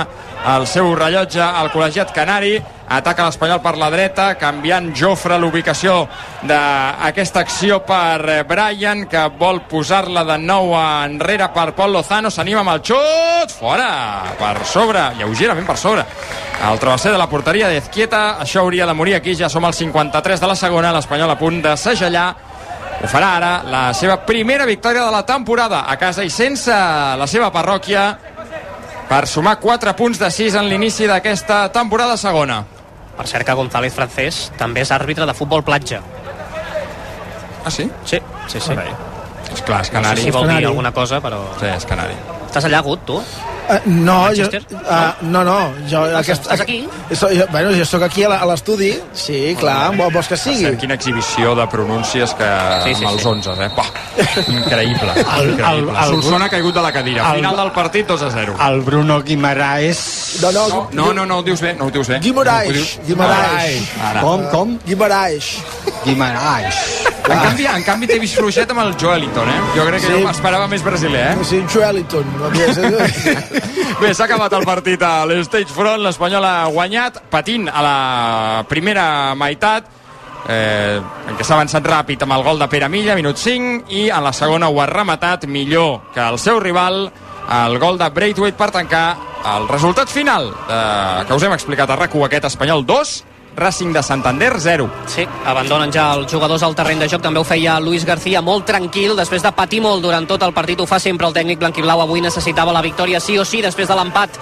el 0.56 0.66
seu 0.68 0.90
rellotge 0.98 1.40
al 1.40 1.70
col·legiat 1.72 2.12
Canari, 2.12 2.58
ataca 2.90 3.28
l'Espanyol 3.28 3.62
per 3.64 3.76
la 3.80 3.88
dreta, 3.92 4.26
canviant 4.36 4.90
Jofre 4.96 5.38
l'ubicació 5.40 6.02
d'aquesta 6.44 7.44
acció 7.46 7.80
per 7.86 8.42
Brian, 8.50 9.06
que 9.08 9.24
vol 9.40 9.62
posar-la 9.70 10.26
de 10.28 10.36
nou 10.42 10.74
enrere 10.76 11.48
per 11.54 11.70
Pol 11.78 11.96
Lozano, 11.96 12.28
s'anima 12.28 12.60
amb 12.60 12.74
el 12.74 12.84
xut, 12.90 13.56
fora, 13.56 13.88
per 14.36 14.66
sobre, 14.68 15.06
lleugerament 15.16 15.68
per 15.70 15.78
sobre. 15.80 16.04
El 16.60 16.76
travesser 16.82 17.14
de 17.14 17.18
la 17.22 17.30
porteria 17.30 17.70
d'Ezquieta, 17.72 18.36
això 18.42 18.66
hauria 18.66 18.84
de 18.84 18.92
morir 18.92 19.16
aquí, 19.16 19.32
ja 19.38 19.48
som 19.48 19.64
al 19.64 19.72
53 19.72 20.42
de 20.42 20.50
la 20.50 20.58
segona, 20.58 20.92
l'Espanyol 20.92 21.32
a 21.32 21.40
punt 21.40 21.62
de 21.64 21.76
segellar 21.80 22.49
ho 23.00 23.08
farà 23.08 23.30
ara 23.38 23.50
la 23.64 23.82
seva 23.96 24.18
primera 24.26 24.66
victòria 24.68 25.04
de 25.06 25.10
la 25.14 25.22
temporada 25.26 25.84
a 25.88 25.96
casa 25.96 26.24
i 26.24 26.30
sense 26.30 26.70
la 26.70 27.26
seva 27.26 27.48
parròquia 27.52 28.02
per 29.08 29.26
sumar 29.26 29.56
4 29.58 29.94
punts 29.98 30.20
de 30.20 30.28
6 30.30 30.54
en 30.60 30.68
l'inici 30.68 31.06
d'aquesta 31.08 31.64
temporada 31.74 32.16
segona. 32.20 32.60
Per 33.16 33.26
cert 33.28 33.44
que 33.46 33.52
González 33.58 33.92
Francés 33.94 34.50
també 34.58 34.84
és 34.84 34.92
àrbitre 34.94 35.26
de 35.26 35.34
futbol 35.34 35.64
platja. 35.66 36.00
Ah, 37.64 37.70
sí? 37.70 37.90
Sí, 38.04 38.20
sí, 38.48 38.60
sí. 38.60 38.72
És 39.52 39.62
clar, 39.66 39.80
és 39.82 39.90
No 39.90 39.92
sé 39.92 39.92
canari. 39.96 40.22
si 40.22 40.30
vol 40.30 40.42
Canari. 40.46 40.60
dir 40.62 40.68
alguna 40.70 40.92
cosa, 40.92 41.18
però... 41.20 41.40
Sí, 41.58 41.66
és 41.66 41.84
canari. 41.84 42.14
Estàs 42.46 42.64
allà, 42.68 42.80
Gut, 42.86 43.02
tu? 43.04 43.18
Uh, 43.70 43.78
no, 43.86 44.16
jo, 44.34 44.48
uh, 44.50 45.12
no, 45.30 45.44
no, 45.46 45.56
jo... 45.86 46.00
Aquest, 46.18 46.42
estàs 46.42 46.60
aquí? 46.64 46.80
So, 47.14 47.28
jo, 47.30 47.44
bueno, 47.52 47.70
jo 47.76 47.84
sóc 47.86 48.02
aquí 48.02 48.24
a 48.26 48.40
l'estudi, 48.50 48.88
sí, 49.14 49.54
clar, 49.60 49.92
vol- 49.94 50.10
vols 50.10 50.26
que 50.26 50.34
sigui? 50.40 50.64
Saps 50.66 50.80
quina 50.82 50.96
exhibició 50.98 51.52
de 51.54 51.66
pronúncies 51.70 52.34
que 52.34 52.48
Sí, 52.88 52.94
sí, 52.96 53.04
amb 53.04 53.12
els 53.12 53.22
sí. 53.22 53.28
11, 53.30 53.54
eh? 53.62 53.70
Pah, 53.76 53.86
increïble. 54.58 55.14
El- 55.20 55.52
increïble. 55.52 55.94
el- 55.94 56.02
el- 56.02 56.10
Solsona 56.16 56.48
ha 56.48 56.52
caigut 56.56 56.74
de 56.74 56.82
la 56.82 56.90
cadira. 56.92 57.28
el- 57.30 57.36
Final 57.44 57.56
del 57.62 57.70
partit, 57.78 58.06
2 58.10 58.22
a 58.26 58.30
0. 58.34 58.56
El 58.68 58.80
Bruno 58.80 59.20
Guimaraes... 59.22 60.02
No, 60.42 60.50
no, 60.52 60.88
No, 60.92 61.12
no, 61.14 61.26
no 61.26 61.38
ho 61.38 61.42
dius 61.46 61.60
bé, 61.60 61.74
no 61.74 61.86
ho 61.86 61.90
dius 61.94 62.08
bé. 62.08 62.18
Guimaraes, 62.18 62.98
No 62.98 63.06
Guimaraes. 63.06 63.88
Ara. 64.02 64.20
Com, 64.26 64.44
com? 64.50 64.78
Guimaraes. 64.86 65.54
Guimaraes. 66.04 66.74
En 67.30 67.38
canvi, 67.38 67.66
en 67.70 67.84
canvi 67.86 68.08
t'he 68.10 68.18
vist 68.18 68.38
fluixet 68.40 68.70
amb 68.72 68.82
el 68.82 68.96
Joelinton, 68.98 69.48
eh? 69.52 69.58
Jo 69.76 69.84
crec 69.86 70.02
que 70.02 70.08
sí. 70.08 70.16
jo 70.16 70.24
m'esperava 70.24 70.66
més 70.70 70.82
brasiler, 70.82 71.22
eh? 71.30 71.44
Sí, 71.46 71.60
Joeliton. 71.70 72.26
Bé, 74.00 74.10
s'ha 74.10 74.26
acabat 74.26 74.56
el 74.58 74.66
partit 74.66 75.02
a 75.06 75.12
l'Stage 75.30 75.70
Front, 75.70 76.02
l'Espanyol 76.02 76.46
ha 76.48 76.66
guanyat, 76.74 77.22
patint 77.30 77.68
a 77.70 77.84
la 77.86 77.96
primera 78.70 79.06
meitat, 79.38 79.86
eh, 80.50 80.98
en 80.98 81.38
què 81.38 81.46
s'ha 81.46 81.54
avançat 81.60 81.86
ràpid 81.86 82.26
amb 82.26 82.34
el 82.34 82.44
gol 82.46 82.58
de 82.58 82.70
Pere 82.72 82.90
Milla, 82.90 83.14
minut 83.18 83.38
5, 83.38 83.86
i 83.94 84.08
en 84.10 84.26
la 84.26 84.34
segona 84.34 84.70
ho 84.70 84.82
ha 84.82 84.90
rematat 84.90 85.46
millor 85.46 86.10
que 86.14 86.26
el 86.26 86.38
seu 86.42 86.58
rival, 86.58 87.04
el 87.62 87.78
gol 87.82 87.98
de 87.98 88.10
Braithwaite 88.10 88.58
per 88.58 88.72
tancar 88.74 89.06
el 89.54 89.68
resultat 89.70 90.10
final 90.10 90.50
eh, 90.50 91.24
que 91.26 91.36
us 91.36 91.46
hem 91.46 91.54
explicat 91.54 91.90
a 91.90 92.02
rac 92.02 92.14
aquest 92.26 92.50
espanyol 92.50 92.84
2, 92.86 93.18
Racing 93.60 93.92
de 93.92 94.02
Santander 94.02 94.54
0. 94.58 94.88
Sí, 95.06 95.26
abandonen 95.44 95.92
ja 95.92 96.08
els 96.16 96.32
jugadors 96.32 96.64
al 96.64 96.74
terreny 96.74 97.04
de 97.04 97.10
joc. 97.12 97.22
També 97.22 97.38
ho 97.38 97.44
feia 97.44 97.76
Luis 97.78 98.06
García 98.08 98.40
molt 98.40 98.64
tranquil, 98.66 99.12
després 99.18 99.44
de 99.44 99.52
patir 99.52 99.82
molt 99.84 100.02
durant 100.02 100.26
tot 100.26 100.42
el 100.42 100.56
partit. 100.56 100.80
Ho 100.80 100.88
fa 100.88 100.98
sempre 100.98 101.28
el 101.28 101.36
tècnic 101.36 101.60
blanquiblau. 101.60 102.00
Avui 102.00 102.24
necessitava 102.24 102.72
la 102.72 102.82
victòria 102.82 103.20
sí 103.20 103.36
o 103.38 103.44
sí, 103.44 103.60
després 103.60 103.88
de 103.88 104.00
l'empat 104.00 104.40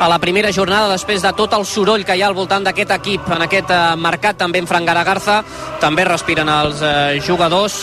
a 0.00 0.08
la 0.08 0.18
primera 0.18 0.50
jornada, 0.52 0.90
després 0.90 1.22
de 1.22 1.30
tot 1.36 1.52
el 1.54 1.64
soroll 1.66 2.04
que 2.04 2.16
hi 2.16 2.22
ha 2.22 2.26
al 2.26 2.34
voltant 2.34 2.64
d'aquest 2.66 2.90
equip 2.96 3.28
en 3.30 3.44
aquest 3.46 3.70
eh, 3.70 3.80
mercat, 4.00 4.36
també 4.40 4.58
en 4.58 4.66
Fran 4.66 4.86
Garagarza. 4.86 5.42
També 5.80 6.04
respiren 6.08 6.50
els 6.50 6.82
eh, 6.82 7.20
jugadors 7.24 7.76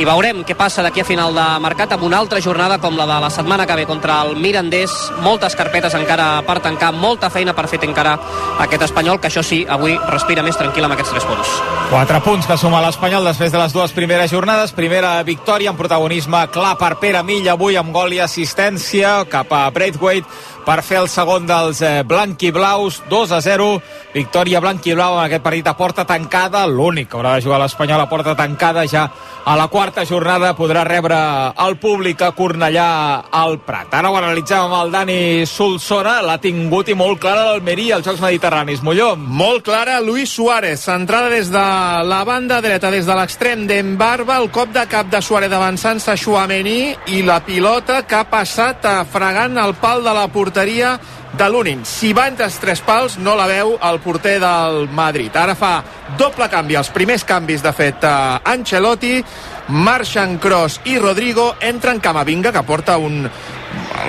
i 0.00 0.06
veurem 0.08 0.42
què 0.48 0.56
passa 0.56 0.82
d'aquí 0.84 1.02
a 1.02 1.06
final 1.06 1.34
de 1.36 1.46
mercat 1.60 1.92
amb 1.92 2.06
una 2.08 2.18
altra 2.22 2.40
jornada 2.40 2.78
com 2.80 2.96
la 2.96 3.06
de 3.08 3.18
la 3.26 3.30
setmana 3.30 3.66
que 3.68 3.76
ve 3.76 3.86
contra 3.86 4.22
el 4.24 4.36
Mirandés. 4.40 4.94
Moltes 5.20 5.56
carpetes 5.58 5.94
encara 5.98 6.30
per 6.46 6.60
tancar, 6.64 6.92
molta 6.96 7.30
feina 7.30 7.52
per 7.54 7.68
fer 7.68 7.82
encara 7.84 8.16
aquest 8.64 8.88
espanyol, 8.88 9.20
que 9.20 9.28
això 9.28 9.44
sí, 9.44 9.62
avui 9.68 9.98
respira 10.12 10.44
més 10.44 10.58
tranquil 10.60 10.84
amb 10.86 10.94
aquests 10.94 11.14
tres 11.14 11.26
punts. 11.26 11.52
Quatre 11.90 12.20
punts 12.24 12.48
que 12.48 12.56
suma 12.60 12.82
l'Espanyol 12.84 13.26
després 13.26 13.52
de 13.52 13.60
les 13.60 13.74
dues 13.74 13.94
primeres 13.96 14.30
jornades. 14.32 14.74
Primera 14.76 15.14
victòria 15.26 15.72
en 15.72 15.78
protagonisme 15.78 16.44
clar 16.52 16.74
per 16.80 16.94
Pere 17.00 17.24
Milla 17.26 17.56
avui 17.56 17.78
amb 17.80 17.92
gol 17.94 18.12
i 18.16 18.20
assistència 18.22 19.22
cap 19.32 19.52
a 19.56 19.64
Braithwaite 19.72 20.28
per 20.66 20.82
fer 20.86 21.00
el 21.02 21.08
segon 21.10 21.46
dels 21.48 21.80
eh, 21.82 22.02
blanquiblaus 22.06 23.02
2 23.10 23.34
a 23.34 23.40
0, 23.42 23.68
victòria 24.14 24.60
blanquiblau 24.62 25.18
en 25.18 25.26
aquest 25.26 25.42
partit 25.42 25.66
a 25.66 25.74
porta 25.76 26.04
tancada 26.06 26.64
l'únic 26.70 27.10
que 27.10 27.18
haurà 27.18 27.34
de 27.36 27.44
jugar 27.44 27.58
l'Espanyol 27.62 28.04
a 28.04 28.08
porta 28.10 28.36
tancada 28.38 28.86
ja 28.86 29.08
a 29.44 29.56
la 29.58 29.66
quarta 29.66 30.04
jornada 30.06 30.52
podrà 30.54 30.84
rebre 30.86 31.18
el 31.66 31.74
públic 31.82 32.22
a 32.22 32.30
Cornellà 32.36 33.24
al 33.34 33.58
Prat. 33.66 33.90
Ara 33.90 34.12
ho 34.12 34.16
analitzem 34.16 34.60
amb 34.68 34.76
el 34.78 34.92
Dani 34.94 35.16
Solsona, 35.50 36.20
l'ha 36.22 36.38
tingut 36.38 36.92
i 36.92 36.94
molt 36.94 37.18
clara 37.22 37.48
l'Almeria 37.48 37.96
als 37.96 38.06
Jocs 38.06 38.22
Mediterranis. 38.22 38.84
Molló. 38.86 39.16
Molt 39.16 39.64
clara, 39.66 39.98
Luis 40.00 40.30
Suárez, 40.30 40.84
centrada 40.86 41.28
des 41.32 41.50
de 41.50 41.64
la 42.06 42.22
banda 42.28 42.60
dreta, 42.62 42.92
des 42.94 43.06
de 43.06 43.16
l'extrem 43.18 43.66
d'Embarba, 43.66 44.38
el 44.38 44.50
cop 44.54 44.70
de 44.70 44.86
cap 44.86 45.10
de 45.10 45.22
Suárez 45.22 45.50
avançant-se 45.52 46.12
a 46.12 46.16
Chouameni 46.16 46.94
i 47.10 47.24
la 47.26 47.40
pilota 47.42 48.04
que 48.06 48.20
ha 48.20 48.28
passat 48.30 48.86
fregant 49.10 49.58
el 49.58 49.74
pal 49.82 50.06
de 50.06 50.14
la 50.14 50.28
porteria 50.30 50.51
de 50.52 51.48
l'Unin. 51.48 51.84
Si 51.88 52.12
va 52.12 52.26
entre 52.28 52.46
els 52.46 52.58
tres 52.60 52.82
pals, 52.84 53.16
no 53.18 53.34
la 53.38 53.46
veu 53.48 53.74
el 53.80 54.00
porter 54.04 54.38
del 54.42 54.88
Madrid. 54.92 55.34
Ara 55.36 55.54
fa 55.56 55.72
doble 56.18 56.48
canvi, 56.52 56.76
els 56.76 56.92
primers 56.92 57.24
canvis, 57.24 57.62
de 57.64 57.72
fet, 57.72 58.04
Ancelotti, 58.04 59.22
marxen 59.68 60.38
Cross 60.42 60.82
i 60.92 60.98
Rodrigo, 60.98 61.54
entren 61.60 62.00
Camavinga, 62.00 62.52
que 62.52 62.62
porta 62.68 62.98
un, 63.00 63.22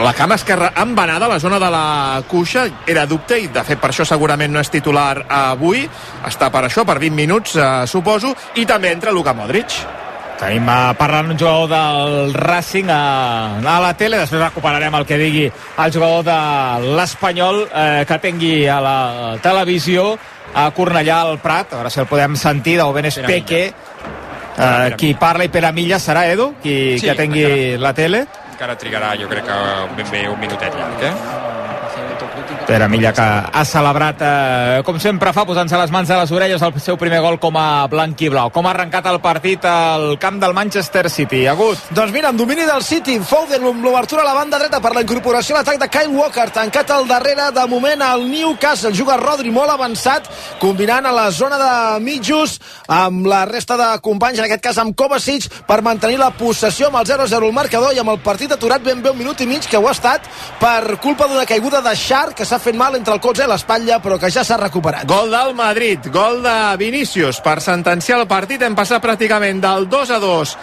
la 0.04 0.14
cama 0.14 0.36
esquerra 0.36 0.74
embanada 0.84 1.26
a 1.26 1.30
la 1.30 1.40
zona 1.40 1.60
de 1.60 1.72
la 1.72 2.22
cuixa. 2.28 2.68
Era 2.88 3.06
dubte 3.06 3.40
i 3.40 3.48
de 3.48 3.64
fet 3.64 3.80
per 3.80 3.94
això 3.94 4.06
segurament 4.08 4.52
no 4.52 4.60
és 4.60 4.72
titular 4.74 5.26
avui. 5.30 5.88
Està 6.28 6.52
per 6.52 6.68
això, 6.68 6.86
per 6.86 7.00
20 7.00 7.16
minuts 7.16 7.56
eh, 7.56 7.68
suposo, 7.88 8.36
i 8.56 8.66
també 8.66 8.92
entra 8.92 9.16
Luka 9.16 9.34
Modric 9.34 9.84
Tenim 10.44 10.68
uh, 10.68 10.92
parlant 11.00 11.30
un 11.32 11.38
jugador 11.40 11.70
del 11.72 12.34
Racing 12.36 12.90
a, 12.92 13.60
a 13.64 13.76
la 13.80 13.94
tele, 13.96 14.18
després 14.20 14.42
recuperarem 14.44 14.98
el 15.00 15.06
que 15.08 15.16
digui 15.22 15.46
el 15.48 15.94
jugador 15.96 16.26
de 16.28 16.36
l'Espanyol 16.98 17.62
eh, 17.70 18.04
que 18.10 18.18
tingui 18.26 18.68
a 18.68 18.80
la 18.84 18.98
televisió 19.44 20.18
a 20.54 20.66
Cornellà 20.76 21.22
al 21.24 21.40
Prat, 21.40 21.72
a 21.72 21.80
veure 21.80 21.94
si 21.94 22.02
el 22.04 22.10
podem 22.12 22.36
sentir, 22.36 22.76
d'Obenes 22.82 23.22
Peque, 23.24 23.64
eh, 23.72 24.94
qui 25.00 25.14
parla 25.16 25.48
i 25.48 25.54
Pere 25.54 25.72
Milla 25.74 25.98
serà 26.04 26.26
Edu, 26.30 26.52
qui, 26.62 27.00
Sí, 27.00 27.08
que 27.08 27.16
tingui 27.24 27.46
encara. 27.48 27.84
la 27.88 27.94
tele. 27.98 28.26
Encara 28.52 28.76
trigarà, 28.78 29.16
jo 29.20 29.32
crec 29.32 29.48
que 29.48 29.62
ben 29.96 30.12
bé 30.12 30.28
un 30.28 30.40
minutet 30.44 30.76
llarg, 30.76 31.08
eh? 31.08 31.14
Pere 32.74 32.88
Milla 32.90 33.12
que 33.14 33.22
ha 33.22 33.62
celebrat 33.70 34.22
eh, 34.26 34.80
com 34.82 34.96
sempre 34.98 35.30
fa 35.30 35.44
posant-se 35.46 35.78
les 35.78 35.92
mans 35.94 36.10
a 36.10 36.16
les 36.18 36.32
orelles 36.34 36.64
el 36.66 36.80
seu 36.82 36.96
primer 36.98 37.20
gol 37.22 37.36
com 37.38 37.54
a 37.62 37.86
blanc 37.86 38.24
i 38.26 38.32
blau. 38.34 38.50
Com 38.50 38.66
ha 38.66 38.72
arrencat 38.72 39.06
el 39.12 39.20
partit 39.22 39.68
al 39.70 40.16
camp 40.18 40.40
del 40.42 40.56
Manchester 40.58 41.04
City 41.14 41.44
Agut? 41.52 41.78
Doncs 41.94 42.10
mira, 42.16 42.32
amb 42.32 42.42
domini 42.42 42.66
del 42.66 42.82
City, 42.82 43.20
Foden 43.22 43.68
amb 43.70 43.86
l'obertura 43.86 44.24
a 44.24 44.26
la 44.26 44.34
banda 44.34 44.58
dreta 44.58 44.80
per 44.82 44.96
la 44.96 45.04
incorporació 45.06 45.54
a 45.54 45.60
l'atac 45.60 45.78
de 45.84 45.90
Kyle 45.94 46.16
Walker, 46.18 46.48
tancat 46.56 46.96
al 46.96 47.06
darrere 47.06 47.52
de 47.54 47.68
moment 47.70 48.02
al 48.08 48.26
Newcastle, 48.32 48.96
juga 48.98 49.20
Rodri 49.22 49.54
molt 49.54 49.70
avançat, 49.70 50.32
combinant 50.58 51.06
a 51.06 51.14
la 51.14 51.28
zona 51.30 51.62
de 51.62 52.02
mitjos 52.02 52.58
amb 52.90 53.30
la 53.30 53.44
resta 53.46 53.78
de 53.78 53.92
companys, 54.02 54.42
en 54.42 54.48
aquest 54.48 54.66
cas 54.66 54.82
amb 54.82 54.98
Kovacic, 54.98 55.46
per 55.70 55.84
mantenir 55.86 56.18
la 56.18 56.32
possessió 56.34 56.90
amb 56.90 57.04
el 57.04 57.12
0-0 57.12 57.52
el 57.52 57.54
marcador 57.54 57.94
i 57.94 58.02
amb 58.02 58.16
el 58.16 58.22
partit 58.26 58.58
aturat 58.58 58.82
ben 58.82 59.06
bé 59.06 59.14
un 59.14 59.22
minut 59.22 59.46
i 59.46 59.50
mig 59.54 59.70
que 59.70 59.78
ho 59.78 59.86
ha 59.86 59.94
estat 59.94 60.26
per 60.58 60.98
culpa 60.98 61.30
d'una 61.30 61.46
caiguda 61.46 61.86
de 61.86 61.94
Xar 61.94 62.34
que 62.34 62.50
s'ha 62.50 62.63
fet 62.64 62.78
mal 62.80 62.96
entre 62.96 63.14
el 63.18 63.22
colze 63.22 63.44
i 63.44 63.50
l'espatlla 63.50 64.00
però 64.04 64.18
que 64.20 64.32
ja 64.32 64.44
s'ha 64.48 64.58
recuperat. 64.58 65.06
Gol 65.10 65.32
del 65.34 65.54
Madrid, 65.58 66.08
gol 66.14 66.42
de 66.44 66.56
Vinícius 66.80 67.42
per 67.44 67.60
sentenciar 67.62 68.22
el 68.22 68.28
partit. 68.28 68.64
Hem 68.64 68.76
passat 68.76 69.04
pràcticament 69.04 69.60
del 69.64 69.90
2 69.92 70.14
a 70.16 70.20
2 70.24 70.54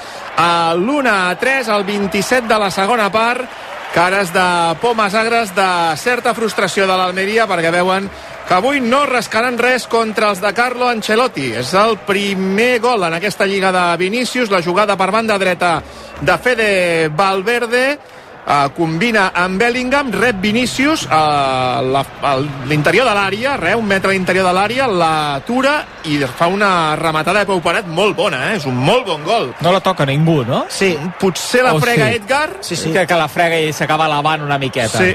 a 0.40 0.51
l'1 0.74 1.11
a 1.12 1.34
3 1.38 1.68
al 1.68 1.84
27 1.84 2.48
de 2.48 2.59
la 2.59 2.70
segona 2.72 3.11
part. 3.12 3.44
Cares 3.90 4.30
de 4.32 4.48
pomes 4.80 5.14
agres 5.18 5.51
de 5.55 5.70
certa 5.98 6.32
frustració 6.32 6.86
de 6.86 6.94
l'Almeria 6.94 7.48
perquè 7.51 7.72
veuen 7.74 8.07
que 8.46 8.55
avui 8.55 8.80
no 8.80 9.05
rascaran 9.07 9.59
res 9.59 9.88
contra 9.90 10.30
els 10.30 10.40
de 10.42 10.53
Carlo 10.55 10.88
Ancelotti. 10.88 11.53
És 11.59 11.74
el 11.74 11.98
primer 12.07 12.78
gol 12.82 13.05
en 13.07 13.18
aquesta 13.18 13.46
lliga 13.46 13.70
de 13.74 13.84
Vinícius, 13.98 14.51
la 14.51 14.62
jugada 14.62 14.96
per 14.96 15.11
banda 15.11 15.38
dreta 15.38 15.80
de 16.20 16.38
Fede 16.38 17.11
Valverde 17.14 17.98
Uh, 18.41 18.70
combina 18.74 19.28
amb 19.36 19.61
Bellingham, 19.61 20.09
rep 20.11 20.41
Vinícius 20.41 21.07
a 21.12 21.80
la- 21.84 22.01
a 22.22 22.36
l'interior 22.66 23.05
de 23.07 23.12
l'àrea, 23.14 23.57
re, 23.61 23.74
un 23.76 23.84
metre 23.86 24.11
a 24.11 24.12
l'interior 24.14 24.47
de 24.49 24.53
l'àrea, 24.57 24.86
l'atura 24.88 25.84
i 26.05 26.16
fa 26.24 26.47
una 26.49 26.97
rematada 26.97 27.41
de 27.41 27.47
Pau 27.47 27.61
Paret 27.61 27.86
molt 27.86 28.16
bona, 28.16 28.51
eh? 28.51 28.57
és 28.57 28.64
un 28.66 28.74
molt 28.74 29.05
bon 29.07 29.22
gol. 29.22 29.53
no 29.61 29.70
la 29.72 29.80
toca 29.80 30.07
ningú, 30.07 30.43
no? 30.45 30.64
Sí, 30.68 30.99
Potser 31.20 31.62
la 31.62 31.74
Oh, 31.74 31.80
frega 31.80 32.09
sí. 32.09 32.14
Edgar, 32.16 32.51
sí, 32.61 32.76
sí. 32.76 32.91
que, 32.91 33.07
que 33.07 33.14
la 33.14 33.28
frega 33.28 33.61
i 33.61 33.72
s'acaba 33.72 34.09
lavant 34.09 34.43
una 34.43 34.59
miqueta 34.59 34.99
Sí. 34.99 35.14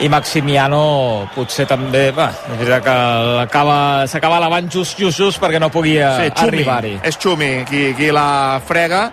i 0.00 0.08
Maximiano 0.08 1.28
potser 1.34 1.66
també 1.68 2.10
va, 2.10 2.30
és 2.30 2.58
veritat 2.58 2.82
que 2.82 2.96
l'acaba- 3.36 4.06
s'acaba 4.08 4.40
lavant 4.40 4.68
just, 4.72 4.98
just, 4.98 5.18
just 5.18 5.38
perquè 5.40 5.60
no 5.60 5.70
podia 5.70 6.16
sí, 6.16 6.32
arribar-hi 6.34 6.98
és 7.04 7.18
Xumi 7.18 7.64
qui, 7.68 7.92
qui 7.94 8.10
la 8.10 8.58
frega. 8.66 9.12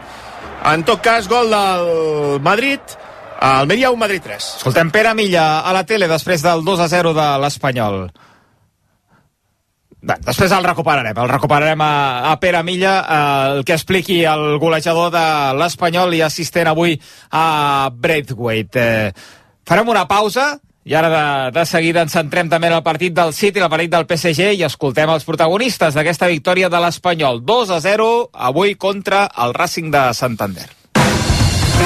En 0.74 0.84
tot 0.84 1.02
cas, 1.02 1.28
gol 1.28 1.50
del 1.50 2.40
Madrid, 2.42 2.80
Almeria 3.42 3.90
1, 3.90 3.98
Madrid 3.98 4.22
3. 4.22 4.38
Escoltem 4.62 4.92
Pere 4.94 5.16
Milla 5.18 5.62
a 5.66 5.74
la 5.74 5.82
tele 5.90 6.06
després 6.08 6.44
del 6.46 6.62
2 6.62 6.84
a 6.84 6.88
0 6.88 7.14
de 7.18 7.28
l'Espanyol. 7.42 8.04
Bé, 10.02 10.16
després 10.26 10.54
el 10.54 10.66
recuperarem, 10.66 11.18
el 11.18 11.30
recuperarem 11.30 11.82
a, 11.82 11.94
a 12.30 12.36
Pere 12.42 12.62
Milla, 12.66 12.94
eh, 13.02 13.56
el 13.56 13.64
que 13.66 13.74
expliqui 13.74 14.20
el 14.30 14.60
golejador 14.62 15.10
de 15.14 15.26
l'Espanyol 15.58 16.14
i 16.18 16.22
assistent 16.26 16.70
avui 16.70 17.00
a 17.34 17.90
Braithwaite. 17.94 18.82
Eh, 18.82 19.40
farem 19.66 19.90
una 19.90 20.06
pausa 20.10 20.52
i 20.86 20.94
ara 20.98 21.10
de, 21.10 21.24
de 21.58 21.66
seguida 21.70 22.02
ens 22.06 22.14
centrem 22.18 22.50
també 22.50 22.70
en 22.70 22.76
el 22.78 22.86
partit 22.86 23.14
del 23.14 23.34
City, 23.38 23.62
el 23.62 23.70
partit 23.74 23.94
del 23.94 24.06
PSG 24.10 24.52
i 24.58 24.66
escoltem 24.66 25.10
els 25.14 25.26
protagonistes 25.26 25.98
d'aquesta 25.98 26.30
victòria 26.30 26.70
de 26.70 26.82
l'Espanyol. 26.82 27.42
2 27.46 27.74
a 27.74 27.82
0 27.82 28.12
avui 28.50 28.78
contra 28.78 29.28
el 29.46 29.58
Racing 29.58 29.90
de 29.94 30.06
Santander. 30.18 30.70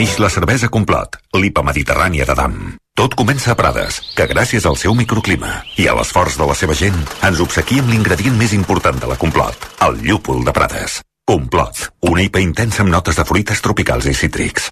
Neix 0.00 0.14
la 0.16 0.30
cervesa 0.32 0.70
Complot, 0.72 1.18
l'IPA 1.36 1.60
mediterrània 1.60 2.24
de 2.24 2.32
Dam. 2.32 2.54
Tot 2.96 3.12
comença 3.20 3.50
a 3.52 3.56
Prades, 3.58 3.98
que 4.16 4.24
gràcies 4.30 4.64
al 4.64 4.78
seu 4.80 4.94
microclima 4.96 5.50
i 5.76 5.90
a 5.90 5.96
l'esforç 5.98 6.38
de 6.40 6.46
la 6.48 6.54
seva 6.56 6.72
gent 6.78 6.96
ens 7.28 7.42
obsequia 7.44 7.84
amb 7.84 7.92
l'ingredient 7.92 8.38
més 8.40 8.54
important 8.56 8.96
de 9.02 9.10
la 9.10 9.18
Complot, 9.20 9.66
el 9.84 10.00
llúpol 10.06 10.40
de 10.46 10.54
Prades. 10.56 11.02
Complot, 11.28 11.82
una 12.08 12.24
IPA 12.24 12.40
intensa 12.46 12.80
amb 12.80 12.94
notes 12.94 13.20
de 13.20 13.26
fruites 13.28 13.60
tropicals 13.60 14.08
i 14.08 14.16
cítrics. 14.16 14.70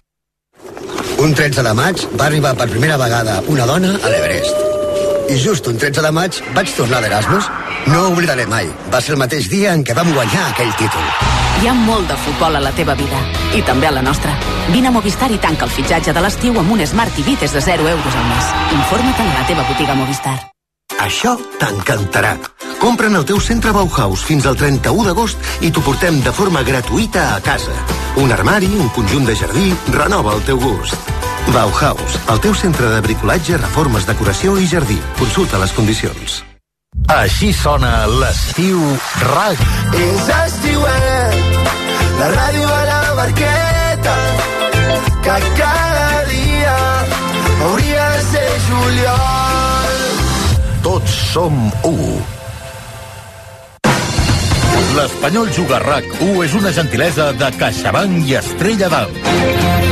Un 1.21 1.37
13 1.37 1.67
de 1.67 1.75
maig 1.77 2.07
va 2.15 2.25
arribar 2.31 2.55
per 2.57 2.71
primera 2.73 2.97
vegada 2.97 3.37
una 3.53 3.69
dona 3.69 3.99
a 4.01 4.09
l'Everest. 4.09 4.68
I 5.29 5.37
just 5.37 5.67
un 5.67 5.77
13 5.77 6.01
de 6.01 6.09
maig 6.09 6.37
vaig 6.55 6.71
tornar 6.73 7.03
d'Erasmus. 7.03 7.45
No 7.93 7.99
ho 8.01 8.13
oblidaré 8.15 8.47
mai. 8.49 8.65
Va 8.89 8.97
ser 8.97 9.13
el 9.13 9.19
mateix 9.21 9.45
dia 9.51 9.75
en 9.77 9.83
què 9.85 9.93
vam 9.93 10.09
guanyar 10.15 10.47
aquell 10.49 10.71
títol. 10.79 11.05
Hi 11.61 11.69
ha 11.69 11.75
molt 11.77 12.09
de 12.09 12.17
futbol 12.23 12.57
a 12.57 12.61
la 12.63 12.71
teva 12.73 12.95
vida. 12.97 13.19
I 13.53 13.61
també 13.67 13.85
a 13.85 13.93
la 13.93 14.01
nostra. 14.01 14.33
Vine 14.73 14.89
a 14.89 14.95
Movistar 14.95 15.29
i 15.29 15.37
tanca 15.37 15.67
el 15.67 15.75
fitxatge 15.75 16.15
de 16.17 16.23
l'estiu 16.25 16.57
amb 16.57 16.73
un 16.73 16.81
Smart 16.87 17.13
TV 17.13 17.37
des 17.37 17.53
de 17.53 17.61
0 17.61 17.87
euros 17.93 18.15
al 18.15 18.25
mes. 18.31 18.49
Informa't 18.79 19.21
a 19.21 19.29
la 19.35 19.45
teva 19.51 19.67
botiga 19.69 19.97
Movistar. 20.01 20.37
Això 20.97 21.35
t'encantarà. 21.61 22.33
Compra'n 22.81 23.21
el 23.21 23.29
teu 23.29 23.37
centre 23.43 23.75
Bauhaus 23.75 24.25
fins 24.25 24.49
al 24.49 24.57
31 24.57 25.05
d'agost 25.05 25.37
i 25.61 25.69
t'ho 25.69 25.85
portem 25.85 26.23
de 26.25 26.33
forma 26.33 26.65
gratuïta 26.65 27.35
a 27.35 27.39
casa. 27.45 27.77
Un 28.17 28.33
armari, 28.33 28.71
un 28.81 28.89
conjunt 28.97 29.29
de 29.29 29.37
jardí, 29.37 29.73
renova 29.93 30.33
el 30.33 30.41
teu 30.49 30.57
gust. 30.57 31.28
Bauhaus, 31.53 32.17
el 32.29 32.39
teu 32.43 32.53
centre 32.53 32.89
de 32.91 32.99
bricolatge, 33.01 33.57
reformes, 33.57 34.05
decoració 34.07 34.55
i 34.59 34.67
jardí. 34.69 34.97
Consulta 35.17 35.59
les 35.61 35.73
condicions. 35.73 36.39
Així 37.09 37.51
sona 37.55 38.05
l'estiu 38.09 38.79
RAC. 39.31 39.61
És 39.97 40.29
estiuet, 40.35 41.69
la 42.19 42.29
ràdio 42.35 42.69
a 42.69 42.81
la 42.89 42.99
barqueta, 43.19 44.15
que 45.25 45.37
cada 45.59 46.09
dia 46.29 46.75
hauria 47.67 48.09
de 48.15 48.25
ser 48.31 48.49
juliol. 48.67 49.95
Tots 50.85 51.19
som 51.33 51.61
u. 51.83 51.95
L'Espanyol 54.97 55.53
Juga 55.55 55.79
RAC1 55.81 56.43
és 56.45 56.57
una 56.59 56.73
gentilesa 56.75 57.31
de 57.37 57.53
CaixaBank 57.57 58.27
i 58.27 58.37
Estrella 58.41 58.89
d'Alt. 58.91 59.88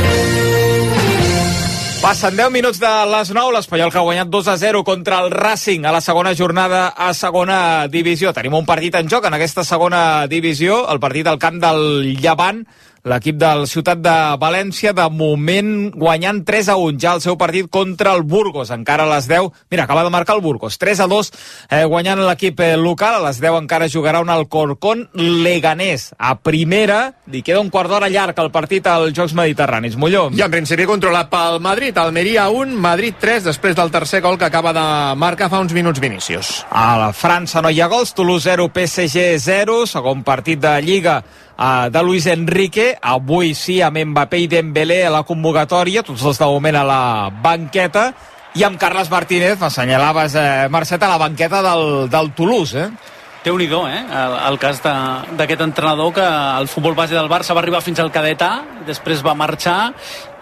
Passen 1.98 2.36
10 2.38 2.52
minuts 2.54 2.78
de 2.78 2.90
les 3.10 3.30
9, 3.34 3.50
l'Espanyol 3.56 3.90
que 3.90 3.98
ha 3.98 4.04
guanyat 4.06 4.28
2 4.30 4.48
a 4.52 4.54
0 4.60 4.84
contra 4.86 5.18
el 5.18 5.32
Racing 5.32 5.82
a 5.82 5.90
la 5.90 6.00
segona 6.00 6.30
jornada 6.38 6.92
a 6.94 7.10
segona 7.10 7.88
divisió. 7.90 8.30
Tenim 8.32 8.54
un 8.54 8.68
partit 8.68 8.94
en 8.94 9.10
joc 9.10 9.26
en 9.26 9.34
aquesta 9.34 9.64
segona 9.66 10.28
divisió, 10.30 10.84
el 10.92 11.00
partit 11.02 11.26
al 11.26 11.40
camp 11.42 11.58
del 11.58 12.14
Llevant, 12.22 12.62
l'equip 13.04 13.36
del 13.38 13.66
Ciutat 13.70 14.00
de 14.02 14.16
València, 14.40 14.92
de 14.96 15.06
moment 15.12 15.90
guanyant 15.94 16.42
3 16.46 16.70
a 16.72 16.76
1 16.80 16.98
ja 17.00 17.14
el 17.16 17.22
seu 17.24 17.38
partit 17.38 17.68
contra 17.70 18.14
el 18.16 18.22
Burgos, 18.22 18.72
encara 18.74 19.06
a 19.06 19.10
les 19.14 19.28
10, 19.30 19.50
mira, 19.70 19.84
acaba 19.84 20.04
de 20.04 20.10
marcar 20.10 20.36
el 20.36 20.42
Burgos, 20.42 20.78
3 20.78 21.00
a 21.04 21.06
2 21.10 21.32
eh, 21.70 21.84
guanyant 21.84 22.22
l'equip 22.26 22.60
eh, 22.60 22.76
local, 22.76 23.20
a 23.20 23.26
les 23.28 23.40
10 23.40 23.58
encara 23.62 23.88
jugarà 23.88 24.20
un 24.20 24.30
Alcorcón 24.30 25.08
Leganés. 25.14 26.12
A 26.18 26.36
primera, 26.40 27.14
li 27.26 27.42
queda 27.42 27.62
un 27.62 27.70
quart 27.70 27.90
d'hora 27.90 28.10
llarg 28.12 28.38
el 28.38 28.50
partit 28.54 28.86
als 28.86 29.14
Jocs 29.16 29.34
Mediterranis, 29.38 29.96
Molló. 29.96 30.28
I 30.34 30.44
en 30.46 30.52
principi 30.52 30.86
controlat 30.88 31.30
pel 31.32 31.60
Madrid, 31.64 31.96
Almeria 31.98 32.48
1, 32.50 32.76
Madrid 32.78 33.16
3, 33.20 33.44
després 33.48 33.76
del 33.78 33.92
tercer 33.94 34.22
gol 34.24 34.38
que 34.38 34.48
acaba 34.48 34.72
de 34.72 34.86
marcar 35.18 35.50
fa 35.52 35.62
uns 35.62 35.74
minuts 35.76 36.00
Vinícius. 36.00 36.64
A 36.70 36.96
la 37.00 37.12
França 37.12 37.62
no 37.62 37.70
hi 37.70 37.80
ha 37.80 37.90
gols, 37.90 38.14
Toulouse 38.14 38.48
0, 38.48 38.70
PSG 38.74 39.36
0, 39.42 39.84
segon 39.86 40.24
partit 40.26 40.60
de 40.62 40.78
Lliga 40.82 41.22
uh, 41.58 41.90
de 41.90 42.02
Luis 42.02 42.26
Enrique. 42.30 42.94
Avui 43.02 43.52
sí, 43.58 43.82
amb 43.82 43.98
Mbappé 43.98 44.40
i 44.44 44.48
Dembélé 44.48 45.02
a 45.06 45.12
la 45.12 45.24
convocatòria, 45.28 46.06
tots 46.06 46.22
dos 46.22 46.38
de 46.38 46.48
moment 46.48 46.80
a 46.80 46.86
la 46.86 47.02
banqueta. 47.42 48.12
I 48.56 48.64
amb 48.64 48.78
Carles 48.80 49.10
Martínez, 49.12 49.58
m'assenyalaves, 49.60 50.34
eh, 50.34 50.66
Marcet, 50.72 51.02
a 51.02 51.10
la 51.12 51.18
banqueta 51.20 51.60
del, 51.62 52.08
del 52.10 52.32
Toulouse, 52.32 52.86
eh? 52.86 53.14
déu 53.44 53.56
nhi 53.56 53.68
eh? 53.70 54.00
El, 54.10 54.34
el 54.50 54.58
cas 54.58 54.80
d'aquest 54.82 55.60
entrenador 55.62 56.12
que 56.12 56.22
al 56.22 56.68
futbol 56.68 56.94
base 56.94 57.14
del 57.14 57.30
Barça 57.30 57.54
va 57.54 57.62
arribar 57.62 57.80
fins 57.80 58.00
al 58.00 58.10
cadet 58.10 58.42
A, 58.42 58.64
després 58.86 59.22
va 59.24 59.34
marxar 59.34 59.92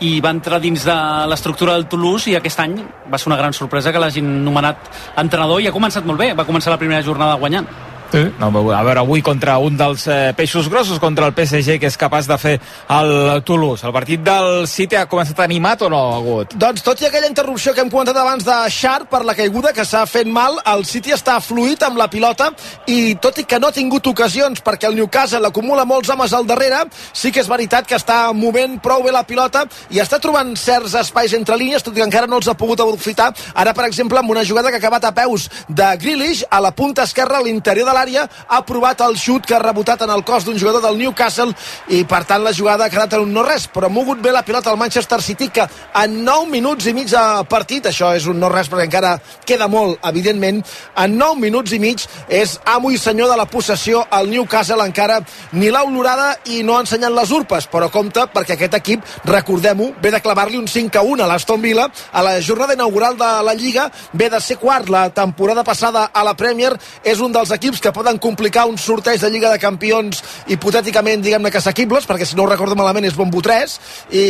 i 0.01 0.21
va 0.21 0.33
entrar 0.35 0.61
dins 0.61 0.85
de 0.85 0.97
l'estructura 1.29 1.75
del 1.77 1.87
Toulouse 1.87 2.31
i 2.31 2.37
aquest 2.37 2.61
any 2.61 2.79
va 3.13 3.19
ser 3.19 3.29
una 3.31 3.39
gran 3.39 3.53
sorpresa 3.53 3.93
que 3.93 4.01
l'hagin 4.01 4.45
nomenat 4.45 4.91
entrenador 5.17 5.61
i 5.61 5.69
ha 5.69 5.77
començat 5.77 6.09
molt 6.09 6.19
bé, 6.19 6.33
va 6.35 6.49
començar 6.49 6.73
la 6.73 6.81
primera 6.81 7.03
jornada 7.03 7.37
guanyant. 7.37 7.69
Sí. 8.13 8.23
No, 8.39 8.49
a 8.49 8.83
veure, 8.87 9.01
avui 9.01 9.23
contra 9.23 9.57
un 9.59 9.77
dels 9.77 10.07
eh, 10.07 10.33
peixos 10.37 10.69
grossos, 10.71 11.01
contra 11.03 11.27
el 11.27 11.35
PSG, 11.35 11.79
que 11.83 11.91
és 11.91 11.99
capaç 11.99 12.29
de 12.31 12.39
fer 12.39 12.55
el 12.95 13.43
Toulouse. 13.47 13.87
El 13.87 13.95
partit 13.95 14.23
del 14.25 14.67
City 14.71 14.99
ha 14.99 15.07
començat 15.11 15.43
animat 15.43 15.83
o 15.83 15.91
no, 15.93 16.03
Agut? 16.17 16.55
Doncs 16.57 16.85
tot 16.87 17.03
i 17.03 17.09
aquella 17.09 17.31
interrupció 17.31 17.75
que 17.75 17.83
hem 17.83 17.91
comentat 17.91 18.17
abans 18.21 18.47
de 18.47 18.57
Sharp 18.73 19.11
per 19.11 19.23
la 19.27 19.35
caiguda 19.39 19.75
que 19.77 19.85
s'ha 19.85 20.05
fet 20.09 20.29
mal, 20.31 20.61
el 20.73 20.87
City 20.89 21.15
està 21.17 21.39
fluid 21.43 21.83
amb 21.87 21.99
la 21.99 22.09
pilota 22.13 22.53
i 22.87 23.17
tot 23.23 23.43
i 23.43 23.47
que 23.49 23.59
no 23.61 23.71
ha 23.71 23.77
tingut 23.77 24.07
ocasions 24.07 24.63
perquè 24.65 24.89
el 24.91 24.97
Newcastle 24.99 25.51
acumula 25.51 25.87
molts 25.89 26.11
homes 26.13 26.33
al 26.37 26.47
darrere, 26.47 26.85
sí 27.13 27.33
que 27.35 27.43
és 27.43 27.51
veritat 27.51 27.87
que 27.89 27.99
està 27.99 28.33
movent 28.37 28.79
prou 28.83 29.03
bé 29.05 29.13
la 29.15 29.27
pilota 29.27 29.67
i 29.91 30.01
està 30.03 30.21
trobant 30.23 30.55
certs 30.59 30.95
espais 31.01 31.35
entre 31.37 31.59
línies, 31.59 31.83
tot 31.83 31.97
i 31.97 32.01
que 32.01 32.07
encara 32.07 32.31
no 32.31 32.41
els 32.41 32.49
ha 32.49 32.57
pogut 32.59 32.81
aprofitar. 32.83 33.33
Ara, 33.55 33.75
per 33.75 33.87
exemple, 33.89 34.19
amb 34.19 34.31
una 34.31 34.45
jugada 34.45 34.71
que 34.71 34.79
ha 34.79 34.83
acabat 34.83 35.09
a 35.09 35.15
peus 35.17 35.49
de 35.69 35.91
Grealish, 36.01 36.45
a 36.51 36.61
la 36.63 36.73
punta 36.77 37.05
esquerra, 37.07 37.41
a 37.41 37.45
l'interior 37.45 37.89
de 37.89 37.96
l'àrea, 37.97 38.27
ha 38.49 38.61
provat 38.69 39.01
el 39.07 39.17
xut 39.17 39.47
que 39.49 39.57
ha 39.57 39.63
rebotat 39.63 40.05
en 40.05 40.13
el 40.13 40.25
cos 40.25 40.45
d'un 40.45 40.59
jugador 40.61 40.85
del 40.85 40.99
Newcastle 41.01 41.55
i, 41.89 42.05
per 42.05 42.25
tant, 42.29 42.45
la 42.45 42.55
jugada 42.55 42.87
ha 42.87 42.93
quedat 42.93 43.17
en 43.17 43.25
un 43.27 43.33
no-res, 43.35 43.67
però 43.73 43.89
ha 43.89 43.93
mogut 43.93 44.21
bé 44.23 44.33
la 44.35 44.45
pilota 44.47 44.71
al 44.71 44.81
Manchester 44.81 45.23
City, 45.23 45.49
que 45.49 45.67
en 46.03 46.21
9 46.25 46.51
minuts 46.53 46.87
i 46.87 46.95
mig 46.97 47.11
de 47.11 47.25
partit, 47.51 47.89
això 47.89 48.13
és 48.17 48.27
un 48.29 48.41
no-res 48.41 48.71
perquè 48.71 48.87
encara 48.89 49.17
queda 49.47 49.69
molt, 49.73 49.99
evidentment, 50.07 50.63
en 51.03 51.17
9 51.19 51.41
minuts 51.41 51.73
i 51.73 51.81
mig 51.83 52.05
és 52.29 52.57
amo 52.67 52.91
i 52.93 52.99
senyor 53.01 53.31
de 53.33 53.39
la 53.39 53.49
possessió, 53.51 54.05
el 54.19 54.31
Newcastle 54.31 54.85
encara 54.85 55.21
ni 55.53 55.71
l'ha 55.71 55.85
olorada 55.87 56.33
i 56.53 56.63
no 56.67 56.77
ha 56.77 56.83
ensenyat 56.85 57.15
les 57.15 57.33
urpes, 57.33 57.69
però 57.71 57.91
compte 57.93 58.27
perquè 58.35 58.57
aquest 58.57 58.77
equip, 58.81 59.05
recordem-ho, 59.25 59.93
ve 60.03 60.13
de 60.15 60.23
clavar-li 60.23 60.59
un 60.61 60.69
5 60.69 61.01
a 61.01 61.05
1 61.07 61.25
a 61.25 61.31
l'Aston 61.31 61.63
Villa 61.63 61.89
a 62.13 62.23
la 62.27 62.37
jornada 62.41 62.75
inaugural 62.75 63.17
de 63.17 63.31
la 63.47 63.55
Lliga, 63.55 63.91
ve 64.13 64.31
de 64.31 64.41
ser 64.41 64.59
quart 64.61 64.91
la 64.93 65.09
temporada 65.11 65.65
passada 65.65 66.11
a 66.13 66.25
la 66.25 66.35
Premier, 66.37 66.75
és 67.05 67.21
un 67.21 67.33
dels 67.33 67.53
equips 67.55 67.81
que 67.81 67.86
poden 67.95 68.19
complicar 68.23 68.67
un 68.71 68.79
sorteig 68.79 69.21
de 69.21 69.31
Lliga 69.31 69.51
de 69.53 69.61
Campions 69.63 70.23
hipotèticament, 70.53 71.23
diguem-ne 71.25 71.51
que 71.51 71.61
assequibles, 71.63 72.07
perquè 72.09 72.27
si 72.27 72.37
no 72.37 72.45
ho 72.45 72.51
recordo 72.51 72.77
malament 72.79 73.07
és 73.09 73.17
Bombo 73.17 73.43
3, 73.45 73.77
i 74.17 74.25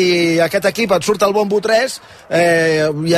aquest 0.45 0.69
equip 0.73 0.93
et 0.97 1.07
surt 1.07 1.23
el 1.27 1.35
Bombo 1.37 1.61
3 1.63 1.99
eh, 2.31 2.89
i, 3.07 3.17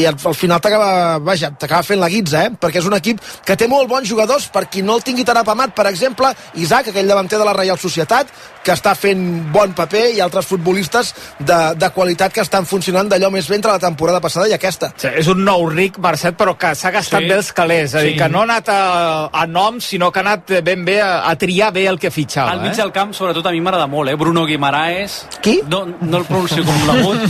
i 0.00 0.06
al 0.08 0.18
final 0.18 0.60
t'acaba 0.60 1.18
vaja, 1.24 1.52
t'acaba 1.58 1.84
fent 1.86 2.00
la 2.00 2.10
guitza, 2.12 2.46
eh? 2.46 2.54
perquè 2.60 2.82
és 2.82 2.88
un 2.88 2.96
equip 2.98 3.22
que 3.44 3.56
té 3.56 3.68
molt 3.70 3.88
bons 3.90 4.08
jugadors, 4.08 4.48
per 4.52 4.66
qui 4.70 4.82
no 4.82 4.98
el 4.98 5.04
tingui 5.06 5.24
tan 5.24 5.38
apamat, 5.40 5.74
per 5.76 5.88
exemple, 5.90 6.32
Isaac, 6.60 6.90
aquell 6.90 7.08
davanter 7.10 7.40
de 7.40 7.46
la 7.46 7.54
Reial 7.56 7.80
Societat, 7.80 8.30
que 8.64 8.72
està 8.72 8.94
fent 8.96 9.20
bon 9.52 9.74
paper, 9.76 10.06
i 10.16 10.22
altres 10.24 10.46
futbolistes 10.48 11.12
de, 11.38 11.58
de 11.76 11.90
qualitat 11.94 12.32
que 12.32 12.42
estan 12.44 12.66
funcionant 12.68 13.10
d'allò 13.10 13.30
més 13.34 13.48
bé 13.50 13.58
entre 13.58 13.74
la 13.74 13.82
temporada 13.82 14.22
passada 14.24 14.48
i 14.48 14.54
aquesta. 14.56 14.92
Sí, 14.96 15.10
és 15.20 15.28
un 15.30 15.44
nou 15.44 15.66
ric, 15.72 15.98
Marcet, 16.02 16.36
però 16.38 16.56
que 16.58 16.72
s'ha 16.78 16.92
gastat 16.94 17.24
sí. 17.24 17.30
bé 17.30 17.38
els 17.40 17.52
calés, 17.56 17.90
és 17.92 17.98
a 17.98 18.04
dir, 18.04 18.14
sí. 18.14 18.20
que 18.22 18.30
no 18.32 18.42
ha 18.42 18.48
anat 18.48 18.70
a, 18.72 18.80
a 19.28 19.46
noms, 19.54 19.86
sinó 19.94 20.10
que 20.12 20.20
ha 20.20 20.24
anat 20.26 20.50
ben 20.66 20.84
bé 20.84 20.98
a, 21.02 21.28
a 21.30 21.36
triar 21.38 21.70
bé 21.72 21.86
el 21.88 21.98
que 22.02 22.10
fitxava. 22.12 22.52
Al 22.52 22.60
mig 22.64 22.74
eh? 22.74 22.80
del 22.82 22.92
camp, 22.92 23.14
sobretot, 23.16 23.46
a 23.46 23.52
mi 23.54 23.62
m'agrada 23.64 23.86
molt, 23.90 24.10
eh? 24.10 24.16
Bruno 24.20 24.44
Guimaraes. 24.48 25.20
Qui? 25.44 25.60
No, 25.70 25.84
no 26.00 26.20
el 26.20 26.26
pronuncio 26.28 26.64
com 26.66 26.84
l'agut. 26.90 27.24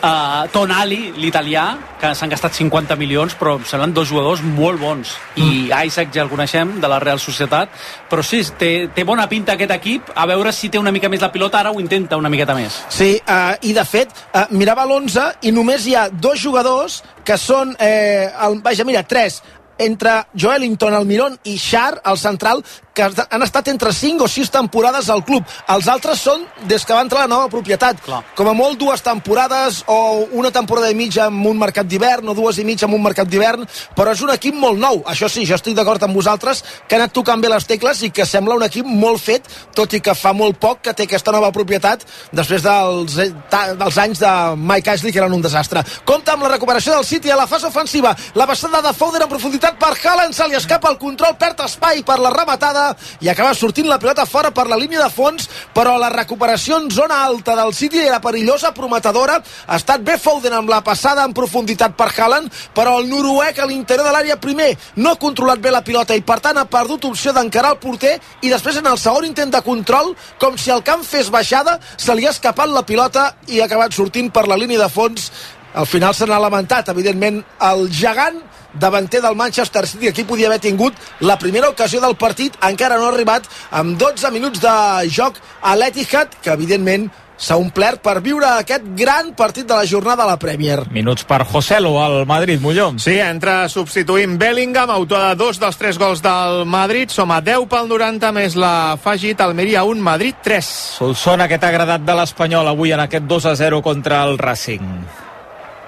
uh, 0.00 0.46
Tonali, 0.54 1.12
l'italià, 1.20 1.66
que 2.00 2.14
s'han 2.16 2.32
gastat 2.32 2.56
50 2.58 2.96
milions, 3.00 3.36
però 3.38 3.56
seran 3.68 3.94
dos 3.96 4.08
jugadors 4.10 4.42
molt 4.42 4.80
bons. 4.82 5.14
I 5.36 5.46
Mm. 5.46 5.86
Isaac 5.86 6.10
ja 6.14 6.22
el 6.22 6.28
coneixem, 6.30 6.76
de 6.80 6.88
la 6.88 6.98
Real 7.02 7.18
Societat, 7.20 7.70
però 8.10 8.22
sí, 8.24 8.40
té, 8.58 8.88
té 8.94 9.04
bona 9.04 9.26
pinta 9.28 9.54
aquest 9.54 9.72
equip, 9.74 10.10
a 10.14 10.26
veure 10.26 10.52
si 10.54 10.68
té 10.72 10.78
una 10.80 10.92
mica 10.94 11.08
més 11.12 11.22
la 11.22 11.30
pilota, 11.32 11.60
ara 11.60 11.72
ho 11.74 11.80
intenta 11.82 12.16
una 12.16 12.30
miqueta 12.32 12.54
més. 12.56 12.80
Sí, 12.92 13.12
uh, 13.22 13.54
i 13.66 13.74
de 13.76 13.84
fet, 13.84 14.12
uh, 14.32 14.46
mirava 14.56 14.84
l'11 14.86 15.26
i 15.48 15.52
només 15.54 15.86
hi 15.86 15.94
ha 15.98 16.06
dos 16.10 16.40
jugadors 16.42 17.02
que 17.26 17.36
són, 17.38 17.74
eh, 17.82 18.30
el, 18.46 18.60
vaja, 18.62 18.84
mira, 18.86 19.02
tres, 19.02 19.40
entre 19.78 20.26
Joelinton, 20.34 20.94
Almiron 20.94 21.38
i 21.44 21.58
Char, 21.58 22.00
el 22.04 22.18
central, 22.18 22.64
que 22.96 23.04
han 23.04 23.44
estat 23.44 23.68
entre 23.68 23.92
5 23.92 24.24
o 24.24 24.28
6 24.28 24.50
temporades 24.50 25.10
al 25.12 25.22
club. 25.24 25.44
Els 25.68 25.88
altres 25.92 26.22
són 26.24 26.46
des 26.64 26.84
que 26.86 26.94
va 26.96 27.02
entrar 27.04 27.26
la 27.26 27.32
nova 27.34 27.50
propietat. 27.52 28.00
Clar. 28.06 28.22
Com 28.38 28.48
a 28.48 28.54
molt 28.56 28.78
dues 28.80 29.04
temporades 29.04 29.82
o 29.92 29.98
una 30.40 30.50
temporada 30.50 30.88
i 30.90 30.96
mitja 30.96 31.26
amb 31.28 31.44
un 31.46 31.58
mercat 31.60 31.86
d'hivern 31.86 32.32
o 32.32 32.34
dues 32.34 32.56
i 32.58 32.64
mitja 32.64 32.88
amb 32.88 32.96
un 32.96 33.04
mercat 33.04 33.28
d'hivern, 33.28 33.66
però 33.96 34.14
és 34.16 34.22
un 34.24 34.32
equip 34.32 34.56
molt 34.56 34.80
nou. 34.80 35.02
Això 35.12 35.28
sí, 35.28 35.44
jo 35.44 35.58
estic 35.58 35.76
d'acord 35.76 36.02
amb 36.06 36.16
vosaltres 36.16 36.64
que 36.88 36.96
ha 36.96 37.02
anat 37.02 37.12
tocant 37.12 37.42
bé 37.42 37.50
les 37.52 37.68
tecles 37.68 38.00
i 38.06 38.10
que 38.10 38.24
sembla 38.26 38.56
un 38.56 38.64
equip 38.64 38.88
molt 38.88 39.20
fet, 39.20 39.44
tot 39.76 39.92
i 39.92 40.00
que 40.00 40.16
fa 40.16 40.32
molt 40.32 40.56
poc 40.62 40.80
que 40.88 40.96
té 40.96 41.04
aquesta 41.04 41.34
nova 41.36 41.52
propietat 41.52 42.06
després 42.32 42.64
dels, 42.64 43.18
eh, 43.20 43.28
dels 43.76 44.00
anys 44.06 44.24
de 44.24 44.32
Mike 44.56 44.94
Ashley, 44.94 45.12
que 45.12 45.20
eren 45.20 45.36
un 45.36 45.44
desastre. 45.44 45.84
Compte 46.08 46.32
amb 46.32 46.46
la 46.46 46.54
recuperació 46.54 46.96
del 46.96 47.04
City 47.04 47.30
a 47.30 47.36
la 47.36 47.46
fase 47.46 47.68
ofensiva. 47.68 48.16
La 48.34 48.46
passada 48.46 48.80
de 48.80 48.94
Foden 48.96 49.22
en 49.22 49.28
profunditat 49.28 49.76
per 49.78 49.92
Haaland, 49.92 50.32
se 50.32 50.48
li 50.48 50.56
escapa 50.56 50.88
el 50.88 50.98
control, 50.98 51.36
perd 51.36 51.60
espai 51.66 52.02
per 52.06 52.18
la 52.22 52.32
rematada 52.32 52.85
i 53.20 53.30
acaba 53.32 53.54
sortint 53.54 53.88
la 53.88 53.98
pilota 54.02 54.26
fora 54.26 54.52
per 54.54 54.66
la 54.70 54.78
línia 54.78 55.02
de 55.02 55.10
fons, 55.12 55.48
però 55.74 55.96
la 56.00 56.10
recuperació 56.12 56.78
en 56.80 56.90
zona 56.90 57.22
alta 57.24 57.56
del 57.58 57.74
City 57.74 58.02
era 58.04 58.20
perillosa, 58.20 58.72
prometedora. 58.76 59.38
Ha 59.66 59.80
estat 59.80 60.04
bé 60.06 60.18
Foden 60.20 60.54
amb 60.56 60.70
la 60.70 60.82
passada 60.84 61.24
en 61.24 61.34
profunditat 61.36 61.96
per 61.98 62.10
Haaland, 62.12 62.52
però 62.76 62.98
el 63.00 63.10
noruec 63.10 63.58
a 63.58 63.68
l'interior 63.68 64.06
de 64.06 64.14
l'àrea 64.14 64.38
primer 64.40 64.72
no 64.96 65.12
ha 65.12 65.20
controlat 65.20 65.62
bé 65.62 65.72
la 65.74 65.84
pilota 65.86 66.16
i 66.16 66.24
per 66.26 66.38
tant 66.44 66.58
ha 66.60 66.68
perdut 66.70 67.08
opció 67.08 67.32
d'encarar 67.36 67.74
el 67.74 67.82
porter 67.82 68.16
i 68.42 68.52
després 68.52 68.78
en 68.80 68.86
el 68.90 69.00
segon 69.00 69.26
intent 69.28 69.52
de 69.54 69.62
control, 69.64 70.14
com 70.38 70.58
si 70.58 70.72
el 70.74 70.84
camp 70.86 71.04
fes 71.06 71.30
baixada, 71.32 71.78
se 71.96 72.14
li 72.14 72.26
ha 72.26 72.34
escapat 72.34 72.70
la 72.72 72.86
pilota 72.86 73.32
i 73.48 73.60
ha 73.60 73.68
acabat 73.70 73.94
sortint 73.96 74.32
per 74.32 74.46
la 74.48 74.58
línia 74.58 74.82
de 74.82 74.90
fons 74.92 75.30
al 75.76 75.84
final 75.84 76.14
se 76.16 76.24
n'ha 76.24 76.38
lamentat, 76.40 76.88
evidentment, 76.88 77.42
el 77.60 77.90
gegant 77.92 78.38
davanter 78.78 79.22
del 79.22 79.36
Manchester 79.36 79.86
City. 79.86 80.08
Aquí 80.08 80.24
podia 80.24 80.48
haver 80.48 80.60
tingut 80.60 80.94
la 81.20 81.38
primera 81.38 81.68
ocasió 81.68 82.00
del 82.00 82.16
partit, 82.16 82.56
encara 82.62 82.96
no 82.96 83.06
ha 83.06 83.12
arribat 83.14 83.46
amb 83.70 83.98
12 83.98 84.30
minuts 84.34 84.60
de 84.62 84.74
joc 85.10 85.38
a 85.62 85.76
l'Etihad, 85.76 86.34
que 86.42 86.52
evidentment 86.52 87.10
s'ha 87.36 87.58
omplert 87.60 88.00
per 88.00 88.16
viure 88.24 88.48
aquest 88.48 88.84
gran 88.96 89.32
partit 89.36 89.66
de 89.68 89.76
la 89.76 89.84
jornada 89.86 90.24
a 90.24 90.30
la 90.30 90.38
Premier. 90.40 90.86
Minuts 90.90 91.26
per 91.28 91.42
Joselo 91.44 91.92
al 92.02 92.24
Madrid, 92.26 92.60
Molló. 92.60 92.88
Sí, 93.02 93.18
entra 93.20 93.68
substituint 93.68 94.38
Bellingham, 94.40 94.90
autor 94.90 95.28
de 95.28 95.34
dos 95.36 95.60
dels 95.60 95.76
tres 95.76 96.00
gols 96.00 96.24
del 96.24 96.64
Madrid. 96.64 97.12
Som 97.12 97.30
a 97.32 97.42
10 97.44 97.68
pel 97.70 97.88
90, 97.92 98.32
més 98.32 98.56
l'afegit 98.56 99.40
Almeria 99.44 99.84
1, 99.84 100.02
Madrid 100.02 100.40
3. 100.42 100.72
Solsona, 100.96 101.48
què 101.48 101.60
t'ha 101.60 101.70
agradat 101.72 102.04
de 102.06 102.16
l'Espanyol 102.16 102.72
avui 102.72 102.96
en 102.96 103.04
aquest 103.04 103.28
2 103.28 103.52
a 103.52 103.56
0 103.56 103.82
contra 103.84 104.24
el 104.24 104.38
Racing? 104.40 104.84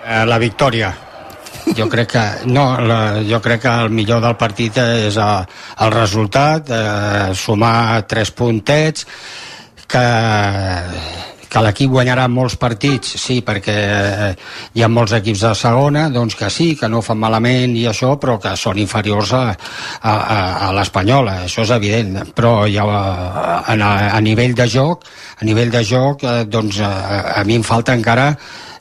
Eh, 0.05 0.25
la 0.29 0.39
victòria. 0.39 1.08
Jo 1.77 1.89
crec 1.91 2.13
que 2.15 2.25
no, 2.49 2.65
la, 2.81 3.01
jo 3.29 3.41
crec 3.45 3.63
que 3.67 3.75
el 3.85 3.91
millor 3.95 4.23
del 4.25 4.37
partit 4.41 4.79
és 4.83 5.17
el, 5.21 5.49
el 5.85 5.95
resultat, 5.95 6.71
eh, 6.71 7.35
sumar 7.35 8.05
tres 8.09 8.33
puntets, 8.33 9.07
que 9.89 10.05
que 11.49 11.63
l'equip 11.65 11.91
guanyarà 11.91 12.27
molts 12.29 12.59
partits, 12.61 13.15
sí, 13.21 13.39
perquè 13.45 13.75
eh, 13.75 14.29
hi 14.77 14.85
ha 14.85 14.91
molts 14.93 15.15
equips 15.17 15.47
de 15.47 15.53
segona, 15.57 16.05
doncs 16.13 16.37
que 16.37 16.51
sí, 16.53 16.69
que 16.77 16.91
no 16.93 17.01
fan 17.05 17.21
malament 17.23 17.77
i 17.79 17.87
això, 17.89 18.15
però 18.21 18.37
que 18.43 18.53
són 18.61 18.81
inferiors 18.83 19.33
a, 19.37 19.43
a, 19.55 20.13
a, 20.13 20.71
l'Espanyola, 20.77 21.39
això 21.49 21.65
és 21.65 21.73
evident, 21.79 22.21
però 22.37 22.53
ja, 22.69 22.85
a, 22.85 23.59
a, 23.65 23.91
a 24.13 24.21
nivell 24.25 24.55
de 24.59 24.69
joc, 24.69 25.09
a 25.41 25.49
nivell 25.49 25.73
de 25.73 25.85
joc, 25.89 26.25
eh, 26.29 26.45
doncs 26.45 26.83
a, 26.85 26.93
a 27.41 27.45
mi 27.49 27.57
em 27.59 27.67
falta 27.67 27.97
encara 27.97 28.31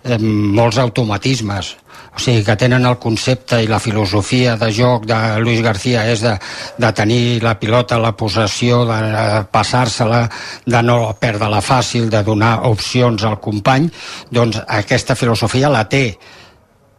eh, 0.03 0.19
molts 0.19 0.83
automatismes 0.83 1.75
o 2.17 2.19
sigui, 2.19 2.41
que 2.43 2.55
tenen 2.57 2.85
el 2.89 2.97
concepte 2.97 3.59
i 3.61 3.67
la 3.69 3.77
filosofia 3.79 4.55
de 4.57 4.71
joc 4.73 5.05
de 5.05 5.17
Luis 5.43 5.61
García 5.61 6.07
és 6.09 6.23
de, 6.25 6.33
de 6.81 6.89
tenir 6.97 7.43
la 7.45 7.53
pilota, 7.61 7.99
la 8.01 8.15
possessió, 8.17 8.81
de 8.89 9.43
passar-se-la, 9.53 10.23
de 10.65 10.81
no 10.81 10.97
perdre-la 11.21 11.61
fàcil, 11.61 12.09
de 12.09 12.23
donar 12.25 12.55
opcions 12.65 13.21
al 13.23 13.37
company, 13.43 13.85
doncs 14.33 14.63
aquesta 14.65 15.15
filosofia 15.15 15.69
la 15.69 15.85
té 15.85 16.07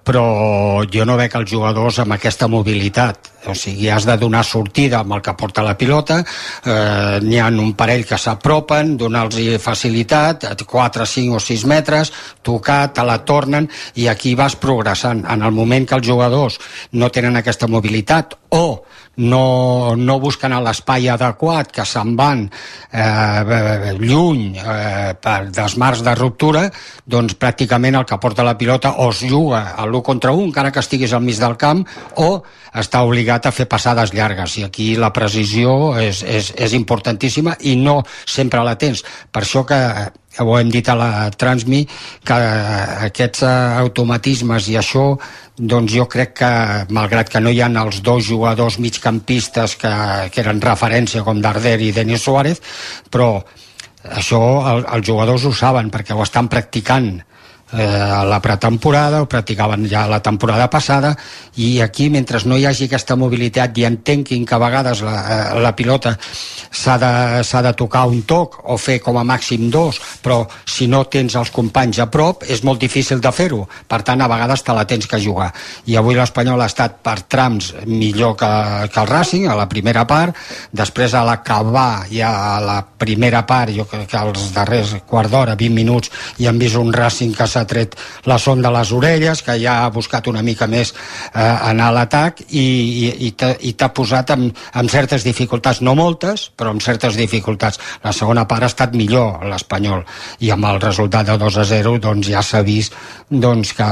però 0.08 0.80
jo 0.88 1.04
no 1.04 1.18
veig 1.20 1.34
els 1.36 1.50
jugadors 1.50 1.98
amb 2.00 2.14
aquesta 2.16 2.48
mobilitat. 2.48 3.34
O 3.48 3.54
sigui, 3.54 3.90
has 3.92 4.06
de 4.08 4.16
donar 4.18 4.40
sortida 4.44 5.02
amb 5.02 5.14
el 5.14 5.20
que 5.22 5.34
porta 5.38 5.62
la 5.64 5.76
pilota 5.78 6.18
eh, 6.20 7.18
n'hi 7.22 7.38
ha 7.38 7.46
un 7.52 7.74
parell 7.78 8.02
que 8.08 8.18
s'apropen 8.18 8.96
donar-los 8.98 9.60
facilitat 9.62 10.48
4, 10.64 11.06
5 11.06 11.36
o 11.36 11.40
6 11.40 11.64
metres 11.70 12.12
tocar, 12.42 12.88
te 12.92 13.04
la 13.04 13.20
tornen 13.24 13.68
i 13.94 14.08
aquí 14.08 14.34
vas 14.34 14.56
progressant. 14.56 15.24
En 15.28 15.44
el 15.44 15.52
moment 15.52 15.86
que 15.86 15.96
els 16.00 16.08
jugadors 16.08 16.58
no 16.92 17.12
tenen 17.14 17.36
aquesta 17.36 17.68
mobilitat 17.68 18.34
o 18.56 18.82
no, 19.18 19.96
no 19.96 20.18
busquen 20.22 20.54
l'espai 20.62 21.08
adequat, 21.10 21.72
que 21.74 21.84
se'n 21.86 22.14
van 22.18 22.44
eh, 22.92 23.94
lluny 23.98 24.58
eh, 24.58 25.14
per 25.20 25.38
desmarcs 25.54 26.04
de 26.06 26.14
ruptura, 26.18 26.66
doncs 27.04 27.36
pràcticament 27.40 27.98
el 27.98 28.06
que 28.08 28.20
porta 28.22 28.46
la 28.46 28.56
pilota 28.58 28.94
o 29.02 29.10
es 29.10 29.24
juga 29.26 29.74
a 29.74 29.86
l'1 29.86 30.02
contra 30.06 30.32
1, 30.32 30.48
encara 30.50 30.72
que 30.72 30.82
estiguis 30.84 31.12
al 31.12 31.24
mig 31.26 31.40
del 31.40 31.58
camp, 31.58 31.84
o 32.16 32.42
està 32.78 33.02
obligat 33.02 33.48
a 33.48 33.54
fer 33.54 33.66
passades 33.70 34.14
llargues. 34.14 34.58
I 34.58 34.68
aquí 34.68 34.88
la 34.96 35.12
precisió 35.14 35.96
és, 35.98 36.22
és, 36.22 36.52
és 36.56 36.78
importantíssima 36.78 37.56
i 37.66 37.76
no 37.80 38.00
sempre 38.26 38.62
la 38.64 38.78
tens. 38.78 39.04
Per 39.32 39.42
això 39.42 39.64
que 39.66 39.78
ho 40.44 40.56
hem 40.58 40.70
dit 40.70 40.88
a 40.88 40.96
la 40.98 41.10
Transmi, 41.34 41.84
que 42.24 42.38
aquests 43.08 43.44
automatismes 43.48 44.68
i 44.72 44.78
això 44.80 45.12
doncs 45.58 45.92
jo 45.92 46.06
crec 46.06 46.34
que, 46.38 46.50
malgrat 46.94 47.30
que 47.32 47.42
no 47.42 47.50
hi 47.50 47.60
ha 47.60 47.70
els 47.82 48.02
dos 48.06 48.24
jugadors 48.28 48.78
migcampistes 48.78 49.76
que, 49.76 49.94
que 50.30 50.42
eren 50.44 50.62
referència, 50.62 51.24
com 51.26 51.42
Darder 51.42 51.78
i 51.82 51.92
Denis 51.92 52.22
Suárez, 52.22 52.62
però 53.10 53.42
això 54.04 54.42
el, 54.72 54.84
els 54.94 55.06
jugadors 55.06 55.44
ho 55.44 55.52
saben 55.52 55.90
perquè 55.90 56.14
ho 56.14 56.22
estan 56.22 56.48
practicant 56.48 57.16
eh, 57.72 57.84
a 57.84 58.24
la 58.24 58.40
pretemporada, 58.40 59.22
ho 59.22 59.28
practicaven 59.28 59.86
ja 59.88 60.06
la 60.08 60.20
temporada 60.20 60.68
passada, 60.70 61.14
i 61.56 61.80
aquí, 61.80 62.08
mentre 62.10 62.40
no 62.46 62.56
hi 62.56 62.66
hagi 62.66 62.86
aquesta 62.86 63.16
mobilitat 63.16 63.76
i 63.78 63.84
entenguin 63.88 64.46
que 64.46 64.54
a 64.54 64.60
vegades 64.62 65.02
la, 65.04 65.16
eh, 65.18 65.60
la 65.60 65.74
pilota 65.76 66.14
s'ha 66.70 66.96
de, 66.98 67.62
de 67.68 67.72
tocar 67.76 68.06
un 68.08 68.22
toc 68.22 68.60
o 68.64 68.76
fer 68.78 68.98
com 69.04 69.18
a 69.18 69.24
màxim 69.26 69.68
dos, 69.70 70.00
però 70.22 70.44
si 70.64 70.86
no 70.86 71.04
tens 71.10 71.36
els 71.38 71.50
companys 71.54 71.98
a 71.98 72.08
prop 72.10 72.44
és 72.48 72.62
molt 72.64 72.80
difícil 72.80 73.20
de 73.20 73.32
fer-ho. 73.32 73.64
Per 73.88 74.00
tant, 74.06 74.20
a 74.20 74.30
vegades 74.30 74.62
te 74.62 74.74
la 74.76 74.86
tens 74.86 75.06
que 75.08 75.20
jugar. 75.20 75.50
I 75.86 75.96
avui 75.98 76.16
l'Espanyol 76.16 76.62
ha 76.62 76.68
estat 76.70 77.00
per 77.04 77.20
trams 77.28 77.72
millor 77.86 78.36
que, 78.38 78.50
que 78.92 79.00
el 79.00 79.10
Racing, 79.10 79.48
a 79.48 79.56
la 79.58 79.68
primera 79.68 80.06
part, 80.06 80.36
després 80.72 81.14
a 81.14 81.24
l'acabar 81.26 82.06
ja 82.12 82.30
a 82.56 82.60
la 82.62 82.78
primera 82.82 83.44
part, 83.46 83.72
jo 83.74 83.86
crec 83.88 84.08
que 84.12 84.20
als 84.20 84.52
darrers 84.54 84.94
quart 85.08 85.30
d'hora, 85.32 85.56
20 85.58 85.74
minuts, 85.74 86.12
i 86.38 86.48
han 86.48 86.58
vist 86.60 86.78
un 86.78 86.92
Racing 86.94 87.34
que 87.36 87.46
s'ha 87.46 87.57
tret 87.66 87.96
la 88.26 88.38
son 88.38 88.62
de 88.62 88.70
les 88.70 88.92
orelles, 88.92 89.42
que 89.42 89.56
ja 89.60 89.84
ha 89.84 89.90
buscat 89.94 90.28
una 90.30 90.42
mica 90.42 90.66
més 90.66 90.92
eh, 90.92 91.42
anar 91.42 91.88
a 91.88 91.96
l'atac 91.96 92.42
i, 92.48 92.64
i, 93.18 93.32
i 93.32 93.72
t'ha 93.72 93.90
posat 93.94 94.34
amb, 94.34 94.54
amb 94.72 94.92
certes 94.92 95.24
dificultats, 95.26 95.82
no 95.82 95.94
moltes, 95.98 96.48
però 96.56 96.74
amb 96.74 96.84
certes 96.84 97.16
dificultats. 97.18 97.80
La 98.04 98.12
segona 98.12 98.46
part 98.48 98.66
ha 98.66 98.72
estat 98.72 98.94
millor 98.94 99.44
l'Espanyol 99.48 100.04
i 100.44 100.52
amb 100.54 100.68
el 100.70 100.80
resultat 100.84 101.26
de 101.28 101.38
2 101.40 101.60
a 101.62 101.66
0 101.72 101.96
doncs 102.02 102.30
ja 102.30 102.42
s'ha 102.42 102.62
vist 102.62 102.94
doncs, 103.28 103.74
que, 103.76 103.88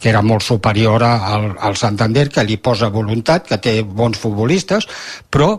que 0.00 0.10
era 0.10 0.22
molt 0.22 0.42
superior 0.42 1.02
al, 1.06 1.52
al 1.60 1.76
Santander, 1.76 2.28
que 2.32 2.44
li 2.44 2.58
posa 2.58 2.90
voluntat, 2.92 3.46
que 3.48 3.58
té 3.62 3.80
bons 3.82 4.18
futbolistes, 4.18 4.88
però 5.30 5.56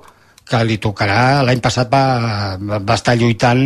que 0.48 0.62
li 0.68 0.78
tocarà, 0.82 1.44
l'any 1.46 1.62
passat 1.64 1.90
va, 1.92 2.58
va 2.58 2.96
estar 2.96 3.18
lluitant 3.20 3.64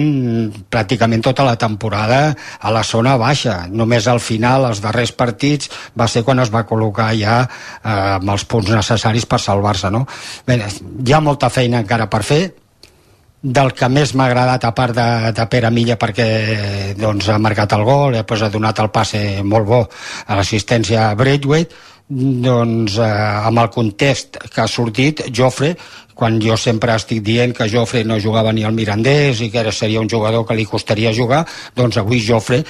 pràcticament 0.71 1.23
tota 1.25 1.45
la 1.47 1.57
temporada 1.59 2.21
a 2.59 2.71
la 2.73 2.81
zona 2.87 3.17
baixa. 3.21 3.65
Només 3.69 4.07
al 4.09 4.21
final, 4.23 4.65
els 4.71 4.81
darrers 4.83 5.13
partits, 5.17 5.69
va 5.97 6.09
ser 6.09 6.25
quan 6.27 6.41
es 6.41 6.53
va 6.53 6.65
col·locar 6.69 7.11
ja 7.19 7.43
eh, 7.43 8.17
amb 8.17 8.33
els 8.33 8.47
punts 8.49 8.73
necessaris 8.73 9.29
per 9.29 9.41
salvar-se. 9.41 9.93
No? 9.93 10.07
Bé, 10.47 10.57
hi 11.05 11.13
ha 11.13 11.21
molta 11.21 11.51
feina 11.53 11.83
encara 11.85 12.09
per 12.09 12.23
fer, 12.25 12.43
del 13.41 13.71
que 13.73 13.87
més 13.89 14.11
m'ha 14.13 14.27
agradat 14.29 14.65
a 14.67 14.73
part 14.77 14.93
de, 14.93 15.31
de 15.33 15.45
Pere 15.49 15.71
Milla 15.73 15.97
perquè 15.97 16.27
doncs, 16.97 17.29
ha 17.33 17.39
marcat 17.41 17.73
el 17.73 17.85
gol 17.87 18.13
després 18.13 18.43
ha 18.45 18.51
donat 18.53 18.79
el 18.83 18.91
passe 18.93 19.41
molt 19.41 19.65
bo 19.65 19.79
a 19.81 20.37
l'assistència 20.37 21.07
a 21.07 21.15
Braithwaite 21.17 21.73
doncs 22.11 22.99
eh, 23.01 23.09
amb 23.49 23.63
el 23.63 23.71
context 23.73 24.37
que 24.45 24.61
ha 24.61 24.69
sortit 24.69 25.25
Jofre 25.33 25.73
quan 26.21 26.37
jo 26.43 26.57
sempre 26.57 26.93
estic 26.93 27.23
dient 27.25 27.55
que 27.57 27.69
Jofre 27.71 28.03
no 28.05 28.19
jugava 28.21 28.53
ni 28.53 28.67
al 28.67 28.77
Mirandés 28.77 29.41
i 29.41 29.49
que 29.49 29.63
era, 29.63 29.73
seria 29.73 30.03
un 30.03 30.09
jugador 30.09 30.45
que 30.45 30.59
li 30.59 30.67
costaria 30.69 31.15
jugar 31.17 31.41
doncs 31.75 31.97
avui 31.97 32.21
Jofre 32.21 32.61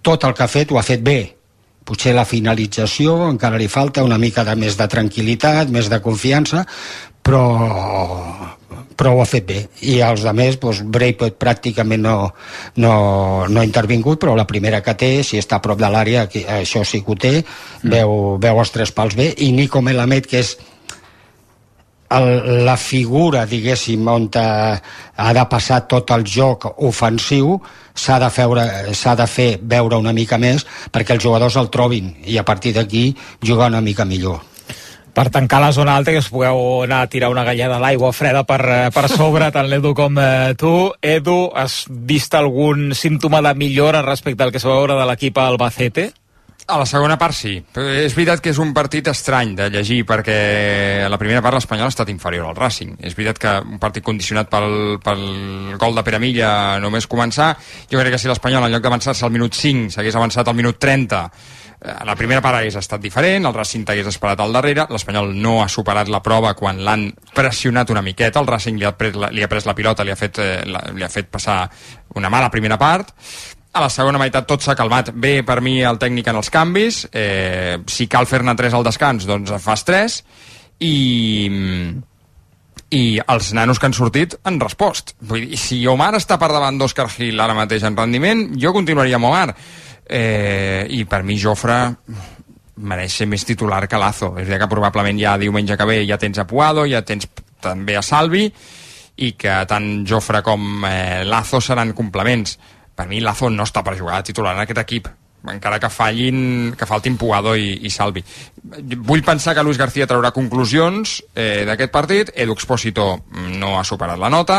tot 0.00 0.24
el 0.24 0.32
que 0.32 0.46
ha 0.46 0.48
fet 0.48 0.72
ho 0.72 0.80
ha 0.80 0.86
fet 0.86 1.04
bé 1.04 1.20
potser 1.90 2.14
la 2.14 2.26
finalització 2.28 3.16
encara 3.26 3.58
li 3.58 3.68
falta 3.68 4.04
una 4.06 4.18
mica 4.20 4.44
de 4.46 4.54
més 4.56 4.76
de 4.78 4.86
tranquil·litat, 4.90 5.72
més 5.74 5.88
de 5.90 5.98
confiança, 6.04 6.64
però, 7.26 7.44
però 8.96 9.14
ho 9.16 9.22
ha 9.22 9.28
fet 9.28 9.46
bé. 9.48 9.60
I 9.90 9.98
els 10.06 10.24
altres, 10.28 10.58
doncs, 10.62 10.82
Braithwaite 10.94 11.38
pràcticament 11.40 12.04
no, 12.06 12.16
no, 12.76 12.94
no 13.48 13.60
ha 13.60 13.66
intervingut, 13.66 14.20
però 14.22 14.36
la 14.38 14.46
primera 14.46 14.82
que 14.86 14.94
té, 14.94 15.12
si 15.26 15.40
està 15.40 15.58
a 15.58 15.64
prop 15.64 15.80
de 15.80 15.90
l'àrea, 15.90 16.26
això 16.60 16.84
sí 16.86 17.02
que 17.02 17.14
ho 17.14 17.18
té, 17.18 17.34
mm. 17.40 17.94
veu, 17.96 18.16
veu 18.42 18.62
els 18.62 18.74
tres 18.76 18.94
pals 18.96 19.18
bé, 19.18 19.32
i 19.38 19.50
Nico 19.56 19.82
Melamed, 19.82 20.30
que 20.30 20.44
és 20.44 20.56
el, 22.16 22.64
la 22.66 22.76
figura, 22.76 23.46
diguéssim, 23.46 24.08
on 24.08 24.28
ha 24.34 25.32
de 25.36 25.44
passar 25.50 25.84
tot 25.88 26.10
el 26.16 26.26
joc 26.26 26.66
ofensiu, 26.78 27.58
s'ha 27.94 28.18
de, 28.22 28.30
feure, 28.30 28.64
de 28.90 29.26
fer 29.26 29.50
veure 29.62 29.98
una 29.98 30.12
mica 30.16 30.38
més 30.38 30.66
perquè 30.92 31.16
els 31.16 31.24
jugadors 31.24 31.56
el 31.60 31.70
trobin 31.70 32.14
i 32.24 32.38
a 32.38 32.44
partir 32.44 32.72
d'aquí 32.74 33.10
jugar 33.44 33.68
una 33.68 33.82
mica 33.84 34.04
millor 34.04 34.40
per 35.14 35.28
tancar 35.34 35.60
la 35.60 35.72
zona 35.72 35.96
alta 35.98 36.12
que 36.14 36.22
us 36.22 36.30
pugueu 36.30 36.84
anar 36.84 37.02
a 37.02 37.08
tirar 37.10 37.30
una 37.32 37.44
galleda 37.44 37.80
d'aigua 37.82 38.12
freda 38.14 38.44
per, 38.46 38.60
eh, 38.62 38.90
per 38.94 39.08
sobre, 39.10 39.50
tant 39.52 39.68
l'Edu 39.68 39.92
com 39.94 40.18
eh, 40.22 40.54
tu. 40.56 40.92
Edu, 41.02 41.50
has 41.54 41.82
vist 41.90 42.34
algun 42.38 42.94
símptoma 42.94 43.42
de 43.42 43.54
millora 43.58 44.04
respecte 44.06 44.46
al 44.46 44.54
que 44.54 44.62
es 44.62 44.66
va 44.66 44.78
veure 44.78 44.96
de 44.96 45.06
l'equip 45.10 45.38
Albacete? 45.42 46.12
A 46.66 46.76
la 46.78 46.86
segona 46.86 47.16
part 47.18 47.34
sí. 47.34 47.54
És 47.80 48.14
veritat 48.14 48.42
que 48.44 48.52
és 48.52 48.58
un 48.62 48.74
partit 48.76 49.08
estrany 49.10 49.54
de 49.58 49.68
llegir 49.72 50.02
perquè 50.06 50.36
a 51.06 51.08
la 51.10 51.18
primera 51.18 51.42
part 51.42 51.56
l'Espanyol 51.56 51.88
ha 51.88 51.94
estat 51.94 52.10
inferior 52.12 52.46
al 52.46 52.58
Racing. 52.58 52.96
És 53.02 53.16
veritat 53.18 53.40
que 53.42 53.54
un 53.74 53.80
partit 53.82 54.04
condicionat 54.06 54.50
pel, 54.52 55.00
pel 55.02 55.24
gol 55.80 55.96
de 55.96 56.04
Pere 56.06 56.20
Milla 56.22 56.52
només 56.82 57.08
començar. 57.10 57.54
Jo 57.90 57.98
crec 57.98 58.14
que 58.14 58.22
si 58.22 58.30
l'Espanyol 58.30 58.68
en 58.68 58.74
lloc 58.74 58.84
d'avançar-se 58.86 59.26
al 59.26 59.34
minut 59.34 59.56
5 59.56 59.96
s'hagués 59.96 60.18
avançat 60.20 60.48
al 60.48 60.58
minut 60.58 60.78
30 60.78 61.20
eh, 61.20 61.90
a 61.90 62.04
la 62.06 62.16
primera 62.18 62.42
part 62.44 62.60
hagués 62.60 62.76
estat 62.78 63.02
diferent, 63.02 63.48
el 63.48 63.56
Racing 63.56 63.86
t'hagués 63.88 64.10
esperat 64.12 64.42
al 64.44 64.54
darrere, 64.54 64.86
l'Espanyol 64.92 65.32
no 65.34 65.60
ha 65.64 65.68
superat 65.68 66.12
la 66.12 66.22
prova 66.22 66.54
quan 66.54 66.84
l'han 66.84 67.08
pressionat 67.34 67.90
una 67.90 68.04
miqueta, 68.04 68.42
el 68.42 68.50
Racing 68.50 68.78
li 68.78 68.86
ha 68.86 68.92
pres 68.98 69.16
la, 69.16 69.32
li 69.34 69.42
ha 69.42 69.48
pres 69.50 69.66
la 69.66 69.74
pilota, 69.74 70.04
li 70.04 70.12
ha, 70.12 70.18
fet, 70.18 70.38
eh, 70.38 70.60
la, 70.70 70.84
li 70.94 71.06
ha 71.06 71.10
fet 71.10 71.32
passar 71.32 71.64
una 72.20 72.30
mala 72.30 72.50
primera 72.52 72.78
part, 72.78 73.14
a 73.72 73.80
la 73.84 73.90
segona 73.92 74.18
meitat 74.18 74.48
tot 74.50 74.64
s'ha 74.64 74.74
calmat. 74.78 75.12
Bé 75.14 75.40
per 75.46 75.60
mi 75.62 75.78
el 75.86 75.98
tècnic 76.02 76.30
en 76.30 76.40
els 76.40 76.50
canvis, 76.50 77.04
eh, 77.12 77.78
si 77.86 78.08
cal 78.10 78.26
fer-ne 78.26 78.54
3 78.58 78.74
al 78.74 78.86
descans, 78.86 79.26
doncs 79.28 79.52
fas 79.62 79.84
3, 79.86 80.16
i, 80.80 80.94
i 82.90 83.02
els 83.20 83.52
nanos 83.54 83.78
que 83.78 83.86
han 83.86 83.94
sortit 83.94 84.34
han 84.42 84.58
respost. 84.60 85.14
Vull 85.20 85.46
dir, 85.46 85.60
si 85.60 85.84
Omar 85.86 86.14
està 86.18 86.38
per 86.40 86.50
davant 86.50 86.80
d'Òscar 86.80 87.06
Gil 87.14 87.40
ara 87.40 87.54
mateix 87.54 87.86
en 87.86 87.98
rendiment, 87.98 88.48
jo 88.58 88.74
continuaria 88.74 89.20
amb 89.20 89.30
Omar. 89.30 89.54
Eh, 90.10 90.86
I 90.90 91.04
per 91.06 91.22
mi 91.22 91.38
Jofre 91.38 91.78
mereix 92.80 93.20
ser 93.20 93.28
més 93.30 93.44
titular 93.46 93.84
que 93.86 94.00
Lazo. 94.00 94.32
És 94.40 94.48
a 94.48 94.50
dir, 94.50 94.58
que 94.58 94.70
probablement 94.70 95.18
ja 95.20 95.36
diumenge 95.38 95.76
que 95.78 95.86
ve 95.86 96.02
ja 96.08 96.18
tens 96.18 96.40
a 96.40 96.46
Puado, 96.48 96.88
ja 96.90 97.04
tens 97.06 97.28
també 97.62 97.94
a 97.96 98.02
Salvi, 98.02 98.48
i 99.20 99.32
que 99.38 99.60
tant 99.68 100.06
Jofre 100.08 100.40
com 100.42 100.86
eh, 100.88 101.22
Lazo 101.28 101.60
seran 101.62 101.92
complements. 101.94 102.56
Per 103.00 103.08
mi 103.08 103.24
Lazo 103.24 103.48
no 103.48 103.64
està 103.64 103.80
per 103.86 103.96
jugar 103.96 104.20
titular 104.26 104.52
en 104.52 104.66
aquest 104.66 104.84
equip 104.84 105.08
encara 105.48 105.78
que 105.80 105.88
fallin, 105.88 106.74
que 106.76 106.84
faltin 106.84 107.16
Puado 107.16 107.54
i, 107.56 107.72
i 107.86 107.90
Salvi. 107.90 108.22
Vull 109.08 109.24
pensar 109.24 109.54
que 109.56 109.64
Luis 109.64 109.78
García 109.80 110.06
traurà 110.06 110.34
conclusions 110.36 111.20
eh, 111.32 111.64
d'aquest 111.64 111.92
partit, 111.94 112.32
Edu 112.36 112.52
Expósito 112.52 113.06
no 113.56 113.78
ha 113.78 113.84
superat 113.88 114.20
la 114.20 114.28
nota 114.28 114.58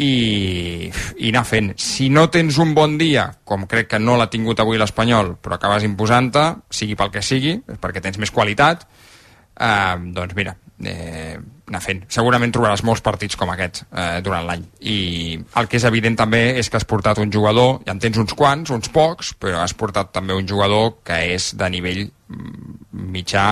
i, 0.00 0.88
i 1.18 1.28
anar 1.32 1.44
fent. 1.44 1.74
Si 1.76 2.08
no 2.08 2.28
tens 2.32 2.58
un 2.62 2.72
bon 2.74 2.96
dia, 3.00 3.26
com 3.44 3.66
crec 3.68 3.92
que 3.92 4.00
no 4.00 4.16
l'ha 4.16 4.30
tingut 4.32 4.62
avui 4.62 4.80
l'Espanyol, 4.80 5.34
però 5.42 5.58
acabes 5.58 5.84
imposant-te, 5.84 6.46
sigui 6.70 6.96
pel 6.96 7.12
que 7.12 7.24
sigui, 7.24 7.58
perquè 7.82 8.00
tens 8.04 8.16
més 8.22 8.32
qualitat, 8.32 8.86
eh, 9.58 9.96
doncs 10.16 10.38
mira, 10.38 10.56
eh, 10.84 11.38
anar 11.68 11.80
fent. 11.84 12.04
Segurament 12.12 12.52
trobaràs 12.54 12.84
molts 12.86 13.02
partits 13.04 13.38
com 13.38 13.50
aquest 13.52 13.82
eh, 13.88 14.20
durant 14.24 14.46
l'any. 14.48 14.64
I 14.80 14.98
el 15.60 15.68
que 15.70 15.80
és 15.80 15.86
evident 15.88 16.18
també 16.18 16.42
és 16.60 16.70
que 16.70 16.78
has 16.80 16.88
portat 16.88 17.20
un 17.22 17.32
jugador, 17.34 17.80
ja 17.86 17.94
en 17.96 18.02
tens 18.02 18.20
uns 18.20 18.34
quants, 18.38 18.72
uns 18.74 18.92
pocs, 18.94 19.34
però 19.40 19.62
has 19.64 19.76
portat 19.78 20.12
també 20.14 20.36
un 20.36 20.48
jugador 20.48 20.98
que 21.06 21.20
és 21.34 21.52
de 21.58 21.70
nivell 21.74 22.06
mm, 22.06 22.78
mitjà 23.14 23.50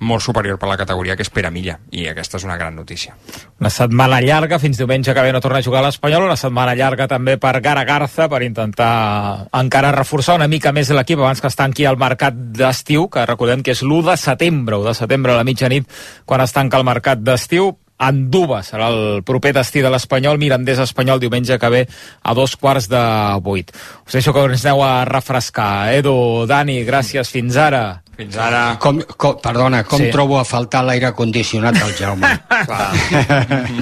molt 0.00 0.22
superior 0.22 0.58
per 0.58 0.68
la 0.68 0.76
categoria 0.76 1.14
que 1.16 1.22
és 1.22 1.30
Pere 1.30 1.50
Milla 1.54 1.76
i 1.94 2.08
aquesta 2.10 2.38
és 2.40 2.46
una 2.46 2.56
gran 2.58 2.74
notícia. 2.74 3.14
Una 3.60 3.70
setmana 3.70 4.20
llarga, 4.20 4.58
fins 4.58 4.78
diumenge 4.80 5.14
que 5.14 5.22
ve 5.22 5.32
no 5.32 5.40
torna 5.40 5.60
a 5.62 5.66
jugar 5.66 5.82
a 5.82 5.86
l'Espanyol, 5.86 6.26
una 6.26 6.38
setmana 6.40 6.74
llarga 6.74 7.06
també 7.10 7.36
per 7.38 7.60
Gara 7.62 7.84
Garza 7.84 8.28
per 8.28 8.42
intentar 8.42 9.46
encara 9.52 9.94
reforçar 9.94 10.38
una 10.40 10.48
mica 10.50 10.72
més 10.72 10.90
l'equip 10.90 11.22
abans 11.22 11.40
que 11.40 11.50
es 11.50 11.58
tanqui 11.58 11.86
el 11.86 12.00
mercat 12.00 12.34
d'estiu, 12.34 13.08
que 13.08 13.26
recordem 13.26 13.62
que 13.62 13.74
és 13.74 13.84
l'1 13.86 14.10
de 14.10 14.18
setembre, 14.18 14.82
1 14.82 14.90
de 14.90 14.98
setembre 14.98 15.32
a 15.32 15.40
la 15.40 15.46
mitjanit 15.46 15.88
quan 16.24 16.42
es 16.42 16.52
tanca 16.52 16.78
el 16.78 16.86
mercat 16.86 17.22
d'estiu, 17.22 17.74
Anduba 17.94 18.58
serà 18.66 18.88
el 18.90 19.22
proper 19.22 19.52
destí 19.54 19.78
de 19.84 19.90
l'Espanyol, 19.92 20.38
Mirandés 20.42 20.80
Espanyol 20.82 21.20
diumenge 21.22 21.60
que 21.62 21.70
ve 21.70 21.82
a 21.86 22.34
dos 22.34 22.56
quarts 22.58 22.88
de 22.90 23.02
vuit. 23.40 23.70
Us 24.06 24.18
deixo 24.18 24.34
que 24.34 24.42
us 24.42 24.64
aneu 24.66 24.82
a 24.82 25.04
refrescar. 25.06 25.94
Edu, 25.94 26.44
Dani, 26.50 26.82
gràcies, 26.84 27.30
fins 27.30 27.56
ara. 27.56 28.02
Fins 28.16 28.36
ara. 28.38 28.76
Com, 28.78 29.00
com, 29.18 29.36
perdona, 29.42 29.82
com 29.84 29.98
Sí. 29.98 30.10
trobo 30.14 30.38
a 30.38 30.44
faltar 30.44 30.84
l'aire 30.86 31.12
condicionat 31.12 31.74
del 31.74 31.94
Jaume? 31.98 32.28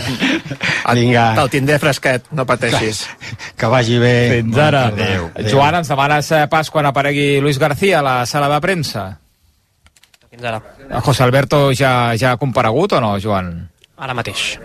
Vinga. 0.95 1.27
Te'l 1.37 1.51
tindré 1.53 1.79
fresquet, 1.83 2.29
no 2.33 2.47
pateixis. 2.49 3.05
Que 3.59 3.67
vagi 3.71 3.99
bé. 4.03 4.15
Fins 4.41 4.59
ara. 4.59 4.87
Adéu. 4.91 5.31
Joan, 5.51 5.77
ens 5.81 5.89
demanes 5.93 6.33
pas 6.51 6.71
quan 6.71 6.87
aparegui 6.89 7.41
Luis 7.41 7.59
García 7.59 8.01
a 8.01 8.03
la 8.07 8.15
sala 8.27 8.49
de 8.55 8.61
premsa? 8.65 9.05
Fins 10.31 10.45
ara. 10.49 10.63
José 11.05 11.23
Alberto 11.23 11.71
ja, 11.77 12.15
ja 12.19 12.33
ha 12.33 12.41
comparegut 12.41 12.93
o 12.97 13.01
no, 13.05 13.15
Joan? 13.21 13.53
Ara 14.03 14.15
mateix. 14.19 14.57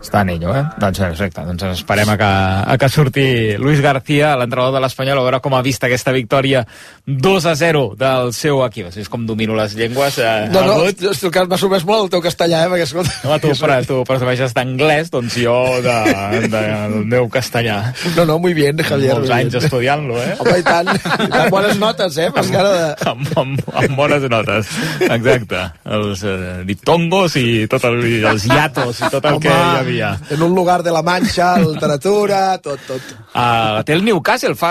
Està 0.00 0.22
en 0.24 0.30
ello, 0.32 0.54
eh? 0.56 0.62
Doncs 0.80 0.96
perfecte, 1.02 1.42
doncs 1.44 1.62
esperem 1.74 2.08
a 2.08 2.14
que, 2.16 2.28
a 2.72 2.76
que 2.80 2.88
surti 2.88 3.24
Luis 3.60 3.82
García, 3.84 4.30
l'entrenador 4.40 4.72
de 4.72 4.80
l'Espanyol, 4.80 5.18
a 5.20 5.24
veure 5.26 5.40
com 5.44 5.52
ha 5.54 5.60
vist 5.62 5.84
aquesta 5.84 6.14
victòria 6.16 6.62
2 7.04 7.46
a 7.46 7.52
0 7.54 7.82
del 8.00 8.32
seu 8.32 8.62
equip. 8.64 8.88
És 8.96 9.10
com 9.12 9.26
domino 9.28 9.52
les 9.58 9.74
llengües. 9.76 10.16
Eh, 10.18 10.48
No, 10.54 10.62
no, 10.64 10.78
Albut. 10.80 11.02
és 11.10 11.20
que 11.20 11.44
m'ha 11.44 11.58
sorprès 11.60 11.84
molt 11.84 12.06
el 12.06 12.10
teu 12.14 12.22
castellà, 12.24 12.62
eh? 12.64 12.70
Perquè, 12.72 12.86
escolta... 12.88 13.12
No, 13.28 13.36
tu, 13.44 13.52
però, 13.60 13.76
tu 13.84 13.98
presumeixes 14.08 14.56
d'anglès, 14.56 15.10
doncs 15.12 15.36
jo 15.44 15.58
de, 15.84 15.98
de, 16.46 16.48
del 16.48 16.96
meu 17.12 17.28
castellà. 17.28 17.92
No, 18.16 18.24
no, 18.24 18.38
muy 18.40 18.56
bien, 18.56 18.80
Javier. 18.80 19.12
Molts 19.20 19.34
anys 19.36 19.58
estudiant-lo, 19.60 20.16
eh? 20.16 20.32
Home, 20.40 20.56
i 20.62 20.64
tant. 20.64 20.90
Tant 20.96 21.52
bones 21.52 21.76
notes, 21.82 22.16
eh? 22.16 22.30
Amb, 22.32 22.50
de... 22.56 22.64
amb, 23.12 23.36
amb, 23.44 23.62
amb 23.84 23.96
bones 24.00 24.24
notes, 24.32 24.72
exacte. 25.10 25.66
Els 26.00 26.24
eh, 26.24 26.40
diptongos 26.72 27.36
i 27.36 27.46
tot 27.68 27.84
el, 27.92 28.00
els 28.32 28.48
hiatos 28.48 29.04
i 29.04 29.12
tot 29.12 29.28
el 29.28 29.38
que 29.44 29.52
hi 29.52 29.60
havia. 29.60 29.88
En 30.30 30.42
un 30.42 30.54
lugar 30.54 30.82
de 30.82 30.90
la 30.92 31.02
Manxa, 31.02 31.58
literatura, 31.58 32.58
tot, 32.62 32.78
tot. 32.86 33.00
Uh, 33.34 33.82
té 33.84 33.92
el 33.94 34.04
Newcastle, 34.04 34.54
fa 34.54 34.70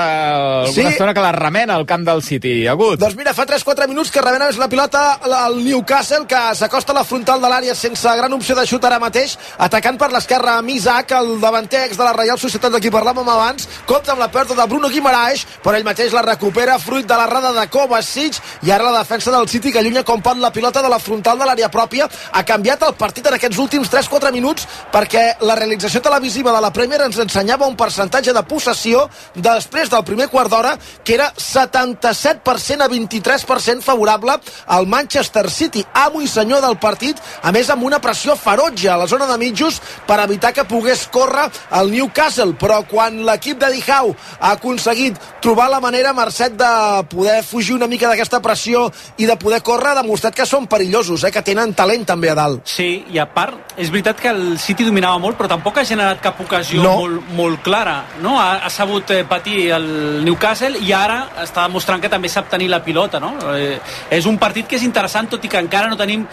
alguna 0.63 0.73
Sí. 0.73 0.81
estona 0.93 1.13
que 1.13 1.21
la 1.21 1.31
remena 1.31 1.75
al 1.75 1.85
camp 1.85 2.05
del 2.05 2.21
City. 2.23 2.67
Agut. 2.67 2.99
Doncs 2.99 3.15
mira, 3.15 3.33
fa 3.33 3.45
3-4 3.45 3.87
minuts 3.87 4.11
que 4.11 4.21
rebena 4.21 4.47
més 4.47 4.57
la 4.57 4.67
pilota 4.69 5.19
el 5.47 5.63
Newcastle, 5.63 6.25
que 6.27 6.55
s'acosta 6.55 6.91
a 6.91 6.95
la 6.95 7.03
frontal 7.03 7.41
de 7.41 7.47
l'àrea 7.47 7.75
sense 7.75 8.07
gran 8.17 8.33
opció 8.33 8.55
de 8.55 8.65
xut 8.67 8.83
ara 8.85 8.99
mateix, 8.99 9.37
atacant 9.57 9.97
per 9.97 10.11
l'esquerra 10.11 10.57
amb 10.59 10.69
Isaac, 10.69 11.11
el 11.11 11.39
davanter 11.41 11.85
ex 11.87 11.97
de 11.97 12.03
la 12.03 12.13
Reial 12.13 12.37
Societat 12.39 12.71
de 12.71 12.79
qui 12.79 12.91
parlàvem 12.91 13.27
abans, 13.27 13.67
compta 13.85 14.11
amb 14.11 14.19
la 14.21 14.29
pèrdua 14.31 14.55
de 14.55 14.67
Bruno 14.67 14.89
Guimaraes, 14.89 15.45
però 15.63 15.75
ell 15.75 15.83
mateix 15.87 16.13
la 16.13 16.21
recupera 16.21 16.77
fruit 16.79 17.05
de 17.07 17.15
la 17.17 17.25
rada 17.27 17.51
de 17.53 17.67
Kovacic, 17.69 18.35
i 18.63 18.71
ara 18.71 18.91
la 18.91 18.99
defensa 18.99 19.31
del 19.31 19.47
City 19.49 19.71
que 19.71 19.79
allunya 19.79 20.03
com 20.03 20.21
pot 20.21 20.37
la 20.37 20.51
pilota 20.51 20.81
de 20.81 20.89
la 20.89 20.99
frontal 20.99 21.37
de 21.39 21.45
l'àrea 21.45 21.69
pròpia. 21.71 22.07
Ha 22.31 22.43
canviat 22.45 22.83
el 22.83 22.93
partit 22.93 23.25
en 23.27 23.33
aquests 23.33 23.57
últims 23.57 23.89
3-4 23.89 24.31
minuts 24.31 24.67
perquè 24.91 25.08
la 25.41 25.55
realització 25.55 26.01
televisiva 26.05 26.51
de 26.53 26.61
la 26.61 26.69
Premier 26.75 26.99
ens 27.01 27.17
ensenyava 27.17 27.67
un 27.67 27.75
percentatge 27.79 28.33
de 28.35 28.43
possessió 28.45 29.07
després 29.33 29.89
del 29.89 30.03
primer 30.05 30.27
quart 30.29 30.51
d'hora 30.51 30.75
que 31.03 31.15
era 31.15 31.31
77% 31.33 32.83
a 32.85 32.89
23% 32.89 33.81
favorable 33.81 34.35
al 34.67 34.85
Manchester 34.87 35.49
City, 35.49 35.85
amo 35.93 36.21
i 36.21 36.27
senyor 36.27 36.61
del 36.61 36.77
partit, 36.77 37.17
a 37.41 37.51
més 37.55 37.69
amb 37.69 37.87
una 37.87 38.01
pressió 38.03 38.35
ferotge 38.35 38.89
a 38.89 38.97
la 38.99 39.07
zona 39.07 39.25
de 39.29 39.37
mitjos 39.41 39.79
per 40.05 40.19
evitar 40.21 40.53
que 40.53 40.67
pogués 40.67 41.07
córrer 41.11 41.47
el 41.79 41.91
Newcastle, 41.91 42.53
però 42.59 42.83
quan 42.87 43.23
l'equip 43.25 43.57
de 43.59 43.71
Dijau 43.73 44.13
ha 44.39 44.51
aconseguit 44.51 45.17
trobar 45.41 45.69
la 45.69 45.79
manera, 45.79 46.13
Mercet, 46.13 46.53
de 46.59 46.71
poder 47.09 47.41
fugir 47.43 47.75
una 47.75 47.87
mica 47.87 48.09
d'aquesta 48.09 48.41
pressió 48.43 48.89
i 49.17 49.25
de 49.25 49.37
poder 49.39 49.61
córrer, 49.63 49.93
ha 49.93 50.01
demostrat 50.01 50.35
que 50.35 50.45
són 50.45 50.67
perillosos, 50.67 51.23
eh, 51.23 51.31
que 51.31 51.41
tenen 51.45 51.73
talent 51.73 52.05
també 52.05 52.29
a 52.29 52.35
dalt. 52.37 52.61
Sí, 52.67 53.05
i 53.09 53.19
a 53.19 53.27
part, 53.33 53.73
és 53.77 53.89
veritat 53.89 54.19
que 54.19 54.29
el 54.29 54.59
City 54.59 54.85
dominava 54.99 55.19
molt, 55.23 55.37
però 55.39 55.47
tampoc 55.47 55.77
ha 55.79 55.85
generat 55.87 56.19
cap 56.21 56.39
ocasió 56.43 56.83
No. 56.83 56.95
molt, 56.99 57.29
molt 57.35 57.63
clara. 57.63 58.03
No? 58.21 58.37
Ha, 58.39 58.59
ha 58.65 58.69
sabut 58.69 59.09
eh, 59.11 59.23
patir 59.23 59.71
el 59.71 60.23
Newcastle 60.25 60.79
i 60.83 60.91
ara 60.93 61.29
està 61.43 61.67
demostrant 61.67 62.01
que 62.01 62.09
també 62.11 62.29
sap 62.29 62.49
tenir 62.49 62.69
la 62.69 62.81
pilota. 62.83 63.19
No? 63.19 63.35
Eh, 63.55 63.79
és 64.11 64.25
un 64.25 64.37
partit 64.37 64.67
que 64.67 64.75
és 64.75 64.83
interessant, 64.83 65.29
tot 65.29 65.43
i 65.45 65.47
que 65.51 65.57
encara 65.59 65.87
no 65.89 65.97
tenim 65.97 66.25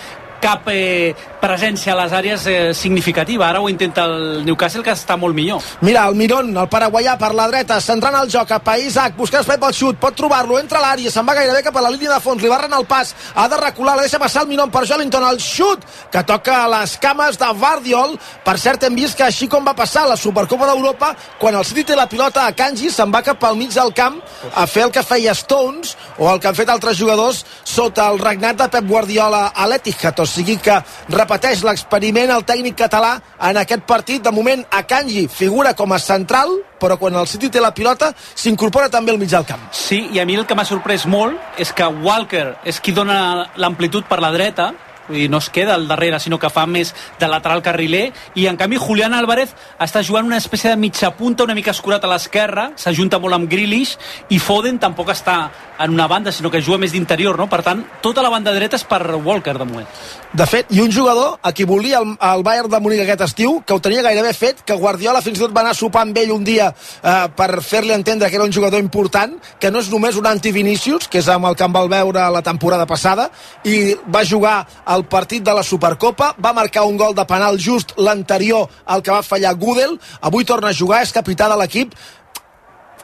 cap 0.46 0.68
eh, 0.70 1.14
presència 1.42 1.94
a 1.94 1.98
les 1.98 2.12
àrees 2.14 2.46
eh, 2.46 2.56
significativa. 2.74 3.48
Ara 3.48 3.60
ho 3.60 3.68
intenta 3.70 4.04
el 4.06 4.44
Newcastle, 4.46 4.84
que 4.86 4.94
està 4.94 5.16
molt 5.18 5.34
millor. 5.34 5.62
Mira, 5.82 6.06
el 6.06 6.14
Miron, 6.18 6.52
el 6.54 6.68
paraguaià 6.70 7.16
per 7.18 7.32
la 7.34 7.48
dreta, 7.50 7.80
centrant 7.82 8.14
el 8.20 8.30
joc 8.30 8.52
a 8.54 8.76
Isaac, 8.78 9.16
busca 9.18 9.40
espai 9.42 9.58
pel 9.58 9.74
xut, 9.74 9.98
pot 9.98 10.14
trobar-lo, 10.16 10.58
entra 10.60 10.78
a 10.78 10.84
l'àrea, 10.84 11.10
se'n 11.10 11.26
va 11.26 11.34
gairebé 11.38 11.64
cap 11.66 11.76
a 11.76 11.82
la 11.82 11.90
línia 11.90 12.12
de 12.12 12.20
fons, 12.22 12.42
li 12.42 12.50
barren 12.50 12.74
el 12.76 12.86
pas, 12.86 13.14
ha 13.34 13.48
de 13.48 13.58
recular, 13.58 13.96
la 13.96 14.06
deixa 14.06 14.20
passar 14.22 14.44
el 14.44 14.50
Miron 14.50 14.70
per 14.70 14.84
Jolinton, 14.86 15.26
el 15.26 15.40
xut, 15.42 15.82
que 16.12 16.22
toca 16.28 16.62
a 16.64 16.70
les 16.76 16.96
cames 17.02 17.38
de 17.40 17.50
Vardiol. 17.58 18.16
Per 18.44 18.56
cert, 18.62 18.86
hem 18.86 18.94
vist 18.98 19.18
que 19.18 19.26
així 19.26 19.48
com 19.50 19.66
va 19.66 19.74
passar 19.74 20.06
la 20.06 20.18
Supercopa 20.20 20.68
d'Europa, 20.70 21.14
quan 21.40 21.58
el 21.58 21.66
City 21.66 21.86
té 21.90 21.98
la 21.98 22.08
pilota 22.10 22.46
a 22.46 22.54
Kanji, 22.54 22.90
se'n 22.92 23.12
va 23.12 23.24
cap 23.26 23.42
al 23.44 23.58
mig 23.58 23.74
del 23.74 23.92
camp 23.96 24.20
a 24.54 24.66
fer 24.70 24.86
el 24.86 24.94
que 24.94 25.02
feia 25.06 25.34
Stones, 25.34 25.96
o 26.18 26.30
el 26.30 26.40
que 26.40 26.50
han 26.50 26.58
fet 26.58 26.70
altres 26.70 26.98
jugadors 26.98 27.42
sota 27.64 28.06
el 28.12 28.20
regnat 28.22 28.62
de 28.62 28.70
Pep 28.72 28.86
Guardiola 28.86 29.46
a 29.54 29.66
l'Etihad, 29.70 30.22
o 30.22 30.26
sigui 30.36 30.58
que 30.62 30.76
repeteix 31.12 31.64
l'experiment 31.66 32.32
el 32.36 32.44
tècnic 32.48 32.78
català 32.84 33.16
en 33.48 33.60
aquest 33.62 33.84
partit. 33.88 34.22
De 34.22 34.32
moment, 34.34 34.64
Akanji 34.70 35.26
figura 35.32 35.74
com 35.74 35.92
a 35.92 36.00
central, 36.02 36.52
però 36.80 36.98
quan 37.00 37.16
el 37.16 37.28
City 37.30 37.50
té 37.52 37.62
la 37.62 37.72
pilota 37.74 38.12
s'incorpora 38.34 38.90
també 38.92 39.14
al 39.14 39.20
mig 39.20 39.32
del 39.32 39.46
camp. 39.48 39.68
Sí, 39.72 40.06
i 40.12 40.20
a 40.20 40.26
mi 40.28 40.36
el 40.36 40.46
que 40.46 40.56
m'ha 40.56 40.66
sorprès 40.68 41.06
molt 41.08 41.60
és 41.60 41.72
que 41.72 41.86
Walker 42.04 42.48
és 42.64 42.80
qui 42.80 42.92
dona 42.96 43.48
l'amplitud 43.56 44.06
per 44.08 44.20
la 44.20 44.32
dreta, 44.34 44.72
dir, 45.08 45.28
no 45.30 45.38
es 45.38 45.50
queda 45.50 45.74
al 45.74 45.88
darrere, 45.88 46.20
sinó 46.20 46.38
que 46.38 46.50
fa 46.50 46.66
més 46.66 46.94
de 47.20 47.28
lateral 47.28 47.62
carriler, 47.62 48.10
i 48.34 48.46
en 48.50 48.56
canvi 48.56 48.80
Julián 48.80 49.14
Álvarez 49.14 49.54
està 49.78 50.02
jugant 50.06 50.26
una 50.26 50.40
espècie 50.40 50.70
de 50.70 50.80
mitja 50.80 51.12
punta, 51.16 51.44
una 51.44 51.54
mica 51.54 51.74
escurat 51.74 52.04
a 52.04 52.10
l'esquerra, 52.10 52.70
s'ajunta 52.76 53.20
molt 53.22 53.38
amb 53.38 53.50
Grealish, 53.50 53.96
i 54.30 54.40
Foden 54.42 54.80
tampoc 54.82 55.12
està 55.14 55.38
en 55.78 55.92
una 55.92 56.06
banda, 56.06 56.32
sinó 56.32 56.50
que 56.50 56.62
juga 56.62 56.78
més 56.78 56.92
d'interior, 56.92 57.36
no? 57.38 57.48
Per 57.52 57.60
tant, 57.62 57.82
tota 58.02 58.22
la 58.24 58.30
banda 58.32 58.54
dreta 58.54 58.78
és 58.78 58.84
per 58.88 59.02
Walker, 59.16 59.56
de 59.58 59.66
moment. 59.68 59.88
De 60.36 60.46
fet, 60.48 60.70
i 60.72 60.80
un 60.80 60.92
jugador 60.92 61.36
a 61.42 61.52
qui 61.52 61.64
volia 61.68 62.00
el, 62.00 62.14
el 62.16 62.44
Bayern 62.44 62.70
de 62.72 62.80
Múnich 62.80 63.02
aquest 63.04 63.26
estiu, 63.28 63.60
que 63.66 63.76
ho 63.76 63.80
tenia 63.82 64.04
gairebé 64.04 64.32
fet, 64.36 64.62
que 64.66 64.76
Guardiola 64.76 65.22
fins 65.24 65.38
i 65.38 65.44
tot 65.44 65.54
va 65.54 65.62
anar 65.62 65.74
a 65.74 65.78
sopar 65.78 66.06
amb 66.06 66.16
ell 66.20 66.32
un 66.34 66.44
dia 66.44 66.70
eh, 66.72 67.26
per 67.36 67.60
fer-li 67.64 67.94
entendre 67.94 68.30
que 68.30 68.38
era 68.40 68.44
un 68.44 68.52
jugador 68.52 68.80
important, 68.82 69.36
que 69.60 69.70
no 69.70 69.82
és 69.84 69.90
només 69.92 70.16
un 70.16 70.28
anti-Vinícius, 70.28 71.10
que 71.12 71.20
és 71.20 71.30
amb 71.32 71.50
el 71.50 71.56
que 71.56 71.66
em 71.68 71.76
va 71.76 71.84
veure 71.90 72.26
la 72.32 72.44
temporada 72.44 72.88
passada, 72.88 73.28
i 73.64 73.94
va 74.12 74.24
jugar 74.24 74.58
el 74.96 75.04
partit 75.04 75.44
de 75.44 75.54
la 75.54 75.64
Supercopa, 75.66 76.32
va 76.42 76.54
marcar 76.56 76.86
un 76.88 76.96
gol 76.96 77.14
de 77.14 77.24
penal 77.28 77.58
just 77.60 77.94
l'anterior 78.00 78.68
al 78.84 79.02
que 79.02 79.12
va 79.12 79.22
fallar 79.22 79.54
Gudel, 79.60 79.98
avui 80.20 80.44
torna 80.48 80.72
a 80.72 80.76
jugar, 80.76 81.02
és 81.04 81.12
capità 81.12 81.50
de 81.52 81.58
l'equip, 81.60 81.92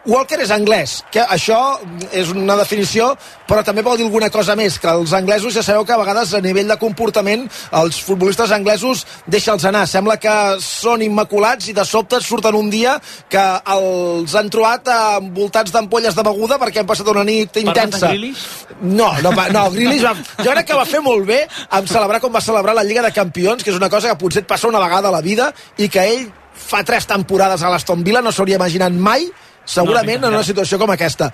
Walker 0.02 0.40
és 0.42 0.50
anglès, 0.50 0.96
que 1.14 1.22
això 1.22 1.78
és 2.10 2.32
una 2.34 2.56
definició, 2.58 3.12
però 3.46 3.62
també 3.62 3.84
vol 3.86 4.00
dir 4.00 4.06
alguna 4.08 4.32
cosa 4.34 4.56
més, 4.58 4.74
que 4.82 4.90
els 4.90 5.12
anglesos 5.14 5.54
ja 5.54 5.62
sabeu 5.62 5.84
que 5.86 5.94
a 5.94 5.98
vegades 6.00 6.32
a 6.34 6.40
nivell 6.42 6.66
de 6.72 6.76
comportament 6.80 7.44
els 7.78 8.00
futbolistes 8.02 8.50
anglesos 8.50 9.04
deixa'ls 9.30 9.68
anar. 9.70 9.84
Sembla 9.86 10.16
que 10.18 10.34
són 10.64 11.04
immaculats 11.06 11.70
i 11.70 11.76
de 11.76 11.84
sobte 11.86 12.18
surten 12.18 12.58
un 12.58 12.70
dia 12.72 12.96
que 13.30 13.44
els 13.76 14.34
han 14.34 14.50
trobat 14.50 14.90
envoltats 15.20 15.70
d'ampolles 15.70 16.18
de 16.18 16.26
beguda 16.26 16.58
perquè 16.58 16.82
han 16.82 16.90
passat 16.90 17.12
una 17.14 17.22
nit 17.28 17.62
intensa. 17.62 18.10
No, 18.82 19.12
no, 19.22 19.30
no 19.30 19.64
Grealish 19.70 20.02
va, 20.08 20.16
jo 20.42 20.50
crec 20.50 20.72
que 20.72 20.82
va 20.82 20.88
fer 20.88 21.04
molt 21.04 21.30
bé 21.30 21.44
en 21.46 21.86
celebrar 21.86 22.18
com 22.18 22.34
va 22.34 22.42
celebrar 22.42 22.74
la 22.74 22.82
Lliga 22.82 23.06
de 23.06 23.14
Campions, 23.14 23.62
que 23.62 23.70
és 23.70 23.78
una 23.78 23.92
cosa 23.92 24.10
que 24.10 24.18
potser 24.18 24.42
et 24.42 24.50
passa 24.50 24.66
una 24.66 24.82
vegada 24.82 25.14
a 25.14 25.14
la 25.14 25.22
vida 25.22 25.52
i 25.78 25.86
que 25.86 26.10
ell 26.10 26.26
fa 26.52 26.82
tres 26.86 27.06
temporades 27.06 27.62
a 27.62 27.70
l'Aston 27.70 28.02
Villa 28.02 28.22
no 28.22 28.34
s'hauria 28.34 28.58
imaginat 28.58 28.92
mai 28.92 29.30
segurament 29.64 30.20
No, 30.22 30.28
en 30.28 30.34
una 30.38 30.46
situació 30.46 30.78
com 30.78 30.90
aquesta 30.94 31.32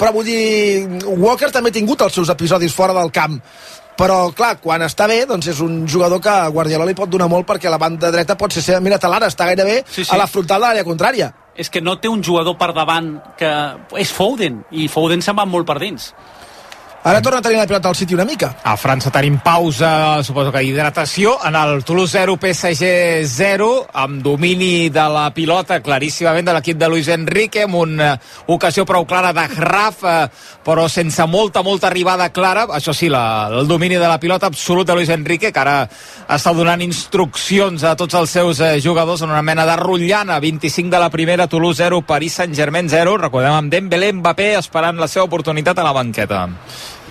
però 0.00 0.14
vull 0.14 0.24
dir, 0.24 0.86
Walker 1.04 1.50
també 1.52 1.68
ha 1.70 1.76
tingut 1.76 2.00
els 2.00 2.14
seus 2.16 2.30
episodis 2.32 2.72
fora 2.74 2.94
del 2.96 3.10
camp 3.12 3.40
però 4.00 4.30
clar, 4.32 4.54
quan 4.62 4.80
està 4.86 5.04
bé 5.10 5.26
doncs 5.28 5.50
és 5.52 5.58
un 5.60 5.82
jugador 5.88 6.22
que 6.24 6.30
a 6.32 6.48
Guardiola 6.48 6.86
li 6.88 6.94
pot 6.96 7.10
donar 7.12 7.28
molt 7.28 7.44
perquè 7.48 7.68
la 7.68 7.76
banda 7.78 8.08
dreta 8.10 8.36
pot 8.38 8.52
ser 8.52 8.62
seva, 8.64 8.80
mira 8.80 8.98
Talara 8.98 9.28
està 9.28 9.44
gairebé 9.50 9.82
Sí, 9.84 10.04
sí. 10.04 10.10
a 10.14 10.16
la 10.16 10.26
frontal 10.30 10.60
de 10.62 10.66
l'àrea 10.66 10.84
contrària 10.88 11.32
És 11.60 11.68
que 11.68 11.82
no 11.84 11.98
té 12.00 12.08
un 12.08 12.22
jugador 12.24 12.56
per 12.56 12.70
davant 12.72 13.18
que 13.36 13.50
és 14.00 14.08
Foden, 14.14 14.62
i 14.70 14.86
Foden 14.88 15.20
se'n 15.20 15.36
va 15.36 15.44
molt 15.44 15.66
per 15.68 15.76
dins. 15.82 16.14
Ara 17.02 17.22
torna 17.22 17.38
a 17.38 17.42
tenir 17.42 17.56
la 17.56 17.66
pilota 17.66 17.88
al 17.88 17.96
City 17.96 18.14
una 18.14 18.26
mica 18.28 18.56
A 18.62 18.76
França 18.76 19.10
tenim 19.10 19.38
pausa, 19.40 20.22
suposo 20.22 20.52
que 20.52 20.62
hidratació, 20.62 21.38
en 21.48 21.56
el 21.56 21.82
Toulouse 21.84 22.18
0, 22.18 22.36
PSG 22.36 23.24
0, 23.24 23.68
amb 23.92 24.22
domini 24.22 24.90
de 24.92 25.06
la 25.08 25.30
pilota 25.34 25.80
claríssimament 25.82 26.46
de 26.46 26.54
l'equip 26.54 26.78
de 26.78 26.88
Luis 26.88 27.08
Enrique, 27.08 27.64
amb 27.64 27.78
una 27.80 28.10
ocasió 28.52 28.84
prou 28.86 29.06
clara 29.08 29.32
de 29.36 29.46
Graf, 29.54 30.04
eh, 30.04 30.28
però 30.64 30.86
sense 30.92 31.24
molta, 31.26 31.62
molta 31.66 31.88
arribada 31.88 32.28
clara. 32.30 32.66
Això 32.76 32.94
sí, 32.96 33.08
la, 33.08 33.48
el 33.48 33.68
domini 33.68 33.96
de 33.96 34.06
la 34.06 34.20
pilota 34.20 34.50
absolut 34.50 34.86
de 34.86 34.98
Luis 34.98 35.10
Enrique, 35.10 35.52
que 35.52 35.62
ara 35.62 35.88
està 36.28 36.54
donant 36.56 36.84
instruccions 36.84 37.84
a 37.84 37.96
tots 37.98 38.20
els 38.20 38.36
seus 38.38 38.60
eh, 38.60 38.76
jugadors 38.84 39.24
en 39.24 39.32
una 39.32 39.42
mena 39.42 39.66
de 39.66 39.76
rotllana. 39.80 40.40
25 40.40 40.92
de 40.92 41.02
la 41.02 41.10
primera, 41.10 41.48
Toulouse 41.48 41.82
0, 41.82 42.02
Paris 42.06 42.40
Saint-Germain 42.40 42.88
0. 42.88 43.16
Recordem 43.26 43.56
amb 43.56 43.72
Dembélé, 43.72 44.12
Mbappé 44.20 44.54
esperant 44.60 45.00
la 45.00 45.08
seva 45.08 45.26
oportunitat 45.30 45.78
a 45.78 45.86
la 45.86 45.96
banqueta. 45.96 46.46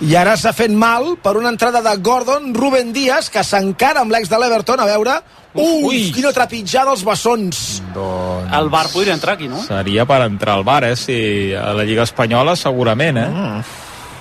I 0.00 0.14
ara 0.16 0.32
s'ha 0.40 0.52
fet 0.56 0.72
mal 0.72 1.16
per 1.20 1.34
una 1.36 1.50
entrada 1.52 1.82
de 1.84 1.92
Gordon 2.00 2.54
Ruben 2.56 2.92
Díaz 2.92 3.28
que 3.30 3.42
s'encara 3.44 4.00
amb 4.00 4.12
l'ex 4.14 4.30
de 4.32 4.38
l'Everton 4.40 4.80
a 4.80 4.86
veure 4.88 5.18
Ui, 5.52 5.82
Ui, 5.84 6.00
quina 6.14 6.30
trepitjada 6.32 6.92
als 6.94 7.02
bessons 7.04 7.80
Doncs... 7.92 8.52
El 8.54 8.68
Bar 8.70 8.84
podria 8.92 9.14
entrar 9.16 9.34
aquí, 9.34 9.48
no? 9.50 9.58
Seria 9.64 10.04
per 10.06 10.20
entrar 10.22 10.54
al 10.56 10.62
bar, 10.64 10.84
eh? 10.86 10.94
Si 10.96 11.50
a 11.58 11.72
la 11.74 11.82
Lliga 11.84 12.04
Espanyola, 12.06 12.54
segurament, 12.56 13.18
eh? 13.18 13.26
Mm. 13.28 13.64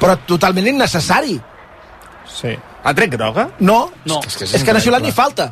però 0.02 0.18
totalment 0.26 0.68
innecessari 0.74 1.40
Sí. 2.30 2.54
Ha 2.84 2.94
tret 2.96 3.12
groga? 3.12 3.50
no, 3.60 3.92
No. 4.06 4.20
és 4.26 4.36
que, 4.38 4.46
és 4.46 4.64
que 4.64 4.72
no 4.74 4.80
ha 4.80 4.82
xiulat 4.82 5.02
ni 5.06 5.12
falta 5.12 5.52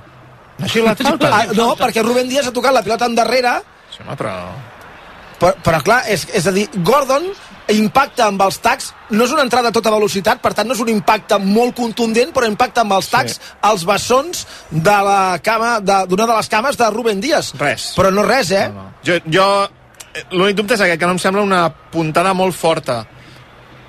No 0.58 0.66
ha 0.66 0.70
xiulat 0.70 1.02
falta? 1.04 1.30
ah, 1.32 1.46
no, 1.54 1.76
perquè 1.78 2.02
Ruben 2.04 2.28
Díaz 2.30 2.48
ha 2.50 2.54
tocat 2.56 2.74
la 2.74 2.82
pilota 2.84 3.06
endarrere 3.06 3.60
Sí, 3.94 4.02
home, 4.04 4.18
però... 4.18 4.34
però, 5.40 5.54
però 5.64 5.84
clar, 5.86 6.02
és, 6.12 6.28
és 6.34 6.48
a 6.48 6.54
dir, 6.56 6.68
Gordon 6.86 7.30
impacta 7.74 8.30
amb 8.30 8.42
els 8.46 8.60
tacs, 8.64 8.92
no 9.12 9.26
és 9.26 9.34
una 9.36 9.44
entrada 9.44 9.70
a 9.70 9.76
tota 9.76 9.92
velocitat, 9.92 10.40
per 10.44 10.54
tant 10.56 10.70
no 10.70 10.76
és 10.78 10.84
un 10.84 10.92
impacte 10.92 11.38
molt 11.44 11.76
contundent, 11.76 12.32
però 12.36 12.48
impacta 12.48 12.86
amb 12.86 12.96
els 12.96 13.10
tacs 13.12 13.36
sí. 13.36 13.50
als 13.68 13.84
bessons 13.88 14.46
de 14.72 14.98
la 15.10 15.40
cama 15.44 15.80
de- 15.82 16.06
d'una 16.08 16.26
de, 16.26 16.32
de 16.32 16.38
les 16.38 16.50
cames 16.50 16.80
de 16.80 16.90
Ruben 16.94 17.20
Díaz. 17.20 17.54
Res. 17.60 17.92
Però 17.98 18.12
no 18.14 18.24
res, 18.24 18.52
eh? 18.52 18.70
No, 18.72 18.88
no. 18.88 18.94
Jo, 19.04 19.20
jo 19.28 19.48
l'únic 20.32 20.56
dubte 20.58 20.78
és 20.78 20.82
aquest, 20.82 21.00
que 21.00 21.10
no 21.10 21.18
em 21.18 21.22
sembla 21.22 21.44
una 21.44 21.68
puntada 21.92 22.34
molt 22.34 22.56
forta. 22.56 23.04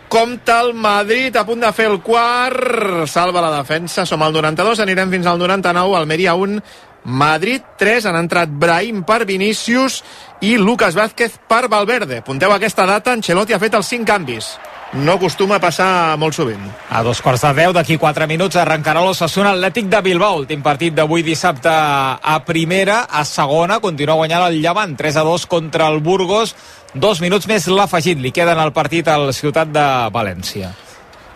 Compte 0.08 0.52
el 0.52 0.72
Madrid 0.72 1.36
a 1.36 1.44
punt 1.44 1.60
de 1.60 1.70
fer 1.76 1.86
el 1.90 1.98
quart, 2.00 3.04
salva 3.06 3.42
la 3.44 3.50
defensa, 3.58 4.06
som 4.08 4.22
al 4.24 4.32
92, 4.32 4.80
anirem 4.80 5.10
fins 5.12 5.28
al 5.28 5.38
99, 5.38 5.96
Almeria 5.98 6.34
1, 6.34 6.62
Madrid 7.04 7.62
3, 7.78 8.06
han 8.10 8.16
entrat 8.18 8.50
Brahim 8.50 9.04
per 9.06 9.24
Vinícius 9.24 10.02
i 10.40 10.56
Lucas 10.58 10.94
Vázquez 10.94 11.38
per 11.48 11.68
Valverde. 11.68 12.22
Punteu 12.26 12.52
aquesta 12.52 12.86
data, 12.86 13.14
Ancelotti 13.14 13.54
ha 13.54 13.62
fet 13.62 13.78
els 13.78 13.94
5 13.94 14.08
canvis. 14.08 14.56
No 14.92 15.18
acostuma 15.18 15.58
a 15.58 15.60
passar 15.60 16.16
molt 16.16 16.32
sovint. 16.32 16.62
A 16.88 17.02
dos 17.04 17.20
quarts 17.20 17.42
de 17.44 17.52
deu, 17.58 17.74
d'aquí 17.76 17.98
4 18.00 18.26
minuts, 18.26 18.56
arrencarà 18.56 19.02
l'Ossassuna 19.04 19.52
Atlètic 19.52 19.90
de 19.92 20.00
Bilbao. 20.00 20.40
Últim 20.40 20.62
partit 20.64 20.96
d'avui 20.96 21.22
dissabte 21.22 21.68
a 21.68 22.38
primera. 22.46 23.02
A 23.04 23.24
segona, 23.28 23.80
continua 23.84 24.16
guanyant 24.16 24.46
el 24.48 24.62
Llevant. 24.62 24.96
3 24.96 25.20
a 25.20 25.26
2 25.28 25.46
contra 25.46 25.92
el 25.92 26.00
Burgos. 26.00 26.56
Dos 26.94 27.20
minuts 27.20 27.46
més 27.46 27.68
l'afegit. 27.68 28.16
Li 28.16 28.32
queden 28.32 28.58
al 28.58 28.72
partit 28.72 29.12
al 29.12 29.34
Ciutat 29.36 29.68
de 29.68 29.88
València. 30.08 30.72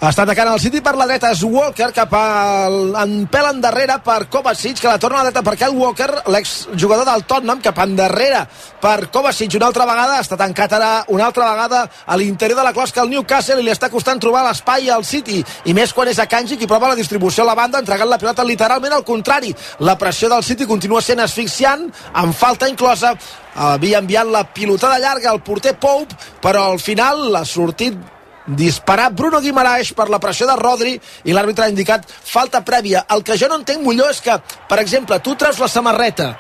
Està 0.03 0.25
atacant 0.25 0.49
el 0.51 0.59
City 0.59 0.81
per 0.83 0.97
la 0.99 1.05
dreta, 1.07 1.29
és 1.31 1.45
Walker 1.47 1.87
cap 1.95 2.11
al... 2.19 2.89
en 2.99 3.13
pèl 3.31 3.45
endarrere 3.53 4.01
per 4.03 4.25
Kovacic, 4.27 4.81
que 4.83 4.89
la 4.91 4.99
torna 4.99 5.21
a 5.21 5.23
la 5.23 5.29
dreta 5.29 5.45
per 5.47 5.53
Kyle 5.61 5.77
Walker, 5.79 6.09
l'exjugador 6.35 7.07
del 7.07 7.21
Tottenham, 7.31 7.61
cap 7.63 7.77
endarrere 7.85 8.41
per 8.83 8.97
Kovacic. 9.15 9.55
Una 9.61 9.69
altra 9.69 9.85
vegada, 9.87 10.17
està 10.19 10.35
tancat 10.41 10.73
ara 10.75 10.89
una 11.15 11.29
altra 11.29 11.53
vegada 11.53 11.85
a 11.87 12.17
l'interior 12.19 12.59
de 12.59 12.65
la 12.67 12.73
closca 12.75 13.05
el 13.05 13.13
Newcastle 13.13 13.63
i 13.63 13.67
li 13.69 13.71
està 13.71 13.93
costant 13.93 14.19
trobar 14.19 14.43
l'espai 14.49 14.91
al 14.91 15.07
City, 15.07 15.37
i 15.71 15.75
més 15.79 15.93
quan 15.95 16.11
és 16.11 16.19
a 16.19 16.27
Kanji 16.27 16.59
qui 16.59 16.67
prova 16.67 16.91
la 16.91 16.99
distribució 16.99 17.45
a 17.45 17.53
la 17.53 17.55
banda, 17.61 17.79
entregant 17.79 18.11
la 18.11 18.19
pilota 18.19 18.43
literalment 18.43 18.97
al 18.97 19.05
contrari. 19.07 19.55
La 19.87 19.95
pressió 20.01 20.27
del 20.33 20.43
City 20.43 20.67
continua 20.67 21.05
sent 21.07 21.23
asfixiant, 21.23 21.87
amb 22.19 22.35
falta 22.35 22.67
inclosa, 22.67 23.15
havia 23.55 24.03
enviat 24.03 24.35
la 24.35 24.43
pilotada 24.51 24.99
llarga 24.99 25.31
al 25.31 25.45
porter 25.47 25.77
Pope, 25.79 26.19
però 26.43 26.73
al 26.73 26.83
final 26.83 27.29
l'ha 27.37 27.45
sortit 27.47 28.19
disparat 28.47 29.15
Bruno 29.15 29.41
Guimaraes 29.41 29.93
per 29.95 30.09
la 30.11 30.21
pressió 30.23 30.47
de 30.49 30.57
Rodri 30.59 30.97
i 31.25 31.35
l'àrbitre 31.35 31.67
ha 31.67 31.73
indicat 31.73 32.09
falta 32.09 32.63
prèvia. 32.67 33.05
El 33.15 33.23
que 33.23 33.37
jo 33.39 33.49
no 33.49 33.61
entenc 33.61 33.85
millor 33.87 34.11
és 34.11 34.23
que, 34.25 34.39
per 34.69 34.81
exemple, 34.83 35.19
tu 35.23 35.37
treus 35.39 35.61
la 35.63 35.71
samarreta 35.71 36.33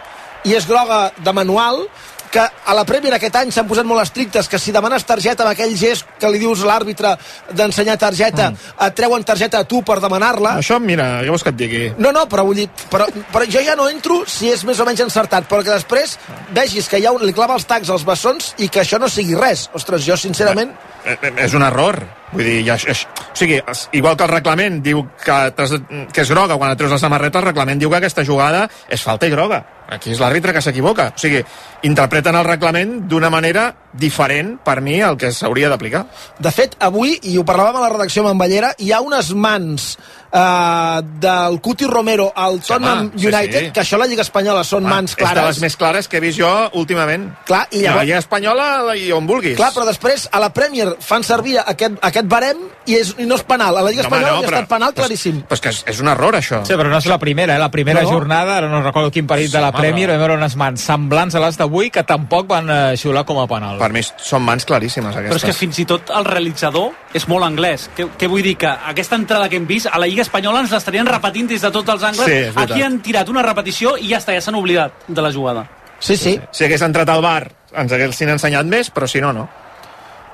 i 0.44 0.56
és 0.58 0.66
groga 0.66 1.12
de 1.22 1.32
manual, 1.32 1.84
que 2.32 2.40
a 2.40 2.74
la 2.74 2.84
Premier 2.88 3.12
aquest 3.14 3.36
any 3.42 3.50
s'han 3.52 3.68
posat 3.68 3.86
molt 3.86 4.02
estrictes, 4.02 4.48
que 4.48 4.58
si 4.58 4.72
demanes 4.72 5.04
targeta 5.04 5.44
amb 5.44 5.52
aquell 5.52 5.74
gest 5.76 6.08
que 6.18 6.30
li 6.32 6.40
dius 6.40 6.62
a 6.64 6.70
l'àrbitre 6.70 7.12
d'ensenyar 7.52 7.98
targeta, 8.00 8.50
mm. 8.50 8.78
et 8.86 8.96
treuen 8.96 9.26
targeta 9.28 9.60
a 9.60 9.68
tu 9.68 9.82
per 9.86 9.98
demanar-la. 10.00 10.56
Això, 10.62 10.80
mira, 10.80 11.08
què 11.20 11.34
vols 11.34 11.44
que 11.44 11.52
et 11.52 11.60
digui? 11.60 11.82
No, 12.00 12.14
no, 12.16 12.24
però 12.32 12.46
vull 12.48 12.62
dir, 12.62 12.68
però, 12.90 13.06
però 13.34 13.48
jo 13.52 13.60
ja 13.64 13.76
no 13.78 13.90
entro 13.92 14.22
si 14.26 14.48
és 14.52 14.64
més 14.68 14.80
o 14.80 14.88
menys 14.88 15.04
encertat, 15.04 15.46
però 15.50 15.60
que 15.60 15.74
després 15.74 16.16
vegis 16.56 16.88
que 16.88 17.02
ja 17.04 17.12
li 17.20 17.36
clava 17.36 17.58
els 17.60 17.68
tacs 17.68 17.92
als 17.92 18.08
bessons 18.08 18.54
i 18.64 18.70
que 18.72 18.80
això 18.82 18.98
no 19.02 19.12
sigui 19.12 19.36
res. 19.38 19.68
Ostres, 19.76 20.06
jo 20.08 20.16
sincerament... 20.16 20.72
Eh, 21.04 21.18
eh, 21.18 21.32
és 21.44 21.54
un 21.58 21.64
error. 21.66 22.00
Vull 22.32 22.46
dir, 22.48 22.62
ja, 22.64 22.78
és, 22.88 23.04
o 23.04 23.36
sigui, 23.36 23.58
igual 23.98 24.16
que 24.16 24.24
el 24.24 24.32
reglament 24.32 24.80
diu 24.84 25.02
que, 25.20 25.38
que 25.52 26.22
és 26.24 26.32
groga 26.32 26.56
quan 26.56 26.72
et 26.72 26.80
treus 26.80 26.94
la 26.94 27.00
samarreta, 27.02 27.42
el 27.42 27.50
reglament 27.50 27.82
diu 27.82 27.92
que 27.92 28.00
aquesta 28.00 28.24
jugada 28.24 28.64
és 28.88 29.04
falta 29.04 29.28
i 29.28 29.34
groga. 29.34 29.60
Aquí 29.92 30.14
és 30.14 30.20
l'àrbitre 30.22 30.54
que 30.56 30.62
s'equivoca. 30.64 31.10
O 31.12 31.20
sigui, 31.20 31.42
interpreten 31.88 32.38
el 32.38 32.48
reglament 32.48 33.02
d'una 33.08 33.30
manera 33.32 33.68
diferent, 33.92 34.58
per 34.64 34.80
mi, 34.80 35.00
al 35.02 35.16
que 35.16 35.32
s'hauria 35.32 35.68
d'aplicar. 35.68 36.06
De 36.38 36.50
fet, 36.50 36.76
avui, 36.80 37.18
i 37.22 37.36
ho 37.38 37.44
parlàvem 37.44 37.76
a 37.76 37.80
la 37.86 37.92
redacció 37.92 38.22
amb 38.22 38.32
en 38.32 38.38
Ballera, 38.38 38.72
hi 38.78 38.92
ha 38.92 39.00
unes 39.04 39.32
mans 39.34 39.98
eh, 40.32 41.00
del 41.20 41.60
Cuti 41.60 41.84
Romero 41.86 42.32
al 42.34 42.60
Tottenham 42.60 42.98
home, 43.10 43.10
sí, 43.18 43.26
United, 43.28 43.66
sí. 43.66 43.70
que 43.72 43.80
això 43.82 43.96
a 43.96 44.02
la 44.02 44.06
Lliga 44.06 44.22
Espanyola 44.24 44.64
són 44.64 44.84
mans 44.88 45.12
És 45.12 45.16
de 45.16 45.22
clares. 45.24 45.44
les 45.50 45.60
més 45.60 45.76
clares 45.76 46.08
que 46.08 46.16
he 46.16 46.20
vist 46.24 46.38
jo 46.40 46.48
últimament. 46.80 47.28
Clar, 47.44 47.66
i 47.70 47.82
a 47.82 47.82
la 47.82 47.88
llavors- 47.90 48.06
Lliga 48.06 48.18
Espanyola 48.24 48.96
i 48.96 49.12
on 49.12 49.26
vulguis. 49.26 49.56
Clar, 49.56 49.72
però 49.74 49.84
després 49.86 50.28
a 50.32 50.40
la 50.40 50.52
Premier 50.52 50.94
fan 51.00 51.22
servir 51.22 51.58
aquest, 51.60 51.98
aquest 52.00 52.26
barem 52.26 52.56
i, 52.86 52.96
és, 52.96 53.14
i 53.18 53.26
no 53.28 53.36
és 53.36 53.42
penal. 53.44 53.76
A 53.76 53.82
la 53.82 53.90
Lliga 53.90 54.02
No, 54.02 54.08
home, 54.08 54.16
Espanyola 54.16 54.32
no, 54.32 54.40
no, 54.40 54.46
ha 54.46 54.48
però- 54.48 54.62
estat 54.62 54.68
penal 54.72 54.94
claríssim. 54.94 55.42
Però 55.46 55.54
és 55.54 55.60
que 55.60 55.68
és, 55.68 55.84
és 55.86 56.00
un 56.00 56.08
error, 56.08 56.34
això. 56.34 56.64
Sí, 56.64 56.74
però 56.74 56.88
no 56.88 56.98
és 56.98 57.06
la 57.06 57.18
primera, 57.18 57.54
eh? 57.56 57.58
La 57.58 57.70
primera 57.70 58.02
No. 58.02 58.08
jornada, 58.10 58.56
ara 58.56 58.68
no 58.68 58.82
recordo 58.82 59.10
quin 59.10 59.26
partit 59.26 59.46
Sí, 59.50 59.52
de 59.52 59.60
la 59.60 59.68
home, 59.68 59.78
Premier, 59.78 60.08
però- 60.08 60.12
vam 60.16 60.20
veure 60.26 60.36
unes 60.40 60.56
mans 60.56 60.80
semblants 60.80 61.34
a 61.34 61.40
les 61.40 61.58
d'avui 61.58 61.90
que 61.90 62.02
tampoc 62.04 62.46
van 62.48 62.70
eh, 62.70 62.96
xiular 62.96 63.24
com 63.24 63.38
a 63.38 63.46
penal. 63.46 63.78
Per 63.82 63.88
mi 63.90 64.02
són 64.04 64.44
mans 64.46 64.62
claríssimes, 64.68 65.16
Però 65.16 65.24
és 65.24 65.42
que 65.42 65.50
aquestes. 65.50 65.58
fins 65.58 65.78
i 65.82 65.84
tot 65.90 66.10
el 66.14 66.26
realitzador 66.28 66.92
és 67.18 67.24
molt 67.26 67.42
anglès. 67.42 67.88
Què, 67.96 68.06
què 68.18 68.28
vull 68.30 68.44
dir? 68.46 68.54
Que 68.60 68.70
aquesta 68.92 69.18
entrada 69.18 69.48
que 69.50 69.58
hem 69.58 69.66
vist 69.66 69.88
a 69.90 69.98
la 69.98 70.06
Lliga 70.06 70.22
Espanyola 70.22 70.60
ens 70.62 70.70
l'estarien 70.70 71.08
repetint 71.08 71.48
des 71.50 71.64
de 71.64 71.70
tots 71.74 71.90
els 71.90 72.04
angles. 72.12 72.28
Sí. 72.30 72.52
Aquí 72.62 72.82
han 72.82 73.00
tirat 73.02 73.28
una 73.32 73.42
repetició 73.42 73.96
i 73.98 74.12
ja 74.12 74.20
està, 74.22 74.36
ja 74.36 74.44
s'han 74.44 74.54
oblidat 74.60 75.08
de 75.08 75.24
la 75.24 75.32
jugada. 75.34 75.66
Sí, 75.98 76.16
sí. 76.16 76.36
Si 76.50 76.64
hagués 76.64 76.82
entrat 76.82 77.08
al 77.08 77.22
bar, 77.22 77.50
ens 77.74 77.92
haguessin 77.92 78.30
ensenyat 78.36 78.66
més, 78.66 78.92
però 78.94 79.08
si 79.10 79.20
no, 79.20 79.32
no. 79.32 79.48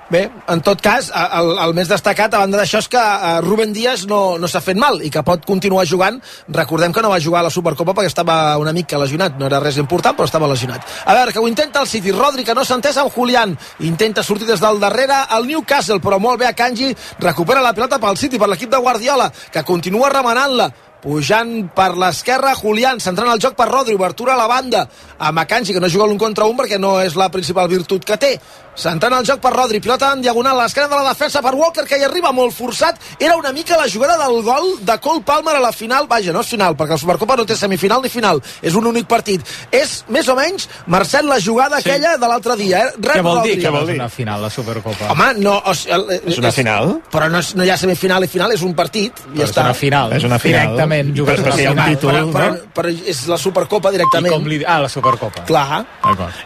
Bé, 0.08 0.22
en 0.48 0.62
tot 0.64 0.80
cas, 0.80 1.10
el, 1.12 1.50
el 1.60 1.74
més 1.76 1.88
destacat, 1.90 2.32
a 2.32 2.38
banda 2.40 2.56
d'això, 2.56 2.80
és 2.80 2.86
que 2.88 3.00
eh, 3.00 3.32
Rubén 3.44 3.74
Díaz 3.76 4.06
no, 4.08 4.38
no 4.40 4.48
s'ha 4.48 4.62
fet 4.64 4.78
mal 4.80 5.02
i 5.04 5.10
que 5.12 5.20
pot 5.20 5.44
continuar 5.44 5.84
jugant. 5.90 6.16
Recordem 6.56 6.94
que 6.96 7.04
no 7.04 7.10
va 7.12 7.20
jugar 7.20 7.42
a 7.42 7.48
la 7.48 7.52
Supercopa 7.52 7.92
perquè 7.92 8.08
estava 8.08 8.38
una 8.56 8.72
mica 8.72 8.96
lesionat. 9.02 9.36
No 9.36 9.50
era 9.50 9.60
res 9.60 9.76
important, 9.76 10.16
però 10.16 10.24
estava 10.24 10.48
lesionat. 10.48 10.88
A 11.04 11.12
veure, 11.12 11.36
que 11.36 11.44
ho 11.44 11.50
intenta 11.50 11.84
el 11.84 11.92
City. 11.92 12.16
Rodri, 12.16 12.46
que 12.48 12.56
no 12.56 12.64
s'ha 12.64 12.80
entès 12.80 12.96
amb 12.96 13.12
Julián. 13.12 13.52
Intenta 13.84 14.24
sortir 14.24 14.48
des 14.48 14.64
del 14.64 14.80
darrere 14.80 15.26
el 15.36 15.44
Newcastle, 15.52 16.00
però 16.00 16.16
molt 16.16 16.40
bé 16.40 16.48
a 16.48 16.56
Kanji. 16.56 16.94
Recupera 17.20 17.60
la 17.60 17.76
pilota 17.76 18.00
pel 18.00 18.16
City, 18.16 18.40
per 18.40 18.48
l'equip 18.48 18.72
de 18.72 18.80
Guardiola, 18.80 19.28
que 19.52 19.66
continua 19.68 20.08
remenant-la 20.08 20.72
pujant 21.02 21.68
per 21.74 21.92
l'esquerra 21.94 22.54
Julián, 22.58 22.98
centrant 22.98 23.30
el 23.30 23.42
joc 23.42 23.54
per 23.58 23.68
Rodri, 23.70 23.94
obertura 23.94 24.34
a 24.34 24.40
la 24.40 24.48
banda 24.50 24.86
amb 25.18 25.44
Akanji, 25.44 25.76
que 25.76 25.82
no 25.82 25.90
juga 25.90 26.08
l'un 26.08 26.18
contra 26.18 26.48
un 26.50 26.56
perquè 26.58 26.78
no 26.80 26.96
és 27.00 27.14
la 27.18 27.30
principal 27.30 27.68
virtut 27.70 28.04
que 28.04 28.18
té 28.18 28.32
S'entrant 28.78 29.16
al 29.16 29.24
joc 29.26 29.40
per 29.42 29.50
Rodri, 29.56 29.80
pilota 29.82 30.12
en 30.14 30.20
diagonal 30.22 30.54
a 30.60 30.62
l'esquena 30.64 30.86
de 30.86 30.94
la 31.00 31.08
defensa 31.10 31.40
per 31.42 31.50
Walker, 31.58 31.82
que 31.88 31.98
hi 31.98 32.04
arriba 32.06 32.30
molt 32.32 32.54
forçat. 32.54 33.00
Era 33.18 33.34
una 33.36 33.50
mica 33.52 33.76
la 33.76 33.88
jugada 33.90 34.14
del 34.20 34.40
gol 34.46 34.76
de 34.86 34.98
Cole 35.02 35.22
Palmer 35.26 35.56
a 35.58 35.62
la 35.64 35.72
final. 35.74 36.06
Vaja, 36.08 36.32
no 36.32 36.44
és 36.44 36.52
final, 36.52 36.76
perquè 36.78 36.94
la 36.94 37.00
Supercopa 37.02 37.36
no 37.40 37.46
té 37.48 37.56
semifinal 37.58 38.02
ni 38.04 38.08
final. 38.12 38.38
És 38.62 38.76
un 38.78 38.86
únic 38.86 39.08
partit. 39.10 39.42
És, 39.74 40.04
més 40.14 40.28
o 40.30 40.36
menys, 40.38 40.68
Marcel, 40.86 41.26
la 41.26 41.40
jugada 41.42 41.80
sí. 41.80 41.88
aquella 41.90 42.16
de 42.16 42.28
l'altre 42.30 42.54
dia. 42.60 42.84
Eh? 42.86 42.92
Rep 43.02 43.16
Què 43.18 43.24
vol 43.26 43.40
Rodri. 43.40 43.56
dir 43.56 43.64
que 43.66 43.74
és 43.82 43.94
una 43.98 44.08
final, 44.08 44.42
la 44.46 44.50
Supercopa? 44.50 45.10
Home, 45.10 45.28
no... 45.42 45.56
O 45.66 45.74
sigui, 45.74 46.20
És 46.30 46.38
una 46.38 46.52
final? 46.54 46.94
Però 47.10 47.28
no, 47.32 47.42
és, 47.42 47.50
no 47.58 47.66
hi 47.66 47.70
ha 47.74 47.76
semifinal 47.80 48.22
i 48.24 48.30
final, 48.30 48.52
és 48.54 48.62
un 48.62 48.74
partit. 48.78 49.18
I 49.18 49.26
Però 49.26 49.40
ja 49.40 49.44
és 49.44 49.50
està. 49.50 49.64
una 49.66 49.74
final. 49.74 50.12
És 50.14 50.24
una 50.28 50.38
final. 50.38 50.68
Directament 50.70 51.12
jugues 51.18 51.40
Però 51.42 51.56
hi 51.58 51.66
ha 51.66 51.72
un 51.74 51.76
final. 51.82 51.96
títol, 51.96 52.12
Però, 52.14 52.30
però, 52.38 52.48
no? 52.54 52.72
però 52.78 52.94
és 53.14 53.26
la 53.26 53.38
Supercopa 53.42 53.90
I 53.90 53.98
directament. 53.98 54.32
com 54.38 54.46
li... 54.46 54.62
Ah, 54.64 54.78
la 54.86 54.88
Supercopa. 54.88 55.42
Clar. 55.50 55.82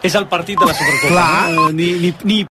És 0.03 0.15
el 0.17 0.27
partit 0.33 0.59
de 0.59 0.67
la 0.67 0.75
Supercopa. 0.75 1.13
Clar. 1.13 1.51
No? 1.53 1.69
Ni, 1.77 1.93
ni, 2.01 2.15
ni 2.25 2.47